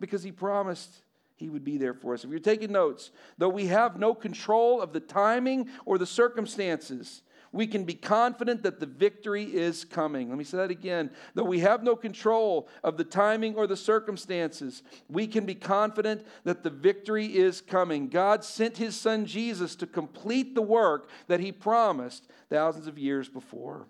Because 0.00 0.22
he 0.22 0.32
promised 0.32 0.90
he 1.36 1.48
would 1.48 1.64
be 1.64 1.78
there 1.78 1.94
for 1.94 2.14
us. 2.14 2.24
If 2.24 2.30
you're 2.30 2.38
taking 2.38 2.72
notes, 2.72 3.10
though 3.38 3.48
we 3.48 3.66
have 3.66 3.98
no 3.98 4.14
control 4.14 4.80
of 4.80 4.92
the 4.92 5.00
timing 5.00 5.68
or 5.84 5.98
the 5.98 6.06
circumstances, 6.06 7.22
we 7.54 7.68
can 7.68 7.84
be 7.84 7.94
confident 7.94 8.64
that 8.64 8.80
the 8.80 8.86
victory 8.86 9.44
is 9.44 9.84
coming. 9.84 10.28
Let 10.28 10.36
me 10.36 10.42
say 10.42 10.56
that 10.56 10.72
again. 10.72 11.10
Though 11.34 11.44
we 11.44 11.60
have 11.60 11.84
no 11.84 11.94
control 11.94 12.68
of 12.82 12.96
the 12.96 13.04
timing 13.04 13.54
or 13.54 13.68
the 13.68 13.76
circumstances, 13.76 14.82
we 15.08 15.28
can 15.28 15.46
be 15.46 15.54
confident 15.54 16.26
that 16.42 16.64
the 16.64 16.70
victory 16.70 17.26
is 17.26 17.60
coming. 17.60 18.08
God 18.08 18.42
sent 18.42 18.76
his 18.76 18.96
son 18.96 19.24
Jesus 19.24 19.76
to 19.76 19.86
complete 19.86 20.56
the 20.56 20.62
work 20.62 21.08
that 21.28 21.38
he 21.38 21.52
promised 21.52 22.26
thousands 22.50 22.88
of 22.88 22.98
years 22.98 23.28
before. 23.28 23.86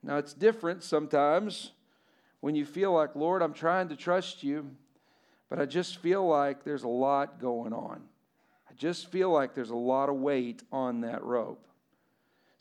Now, 0.00 0.18
it's 0.18 0.32
different 0.32 0.84
sometimes 0.84 1.72
when 2.38 2.54
you 2.54 2.64
feel 2.64 2.92
like, 2.92 3.16
Lord, 3.16 3.42
I'm 3.42 3.52
trying 3.52 3.88
to 3.88 3.96
trust 3.96 4.44
you, 4.44 4.70
but 5.50 5.58
I 5.58 5.66
just 5.66 5.98
feel 5.98 6.24
like 6.24 6.62
there's 6.62 6.84
a 6.84 6.88
lot 6.88 7.40
going 7.40 7.72
on. 7.72 8.02
I 8.70 8.74
just 8.74 9.10
feel 9.10 9.30
like 9.30 9.56
there's 9.56 9.70
a 9.70 9.76
lot 9.76 10.08
of 10.08 10.14
weight 10.14 10.62
on 10.70 11.00
that 11.00 11.24
rope. 11.24 11.66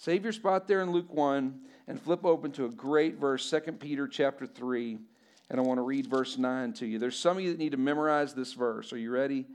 Save 0.01 0.23
your 0.23 0.33
spot 0.33 0.67
there 0.67 0.81
in 0.81 0.91
Luke 0.91 1.13
1 1.13 1.59
and 1.87 2.01
flip 2.01 2.25
open 2.25 2.51
to 2.53 2.65
a 2.65 2.69
great 2.69 3.17
verse, 3.17 3.47
2 3.47 3.73
Peter 3.73 4.07
chapter 4.07 4.47
3. 4.47 4.97
And 5.51 5.59
I 5.59 5.63
want 5.63 5.77
to 5.77 5.83
read 5.83 6.07
verse 6.07 6.39
9 6.39 6.73
to 6.73 6.87
you. 6.87 6.97
There's 6.97 7.19
some 7.19 7.37
of 7.37 7.43
you 7.43 7.51
that 7.51 7.59
need 7.59 7.73
to 7.73 7.77
memorize 7.77 8.33
this 8.33 8.53
verse. 8.53 8.91
Are 8.93 8.97
you 8.97 9.11
ready? 9.11 9.45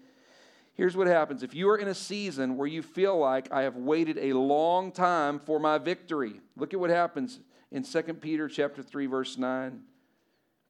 Here's 0.75 0.97
what 0.97 1.09
happens. 1.09 1.43
If 1.43 1.53
you 1.57 1.69
are 1.71 1.77
in 1.77 1.89
a 1.89 1.95
season 1.95 2.57
where 2.57 2.69
you 2.69 2.81
feel 2.81 3.19
like 3.19 3.51
I 3.51 3.63
have 3.63 3.75
waited 3.75 4.19
a 4.19 4.35
long 4.35 4.93
time 4.93 5.41
for 5.41 5.59
my 5.59 5.79
victory, 5.79 6.41
look 6.57 6.73
at 6.73 6.79
what 6.79 6.91
happens 6.91 7.41
in 7.73 7.83
2 7.83 8.03
Peter 8.15 8.47
chapter 8.47 8.85
3 8.85 9.07
verse 9.07 9.37
9. 9.37 9.83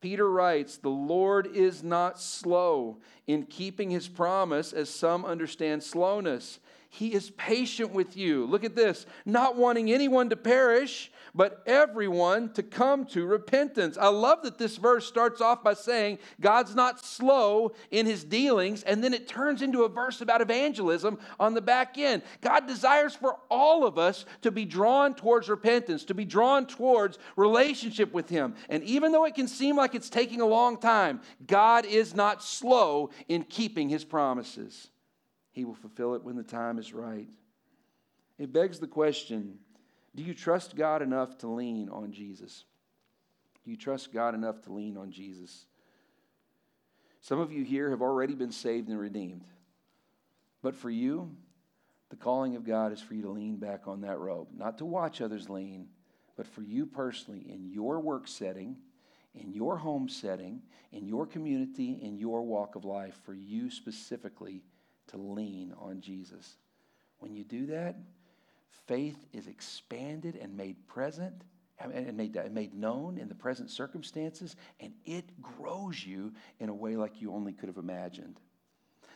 Peter 0.00 0.30
writes, 0.30 0.78
"The 0.78 0.88
Lord 0.88 1.48
is 1.48 1.82
not 1.82 2.18
slow 2.18 2.96
in 3.26 3.44
keeping 3.44 3.90
his 3.90 4.08
promise 4.08 4.72
as 4.72 4.88
some 4.88 5.26
understand 5.26 5.82
slowness. 5.82 6.60
He 6.96 7.12
is 7.12 7.28
patient 7.28 7.92
with 7.92 8.16
you. 8.16 8.46
Look 8.46 8.64
at 8.64 8.74
this, 8.74 9.04
not 9.26 9.54
wanting 9.54 9.92
anyone 9.92 10.30
to 10.30 10.36
perish, 10.36 11.12
but 11.34 11.62
everyone 11.66 12.54
to 12.54 12.62
come 12.62 13.04
to 13.08 13.26
repentance. 13.26 13.98
I 13.98 14.08
love 14.08 14.42
that 14.44 14.56
this 14.56 14.78
verse 14.78 15.06
starts 15.06 15.42
off 15.42 15.62
by 15.62 15.74
saying 15.74 16.20
God's 16.40 16.74
not 16.74 17.04
slow 17.04 17.72
in 17.90 18.06
his 18.06 18.24
dealings, 18.24 18.82
and 18.82 19.04
then 19.04 19.12
it 19.12 19.28
turns 19.28 19.60
into 19.60 19.84
a 19.84 19.90
verse 19.90 20.22
about 20.22 20.40
evangelism 20.40 21.18
on 21.38 21.52
the 21.52 21.60
back 21.60 21.98
end. 21.98 22.22
God 22.40 22.66
desires 22.66 23.14
for 23.14 23.36
all 23.50 23.86
of 23.86 23.98
us 23.98 24.24
to 24.40 24.50
be 24.50 24.64
drawn 24.64 25.14
towards 25.14 25.50
repentance, 25.50 26.02
to 26.06 26.14
be 26.14 26.24
drawn 26.24 26.64
towards 26.64 27.18
relationship 27.36 28.14
with 28.14 28.30
him. 28.30 28.54
And 28.70 28.82
even 28.84 29.12
though 29.12 29.26
it 29.26 29.34
can 29.34 29.48
seem 29.48 29.76
like 29.76 29.94
it's 29.94 30.08
taking 30.08 30.40
a 30.40 30.46
long 30.46 30.78
time, 30.78 31.20
God 31.46 31.84
is 31.84 32.14
not 32.14 32.42
slow 32.42 33.10
in 33.28 33.42
keeping 33.42 33.90
his 33.90 34.02
promises. 34.02 34.88
He 35.56 35.64
will 35.64 35.74
fulfill 35.74 36.14
it 36.14 36.22
when 36.22 36.36
the 36.36 36.42
time 36.42 36.78
is 36.78 36.92
right. 36.92 37.30
It 38.38 38.52
begs 38.52 38.78
the 38.78 38.86
question 38.86 39.58
do 40.14 40.22
you 40.22 40.34
trust 40.34 40.76
God 40.76 41.00
enough 41.00 41.38
to 41.38 41.48
lean 41.48 41.88
on 41.88 42.12
Jesus? 42.12 42.64
Do 43.64 43.70
you 43.70 43.76
trust 43.78 44.12
God 44.12 44.34
enough 44.34 44.60
to 44.62 44.72
lean 44.72 44.98
on 44.98 45.10
Jesus? 45.10 45.64
Some 47.22 47.40
of 47.40 47.52
you 47.52 47.64
here 47.64 47.88
have 47.88 48.02
already 48.02 48.34
been 48.34 48.52
saved 48.52 48.88
and 48.88 49.00
redeemed. 49.00 49.46
But 50.62 50.74
for 50.74 50.90
you, 50.90 51.34
the 52.10 52.16
calling 52.16 52.54
of 52.56 52.64
God 52.64 52.92
is 52.92 53.00
for 53.00 53.14
you 53.14 53.22
to 53.22 53.30
lean 53.30 53.56
back 53.56 53.88
on 53.88 54.02
that 54.02 54.18
rope, 54.18 54.50
not 54.54 54.76
to 54.78 54.84
watch 54.84 55.22
others 55.22 55.48
lean, 55.48 55.88
but 56.36 56.46
for 56.46 56.62
you 56.62 56.84
personally, 56.84 57.46
in 57.48 57.70
your 57.70 57.98
work 58.00 58.28
setting, 58.28 58.76
in 59.34 59.54
your 59.54 59.78
home 59.78 60.10
setting, 60.10 60.60
in 60.92 61.06
your 61.06 61.26
community, 61.26 61.98
in 62.02 62.18
your 62.18 62.42
walk 62.42 62.76
of 62.76 62.84
life, 62.84 63.18
for 63.24 63.32
you 63.32 63.70
specifically 63.70 64.62
to 65.08 65.16
lean 65.16 65.74
on 65.78 66.00
Jesus. 66.00 66.56
When 67.18 67.34
you 67.34 67.44
do 67.44 67.66
that, 67.66 67.96
faith 68.86 69.18
is 69.32 69.46
expanded 69.46 70.36
and 70.36 70.56
made 70.56 70.86
present 70.86 71.42
and 71.78 72.16
made, 72.16 72.36
uh, 72.36 72.44
made 72.50 72.74
known 72.74 73.18
in 73.18 73.28
the 73.28 73.34
present 73.34 73.70
circumstances, 73.70 74.56
and 74.80 74.92
it 75.04 75.24
grows 75.42 76.04
you 76.04 76.32
in 76.58 76.70
a 76.70 76.74
way 76.74 76.96
like 76.96 77.20
you 77.20 77.32
only 77.32 77.52
could 77.52 77.68
have 77.68 77.76
imagined. 77.76 78.40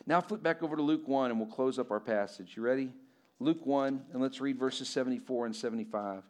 Now, 0.05 0.21
flip 0.21 0.43
back 0.43 0.61
over 0.61 0.75
to 0.75 0.81
Luke 0.81 1.07
1 1.07 1.31
and 1.31 1.39
we'll 1.39 1.49
close 1.49 1.79
up 1.79 1.91
our 1.91 1.99
passage. 1.99 2.55
You 2.55 2.63
ready? 2.63 2.91
Luke 3.39 3.65
1, 3.65 4.05
and 4.13 4.21
let's 4.21 4.39
read 4.39 4.59
verses 4.59 4.87
74 4.89 5.47
and 5.47 5.55
75. 5.55 6.23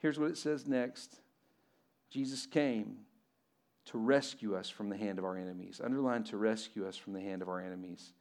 Here's 0.00 0.18
what 0.18 0.30
it 0.30 0.36
says 0.36 0.66
next 0.66 1.16
Jesus 2.10 2.46
came 2.46 2.98
to 3.86 3.98
rescue 3.98 4.54
us 4.54 4.68
from 4.68 4.90
the 4.90 4.96
hand 4.96 5.18
of 5.18 5.24
our 5.24 5.38
enemies. 5.38 5.80
Underline 5.82 6.24
to 6.24 6.36
rescue 6.36 6.86
us 6.86 6.96
from 6.96 7.14
the 7.14 7.20
hand 7.20 7.40
of 7.40 7.48
our 7.48 7.60
enemies 7.60 8.12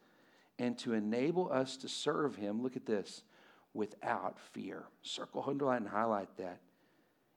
and 0.60 0.78
to 0.80 0.94
enable 0.94 1.52
us 1.52 1.78
to 1.78 1.88
serve 1.88 2.36
him. 2.36 2.62
Look 2.62 2.76
at 2.76 2.86
this 2.86 3.24
without 3.74 4.40
fear. 4.54 4.84
Circle, 5.02 5.46
underline, 5.48 5.84
and 5.84 5.90
highlight 5.90 6.36
that. 6.38 6.60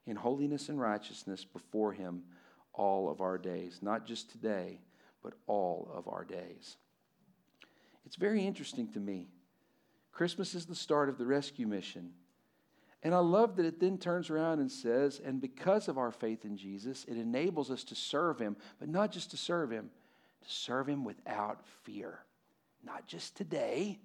In 0.06 0.16
holiness 0.16 0.68
and 0.68 0.80
righteousness 0.80 1.44
before 1.44 1.92
him 1.92 2.22
all 2.72 3.10
of 3.10 3.20
our 3.20 3.38
days. 3.38 3.80
Not 3.82 4.06
just 4.06 4.30
today, 4.30 4.80
but 5.22 5.34
all 5.46 5.90
of 5.94 6.08
our 6.08 6.24
days. 6.24 6.76
It's 8.06 8.16
very 8.16 8.44
interesting 8.44 8.88
to 8.92 9.00
me. 9.00 9.28
Christmas 10.12 10.54
is 10.54 10.66
the 10.66 10.74
start 10.74 11.08
of 11.08 11.18
the 11.18 11.26
rescue 11.26 11.66
mission. 11.66 12.10
And 13.02 13.14
I 13.14 13.18
love 13.18 13.56
that 13.56 13.66
it 13.66 13.80
then 13.80 13.98
turns 13.98 14.28
around 14.28 14.58
and 14.58 14.70
says, 14.70 15.20
and 15.24 15.40
because 15.40 15.88
of 15.88 15.96
our 15.96 16.10
faith 16.10 16.44
in 16.44 16.56
Jesus, 16.56 17.06
it 17.08 17.16
enables 17.16 17.70
us 17.70 17.84
to 17.84 17.94
serve 17.94 18.38
him, 18.38 18.56
but 18.78 18.88
not 18.88 19.10
just 19.12 19.30
to 19.30 19.36
serve 19.36 19.70
him, 19.70 19.90
to 20.42 20.50
serve 20.50 20.88
him 20.88 21.04
without 21.04 21.64
fear. 21.84 22.20
Not 22.84 23.06
just 23.06 23.36
today, 23.36 23.98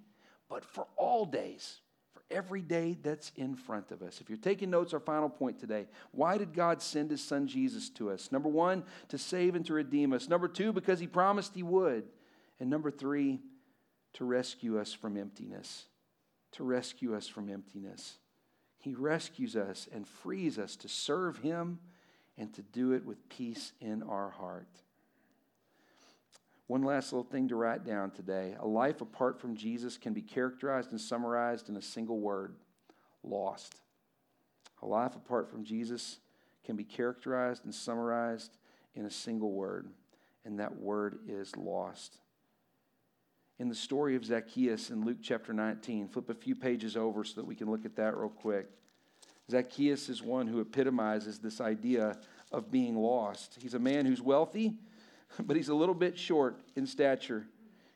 but 0.49 0.65
for 0.65 0.87
all 0.97 1.25
days, 1.25 1.79
for 2.13 2.21
every 2.29 2.61
day 2.61 2.97
that's 3.01 3.31
in 3.35 3.55
front 3.55 3.91
of 3.91 4.01
us. 4.01 4.21
If 4.21 4.29
you're 4.29 4.37
taking 4.37 4.69
notes, 4.69 4.93
our 4.93 4.99
final 4.99 5.29
point 5.29 5.59
today 5.59 5.87
why 6.11 6.37
did 6.37 6.53
God 6.53 6.81
send 6.81 7.11
his 7.11 7.23
son 7.23 7.47
Jesus 7.47 7.89
to 7.91 8.11
us? 8.11 8.31
Number 8.31 8.49
one, 8.49 8.83
to 9.09 9.17
save 9.17 9.55
and 9.55 9.65
to 9.65 9.73
redeem 9.73 10.13
us. 10.13 10.27
Number 10.27 10.47
two, 10.47 10.73
because 10.73 10.99
he 10.99 11.07
promised 11.07 11.55
he 11.55 11.63
would. 11.63 12.05
And 12.59 12.69
number 12.69 12.91
three, 12.91 13.39
to 14.13 14.25
rescue 14.25 14.79
us 14.79 14.93
from 14.93 15.17
emptiness. 15.17 15.85
To 16.53 16.63
rescue 16.63 17.15
us 17.15 17.27
from 17.27 17.49
emptiness. 17.49 18.17
He 18.85 18.93
rescues 18.93 19.55
us 19.55 19.89
and 19.91 20.07
frees 20.07 20.59
us 20.59 20.75
to 20.77 20.87
serve 20.87 21.39
Him 21.39 21.79
and 22.37 22.53
to 22.53 22.61
do 22.61 22.93
it 22.93 23.03
with 23.03 23.27
peace 23.29 23.73
in 23.81 24.03
our 24.03 24.29
heart. 24.29 24.69
One 26.67 26.83
last 26.83 27.13
little 27.13 27.29
thing 27.29 27.47
to 27.49 27.55
write 27.55 27.85
down 27.85 28.11
today. 28.11 28.55
A 28.59 28.67
life 28.67 29.01
apart 29.01 29.39
from 29.39 29.55
Jesus 29.55 29.97
can 29.97 30.13
be 30.13 30.21
characterized 30.21 30.91
and 30.91 30.99
summarized 30.99 31.69
in 31.69 31.77
a 31.77 31.81
single 31.81 32.19
word 32.19 32.55
lost. 33.23 33.75
A 34.81 34.85
life 34.85 35.15
apart 35.15 35.49
from 35.49 35.63
Jesus 35.63 36.19
can 36.63 36.75
be 36.75 36.83
characterized 36.83 37.65
and 37.65 37.73
summarized 37.73 38.57
in 38.95 39.05
a 39.05 39.11
single 39.11 39.51
word, 39.51 39.87
and 40.43 40.59
that 40.59 40.75
word 40.75 41.19
is 41.27 41.55
lost 41.55 42.17
in 43.59 43.69
the 43.69 43.75
story 43.75 44.15
of 44.15 44.25
Zacchaeus 44.25 44.89
in 44.89 45.05
Luke 45.05 45.17
chapter 45.21 45.53
19. 45.53 46.09
Flip 46.09 46.29
a 46.29 46.33
few 46.33 46.55
pages 46.55 46.97
over 46.97 47.23
so 47.23 47.35
that 47.35 47.45
we 47.45 47.55
can 47.55 47.69
look 47.69 47.85
at 47.85 47.95
that 47.95 48.17
real 48.17 48.29
quick. 48.29 48.67
Zacchaeus 49.49 50.09
is 50.09 50.21
one 50.21 50.47
who 50.47 50.59
epitomizes 50.59 51.39
this 51.39 51.61
idea 51.61 52.17
of 52.51 52.71
being 52.71 52.95
lost. 52.95 53.57
He's 53.61 53.75
a 53.75 53.79
man 53.79 54.05
who's 54.05 54.21
wealthy, 54.21 54.73
but 55.39 55.55
he's 55.55 55.69
a 55.69 55.75
little 55.75 55.95
bit 55.95 56.17
short 56.17 56.59
in 56.75 56.85
stature. 56.87 57.47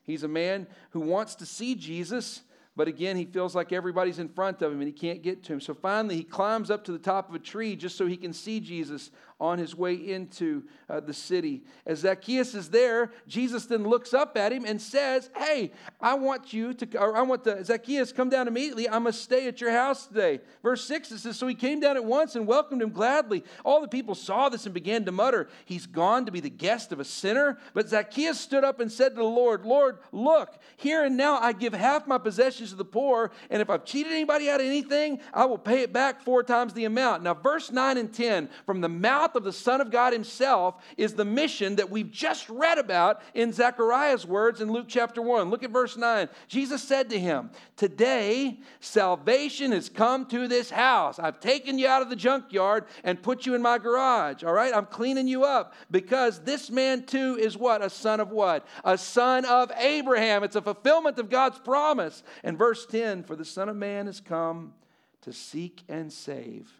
He's 0.02 0.22
a 0.22 0.28
man 0.28 0.66
who 0.90 1.00
wants 1.00 1.34
to 1.36 1.46
see 1.46 1.74
Jesus, 1.74 2.42
but 2.76 2.88
again, 2.88 3.16
he 3.16 3.24
feels 3.24 3.54
like 3.54 3.72
everybody's 3.72 4.18
in 4.18 4.28
front 4.28 4.62
of 4.62 4.72
him 4.72 4.80
and 4.80 4.88
he 4.88 4.92
can't 4.92 5.22
get 5.22 5.44
to 5.44 5.52
him. 5.52 5.60
So 5.60 5.74
finally, 5.74 6.16
he 6.16 6.24
climbs 6.24 6.70
up 6.70 6.84
to 6.84 6.92
the 6.92 6.98
top 6.98 7.28
of 7.28 7.34
a 7.34 7.38
tree 7.38 7.76
just 7.76 7.96
so 7.96 8.06
he 8.06 8.16
can 8.16 8.32
see 8.32 8.60
Jesus 8.60 9.10
on 9.40 9.58
his 9.58 9.74
way 9.74 9.94
into 9.94 10.62
uh, 10.88 11.00
the 11.00 11.14
city. 11.14 11.62
As 11.86 12.00
Zacchaeus 12.00 12.54
is 12.54 12.68
there, 12.68 13.10
Jesus 13.26 13.64
then 13.66 13.84
looks 13.84 14.12
up 14.12 14.36
at 14.36 14.52
him 14.52 14.64
and 14.66 14.80
says, 14.80 15.30
Hey, 15.34 15.72
I 16.00 16.14
want 16.14 16.52
you 16.52 16.74
to, 16.74 16.98
or 16.98 17.16
I 17.16 17.22
want 17.22 17.44
the, 17.44 17.64
Zacchaeus, 17.64 18.12
come 18.12 18.28
down 18.28 18.48
immediately. 18.48 18.88
I 18.88 18.98
must 18.98 19.22
stay 19.22 19.48
at 19.48 19.60
your 19.60 19.70
house 19.70 20.06
today. 20.06 20.40
Verse 20.62 20.84
6, 20.84 21.12
it 21.12 21.18
says, 21.18 21.38
So 21.38 21.46
he 21.46 21.54
came 21.54 21.80
down 21.80 21.96
at 21.96 22.04
once 22.04 22.36
and 22.36 22.46
welcomed 22.46 22.82
him 22.82 22.90
gladly. 22.90 23.44
All 23.64 23.80
the 23.80 23.88
people 23.88 24.14
saw 24.14 24.48
this 24.48 24.66
and 24.66 24.74
began 24.74 25.04
to 25.06 25.12
mutter, 25.12 25.48
He's 25.64 25.86
gone 25.86 26.26
to 26.26 26.32
be 26.32 26.40
the 26.40 26.50
guest 26.50 26.92
of 26.92 27.00
a 27.00 27.04
sinner. 27.04 27.58
But 27.72 27.88
Zacchaeus 27.88 28.38
stood 28.38 28.64
up 28.64 28.80
and 28.80 28.92
said 28.92 29.10
to 29.10 29.16
the 29.16 29.24
Lord, 29.24 29.64
Lord, 29.64 29.98
look, 30.12 30.58
here 30.76 31.04
and 31.04 31.16
now 31.16 31.38
I 31.38 31.52
give 31.52 31.72
half 31.72 32.06
my 32.06 32.18
possessions 32.18 32.70
to 32.70 32.76
the 32.76 32.84
poor, 32.84 33.30
and 33.48 33.62
if 33.62 33.70
I've 33.70 33.84
cheated 33.84 34.12
anybody 34.12 34.50
out 34.50 34.60
of 34.60 34.66
anything, 34.66 35.20
I 35.32 35.46
will 35.46 35.58
pay 35.58 35.80
it 35.80 35.92
back 35.92 36.20
four 36.22 36.42
times 36.42 36.74
the 36.74 36.84
amount. 36.84 37.22
Now, 37.22 37.34
verse 37.34 37.70
9 37.70 37.96
and 37.96 38.12
10, 38.12 38.50
from 38.66 38.80
the 38.80 38.88
mouth 38.88 39.29
mouth 39.30 39.36
of 39.36 39.44
the 39.44 39.52
Son 39.52 39.80
of 39.80 39.90
God 39.90 40.12
Himself 40.12 40.74
is 40.96 41.14
the 41.14 41.24
mission 41.24 41.76
that 41.76 41.90
we've 41.90 42.10
just 42.10 42.48
read 42.48 42.78
about 42.78 43.22
in 43.34 43.52
Zechariah's 43.52 44.26
words 44.26 44.60
in 44.60 44.72
Luke 44.72 44.86
chapter 44.88 45.22
1. 45.22 45.50
Look 45.50 45.62
at 45.62 45.70
verse 45.70 45.96
9. 45.96 46.28
Jesus 46.48 46.82
said 46.82 47.10
to 47.10 47.18
him, 47.18 47.50
Today 47.76 48.58
salvation 48.80 49.70
has 49.72 49.88
come 49.88 50.26
to 50.26 50.48
this 50.48 50.70
house. 50.70 51.20
I've 51.20 51.38
taken 51.38 51.78
you 51.78 51.86
out 51.86 52.02
of 52.02 52.10
the 52.10 52.16
junkyard 52.16 52.86
and 53.04 53.22
put 53.22 53.46
you 53.46 53.54
in 53.54 53.62
my 53.62 53.78
garage. 53.78 54.42
All 54.42 54.52
right? 54.52 54.74
I'm 54.74 54.86
cleaning 54.86 55.28
you 55.28 55.44
up 55.44 55.74
because 55.90 56.40
this 56.40 56.68
man 56.68 57.04
too 57.04 57.38
is 57.40 57.56
what? 57.56 57.84
A 57.84 57.90
son 57.90 58.18
of 58.18 58.30
what? 58.30 58.66
A 58.84 58.98
son 58.98 59.44
of 59.44 59.70
Abraham. 59.78 60.42
It's 60.42 60.56
a 60.56 60.62
fulfillment 60.62 61.18
of 61.18 61.30
God's 61.30 61.58
promise. 61.60 62.24
And 62.42 62.58
verse 62.58 62.84
10 62.86 63.22
For 63.22 63.36
the 63.36 63.44
Son 63.44 63.68
of 63.68 63.76
Man 63.76 64.06
has 64.06 64.20
come 64.20 64.74
to 65.22 65.32
seek 65.32 65.82
and 65.88 66.12
save 66.12 66.72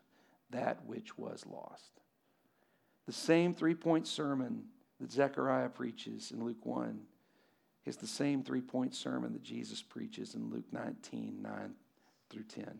that 0.50 0.84
which 0.84 1.16
was 1.16 1.44
lost. 1.46 1.99
The 3.10 3.16
same 3.16 3.54
three 3.54 3.74
point 3.74 4.06
sermon 4.06 4.66
that 5.00 5.10
Zechariah 5.10 5.70
preaches 5.70 6.30
in 6.30 6.44
Luke 6.44 6.64
1 6.64 7.00
is 7.84 7.96
the 7.96 8.06
same 8.06 8.44
three 8.44 8.60
point 8.60 8.94
sermon 8.94 9.32
that 9.32 9.42
Jesus 9.42 9.82
preaches 9.82 10.36
in 10.36 10.48
Luke 10.48 10.66
19 10.70 11.42
9 11.42 11.52
through 12.30 12.44
10. 12.44 12.78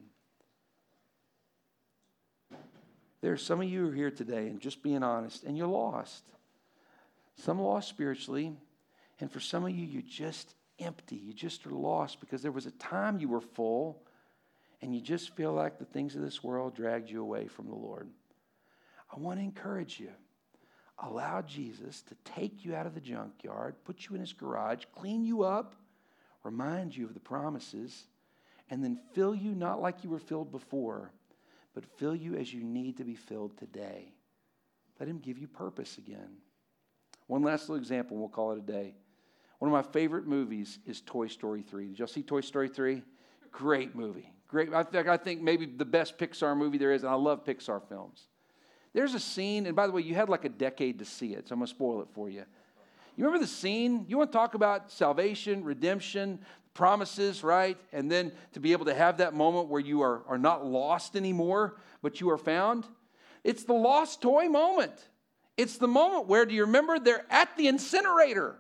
There 3.21 3.33
are 3.33 3.37
some 3.37 3.61
of 3.61 3.69
you 3.69 3.81
who 3.81 3.91
are 3.91 3.93
here 3.93 4.13
today, 4.13 4.47
and 4.47 4.61
just 4.61 4.85
being 4.85 5.03
honest, 5.03 5.43
and 5.43 5.59
you're 5.59 5.67
lost. 5.67 6.23
Some 7.35 7.61
lost 7.61 7.89
spiritually, 7.89 8.53
and 9.19 9.33
for 9.33 9.41
some 9.41 9.65
of 9.65 9.73
you, 9.73 9.85
you're 9.85 10.01
just 10.01 10.55
empty. 10.79 11.17
You 11.17 11.35
just 11.35 11.67
are 11.67 11.71
lost 11.71 12.21
because 12.21 12.41
there 12.41 12.53
was 12.53 12.67
a 12.67 12.71
time 12.71 13.19
you 13.19 13.29
were 13.29 13.41
full, 13.41 14.01
and 14.81 14.95
you 14.95 15.01
just 15.01 15.35
feel 15.35 15.53
like 15.53 15.81
the 15.81 15.87
things 15.87 16.15
of 16.15 16.23
this 16.23 16.41
world 16.41 16.77
dragged 16.77 17.11
you 17.11 17.21
away 17.21 17.49
from 17.49 17.67
the 17.67 17.75
Lord. 17.75 18.09
I 19.13 19.19
want 19.19 19.39
to 19.39 19.45
encourage 19.45 19.99
you. 19.99 20.11
Allow 21.03 21.43
Jesus 21.43 22.03
to 22.03 22.15
take 22.25 22.65
you 22.65 22.75
out 22.75 22.87
of 22.87 22.95
the 22.95 23.01
junkyard, 23.01 23.75
put 23.85 24.07
you 24.07 24.15
in 24.15 24.21
his 24.21 24.33
garage, 24.33 24.85
clean 24.95 25.25
you 25.25 25.43
up, 25.43 25.75
remind 26.45 26.95
you 26.95 27.07
of 27.07 27.15
the 27.15 27.21
promises, 27.21 28.05
and 28.69 28.85
then 28.85 28.99
fill 29.15 29.35
you 29.35 29.55
not 29.55 29.81
like 29.81 30.05
you 30.05 30.11
were 30.11 30.19
filled 30.19 30.53
before, 30.53 31.11
but 31.75 31.85
fill 31.99 32.15
you 32.15 32.37
as 32.37 32.53
you 32.53 32.63
need 32.63 32.99
to 32.99 33.05
be 33.05 33.15
filled 33.15 33.57
today. 33.57 34.13
Let 34.99 35.09
him 35.09 35.19
give 35.19 35.39
you 35.39 35.49
purpose 35.49 35.97
again. 35.97 36.37
One 37.27 37.43
last 37.43 37.69
little 37.69 37.81
example, 37.81 38.17
we'll 38.17 38.29
call 38.29 38.53
it 38.53 38.59
a 38.59 38.63
day. 38.63 38.95
One 39.59 39.71
of 39.71 39.73
my 39.73 39.93
favorite 39.93 40.27
movies 40.27 40.79
is 40.87 41.01
Toy 41.01 41.29
Story 41.29 41.63
3. 41.63 41.89
Did 41.89 41.99
y'all 41.99 42.09
see 42.09 42.23
Toy 42.23 42.41
Story 42.43 42.69
3? 42.69 43.03
Great 43.51 43.95
movie. 43.95 44.33
Great. 44.49 44.73
I 44.75 44.83
think, 44.83 45.07
I 45.07 45.17
think 45.17 45.41
maybe 45.41 45.65
the 45.65 45.85
best 45.85 46.19
Pixar 46.19 46.57
movie 46.57 46.79
there 46.79 46.93
is, 46.93 47.05
and 47.05 47.11
I 47.11 47.15
love 47.15 47.45
Pixar 47.45 47.81
films. 47.89 48.29
There's 48.93 49.15
a 49.15 49.21
scene, 49.21 49.67
and 49.67 49.77
by 49.77 49.87
the 49.87 49.93
way, 49.93 50.03
you 50.03 50.15
had 50.15 50.29
like 50.29 50.45
a 50.45 50.49
decade 50.49 50.99
to 50.99 51.05
see 51.05 51.35
it, 51.35 51.49
so 51.49 51.53
I'm 51.53 51.61
going 51.61 51.67
to 51.67 51.71
spoil 51.71 52.03
it 52.03 52.09
for 52.13 52.29
you. 52.29 52.45
You 53.17 53.25
remember 53.25 53.45
the 53.45 53.51
scene? 53.51 54.05
You 54.09 54.19
want 54.19 54.33
to 54.33 54.39
talk 54.39 54.55
about 54.55 54.91
salvation, 54.91 55.63
redemption, 55.65 56.41
promises, 56.75 57.45
right? 57.45 57.77
And 57.93 58.11
then 58.11 58.33
to 58.53 58.61
be 58.61 58.73
able 58.73 58.87
to 58.87 58.95
have 58.95 59.19
that 59.19 59.35
moment 59.35 59.69
where 59.69 59.81
you 59.81 60.03
are, 60.03 60.23
are 60.27 60.39
not 60.39 60.65
lost 60.65 61.17
anymore, 61.17 61.77
but 62.03 62.21
you 62.21 62.31
are 62.31 62.39
found. 62.39 62.87
It's 63.45 63.65
the 63.65 63.75
lost 63.75 64.23
toy 64.23 64.49
moment. 64.49 64.93
It's 65.57 65.77
the 65.77 65.89
moment 65.89 66.27
where, 66.27 66.47
do 66.47 66.55
you 66.55 66.65
remember? 66.65 66.99
They're 66.99 67.27
at 67.31 67.57
the 67.57 67.69
incinerator. 67.69 68.57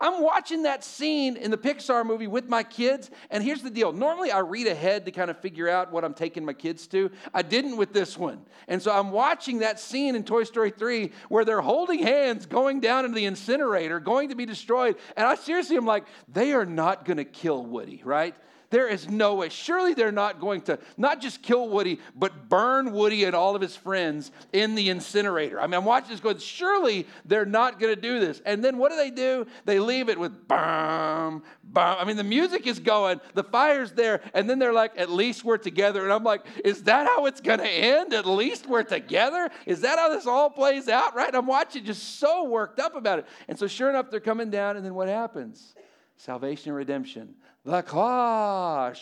I'm 0.00 0.22
watching 0.22 0.62
that 0.62 0.82
scene 0.82 1.36
in 1.36 1.50
the 1.50 1.58
Pixar 1.58 2.06
movie 2.06 2.26
with 2.26 2.48
my 2.48 2.62
kids, 2.62 3.10
and 3.30 3.44
here's 3.44 3.62
the 3.62 3.70
deal. 3.70 3.92
Normally, 3.92 4.30
I 4.30 4.38
read 4.38 4.66
ahead 4.66 5.04
to 5.04 5.10
kind 5.12 5.30
of 5.30 5.38
figure 5.40 5.68
out 5.68 5.92
what 5.92 6.04
I'm 6.04 6.14
taking 6.14 6.44
my 6.44 6.54
kids 6.54 6.86
to. 6.88 7.10
I 7.34 7.42
didn't 7.42 7.76
with 7.76 7.92
this 7.92 8.16
one. 8.16 8.40
And 8.66 8.80
so 8.80 8.92
I'm 8.92 9.10
watching 9.10 9.58
that 9.58 9.78
scene 9.78 10.16
in 10.16 10.24
Toy 10.24 10.44
Story 10.44 10.70
3 10.70 11.12
where 11.28 11.44
they're 11.44 11.60
holding 11.60 12.02
hands 12.02 12.46
going 12.46 12.80
down 12.80 13.04
into 13.04 13.14
the 13.14 13.26
incinerator, 13.26 14.00
going 14.00 14.30
to 14.30 14.34
be 14.34 14.46
destroyed. 14.46 14.96
And 15.16 15.26
I 15.26 15.34
seriously 15.34 15.76
am 15.76 15.86
like, 15.86 16.06
they 16.28 16.52
are 16.52 16.66
not 16.66 17.04
going 17.04 17.18
to 17.18 17.24
kill 17.24 17.64
Woody, 17.64 18.00
right? 18.04 18.34
There 18.70 18.86
is 18.86 19.08
no 19.08 19.34
way. 19.34 19.48
Surely 19.48 19.94
they're 19.94 20.12
not 20.12 20.40
going 20.40 20.60
to 20.62 20.78
not 20.96 21.20
just 21.20 21.42
kill 21.42 21.68
Woody, 21.68 21.98
but 22.14 22.48
burn 22.48 22.92
Woody 22.92 23.24
and 23.24 23.34
all 23.34 23.56
of 23.56 23.62
his 23.62 23.74
friends 23.74 24.30
in 24.52 24.76
the 24.76 24.90
incinerator. 24.90 25.60
I 25.60 25.66
mean, 25.66 25.74
I'm 25.74 25.84
watching 25.84 26.10
this 26.10 26.20
going, 26.20 26.38
surely 26.38 27.08
they're 27.24 27.44
not 27.44 27.80
going 27.80 27.92
to 27.92 28.00
do 28.00 28.20
this. 28.20 28.40
And 28.46 28.64
then 28.64 28.78
what 28.78 28.90
do 28.90 28.96
they 28.96 29.10
do? 29.10 29.44
They 29.64 29.80
leave 29.80 30.08
it 30.08 30.18
with 30.18 30.46
bum, 30.46 31.42
bum. 31.64 31.96
I 31.98 32.04
mean, 32.04 32.16
the 32.16 32.22
music 32.22 32.68
is 32.68 32.78
going, 32.78 33.20
the 33.34 33.42
fire's 33.42 33.90
there, 33.92 34.20
and 34.34 34.48
then 34.48 34.60
they're 34.60 34.72
like, 34.72 34.92
at 34.96 35.10
least 35.10 35.44
we're 35.44 35.58
together. 35.58 36.04
And 36.04 36.12
I'm 36.12 36.24
like, 36.24 36.46
is 36.64 36.84
that 36.84 37.08
how 37.08 37.26
it's 37.26 37.40
going 37.40 37.58
to 37.58 37.68
end? 37.68 38.14
At 38.14 38.24
least 38.24 38.68
we're 38.68 38.84
together? 38.84 39.50
Is 39.66 39.80
that 39.80 39.98
how 39.98 40.10
this 40.10 40.28
all 40.28 40.48
plays 40.48 40.88
out, 40.88 41.16
right? 41.16 41.34
I'm 41.34 41.46
watching 41.46 41.84
just 41.84 42.20
so 42.20 42.44
worked 42.44 42.78
up 42.78 42.94
about 42.94 43.18
it. 43.18 43.26
And 43.48 43.58
so, 43.58 43.66
sure 43.66 43.90
enough, 43.90 44.12
they're 44.12 44.20
coming 44.20 44.50
down, 44.50 44.76
and 44.76 44.86
then 44.86 44.94
what 44.94 45.08
happens? 45.08 45.74
Salvation 46.20 46.68
and 46.68 46.76
redemption. 46.76 47.34
The 47.64 47.80
claw 47.80 48.92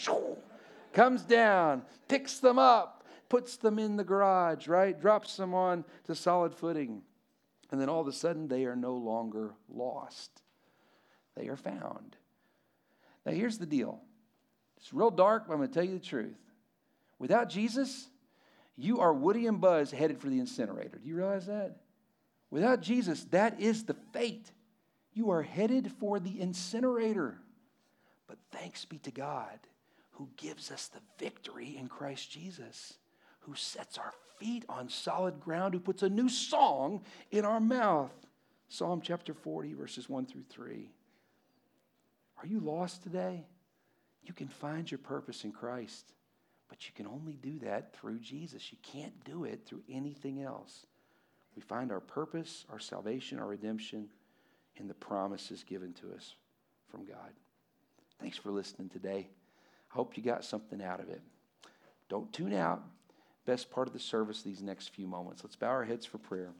comes 0.92 1.22
down, 1.22 1.82
picks 2.06 2.38
them 2.38 2.60
up, 2.60 3.04
puts 3.28 3.56
them 3.56 3.80
in 3.80 3.96
the 3.96 4.04
garage, 4.04 4.68
right? 4.68 4.98
Drops 4.98 5.36
them 5.36 5.52
on 5.52 5.84
to 6.04 6.14
solid 6.14 6.54
footing. 6.54 7.02
And 7.72 7.80
then 7.80 7.88
all 7.88 8.00
of 8.00 8.06
a 8.06 8.12
sudden, 8.12 8.46
they 8.46 8.66
are 8.66 8.76
no 8.76 8.94
longer 8.94 9.54
lost. 9.68 10.30
They 11.36 11.48
are 11.48 11.56
found. 11.56 12.16
Now, 13.26 13.32
here's 13.32 13.58
the 13.58 13.66
deal 13.66 14.00
it's 14.76 14.94
real 14.94 15.10
dark, 15.10 15.48
but 15.48 15.54
I'm 15.54 15.58
going 15.58 15.70
to 15.70 15.74
tell 15.74 15.84
you 15.84 15.98
the 15.98 16.04
truth. 16.04 16.38
Without 17.18 17.50
Jesus, 17.50 18.06
you 18.76 19.00
are 19.00 19.12
Woody 19.12 19.48
and 19.48 19.60
Buzz 19.60 19.90
headed 19.90 20.20
for 20.20 20.28
the 20.28 20.38
incinerator. 20.38 21.00
Do 21.02 21.08
you 21.08 21.16
realize 21.16 21.46
that? 21.46 21.78
Without 22.48 22.80
Jesus, 22.80 23.24
that 23.32 23.60
is 23.60 23.86
the 23.86 23.96
fate. 24.12 24.52
You 25.12 25.30
are 25.30 25.42
headed 25.42 25.92
for 25.98 26.20
the 26.20 26.40
incinerator. 26.40 27.38
But 28.26 28.38
thanks 28.52 28.84
be 28.84 28.98
to 28.98 29.10
God 29.10 29.58
who 30.12 30.28
gives 30.36 30.70
us 30.70 30.88
the 30.88 31.00
victory 31.18 31.76
in 31.78 31.86
Christ 31.86 32.30
Jesus, 32.30 32.98
who 33.40 33.54
sets 33.54 33.98
our 33.98 34.12
feet 34.38 34.64
on 34.68 34.88
solid 34.88 35.40
ground, 35.40 35.74
who 35.74 35.80
puts 35.80 36.02
a 36.02 36.08
new 36.08 36.28
song 36.28 37.02
in 37.30 37.44
our 37.44 37.60
mouth. 37.60 38.12
Psalm 38.68 39.00
chapter 39.00 39.32
40, 39.32 39.74
verses 39.74 40.08
1 40.08 40.26
through 40.26 40.44
3. 40.50 40.90
Are 42.38 42.46
you 42.46 42.60
lost 42.60 43.02
today? 43.02 43.46
You 44.24 44.34
can 44.34 44.48
find 44.48 44.90
your 44.90 44.98
purpose 44.98 45.44
in 45.44 45.52
Christ, 45.52 46.12
but 46.68 46.86
you 46.86 46.92
can 46.94 47.06
only 47.06 47.34
do 47.34 47.60
that 47.60 47.94
through 47.94 48.18
Jesus. 48.18 48.70
You 48.70 48.78
can't 48.82 49.24
do 49.24 49.44
it 49.44 49.66
through 49.66 49.82
anything 49.88 50.42
else. 50.42 50.84
We 51.56 51.62
find 51.62 51.90
our 51.90 52.00
purpose, 52.00 52.66
our 52.70 52.78
salvation, 52.78 53.38
our 53.38 53.46
redemption 53.46 54.08
in 54.80 54.88
the 54.88 54.94
promises 54.94 55.64
given 55.64 55.92
to 55.94 56.12
us 56.14 56.34
from 56.90 57.04
God. 57.04 57.32
Thanks 58.20 58.36
for 58.36 58.50
listening 58.50 58.88
today. 58.88 59.28
I 59.90 59.94
hope 59.94 60.16
you 60.16 60.22
got 60.22 60.44
something 60.44 60.82
out 60.82 61.00
of 61.00 61.08
it. 61.08 61.22
Don't 62.08 62.32
tune 62.32 62.52
out. 62.52 62.82
Best 63.46 63.70
part 63.70 63.86
of 63.86 63.94
the 63.94 64.00
service 64.00 64.42
these 64.42 64.62
next 64.62 64.88
few 64.88 65.06
moments. 65.06 65.42
Let's 65.42 65.56
bow 65.56 65.68
our 65.68 65.84
heads 65.84 66.04
for 66.04 66.18
prayer. 66.18 66.52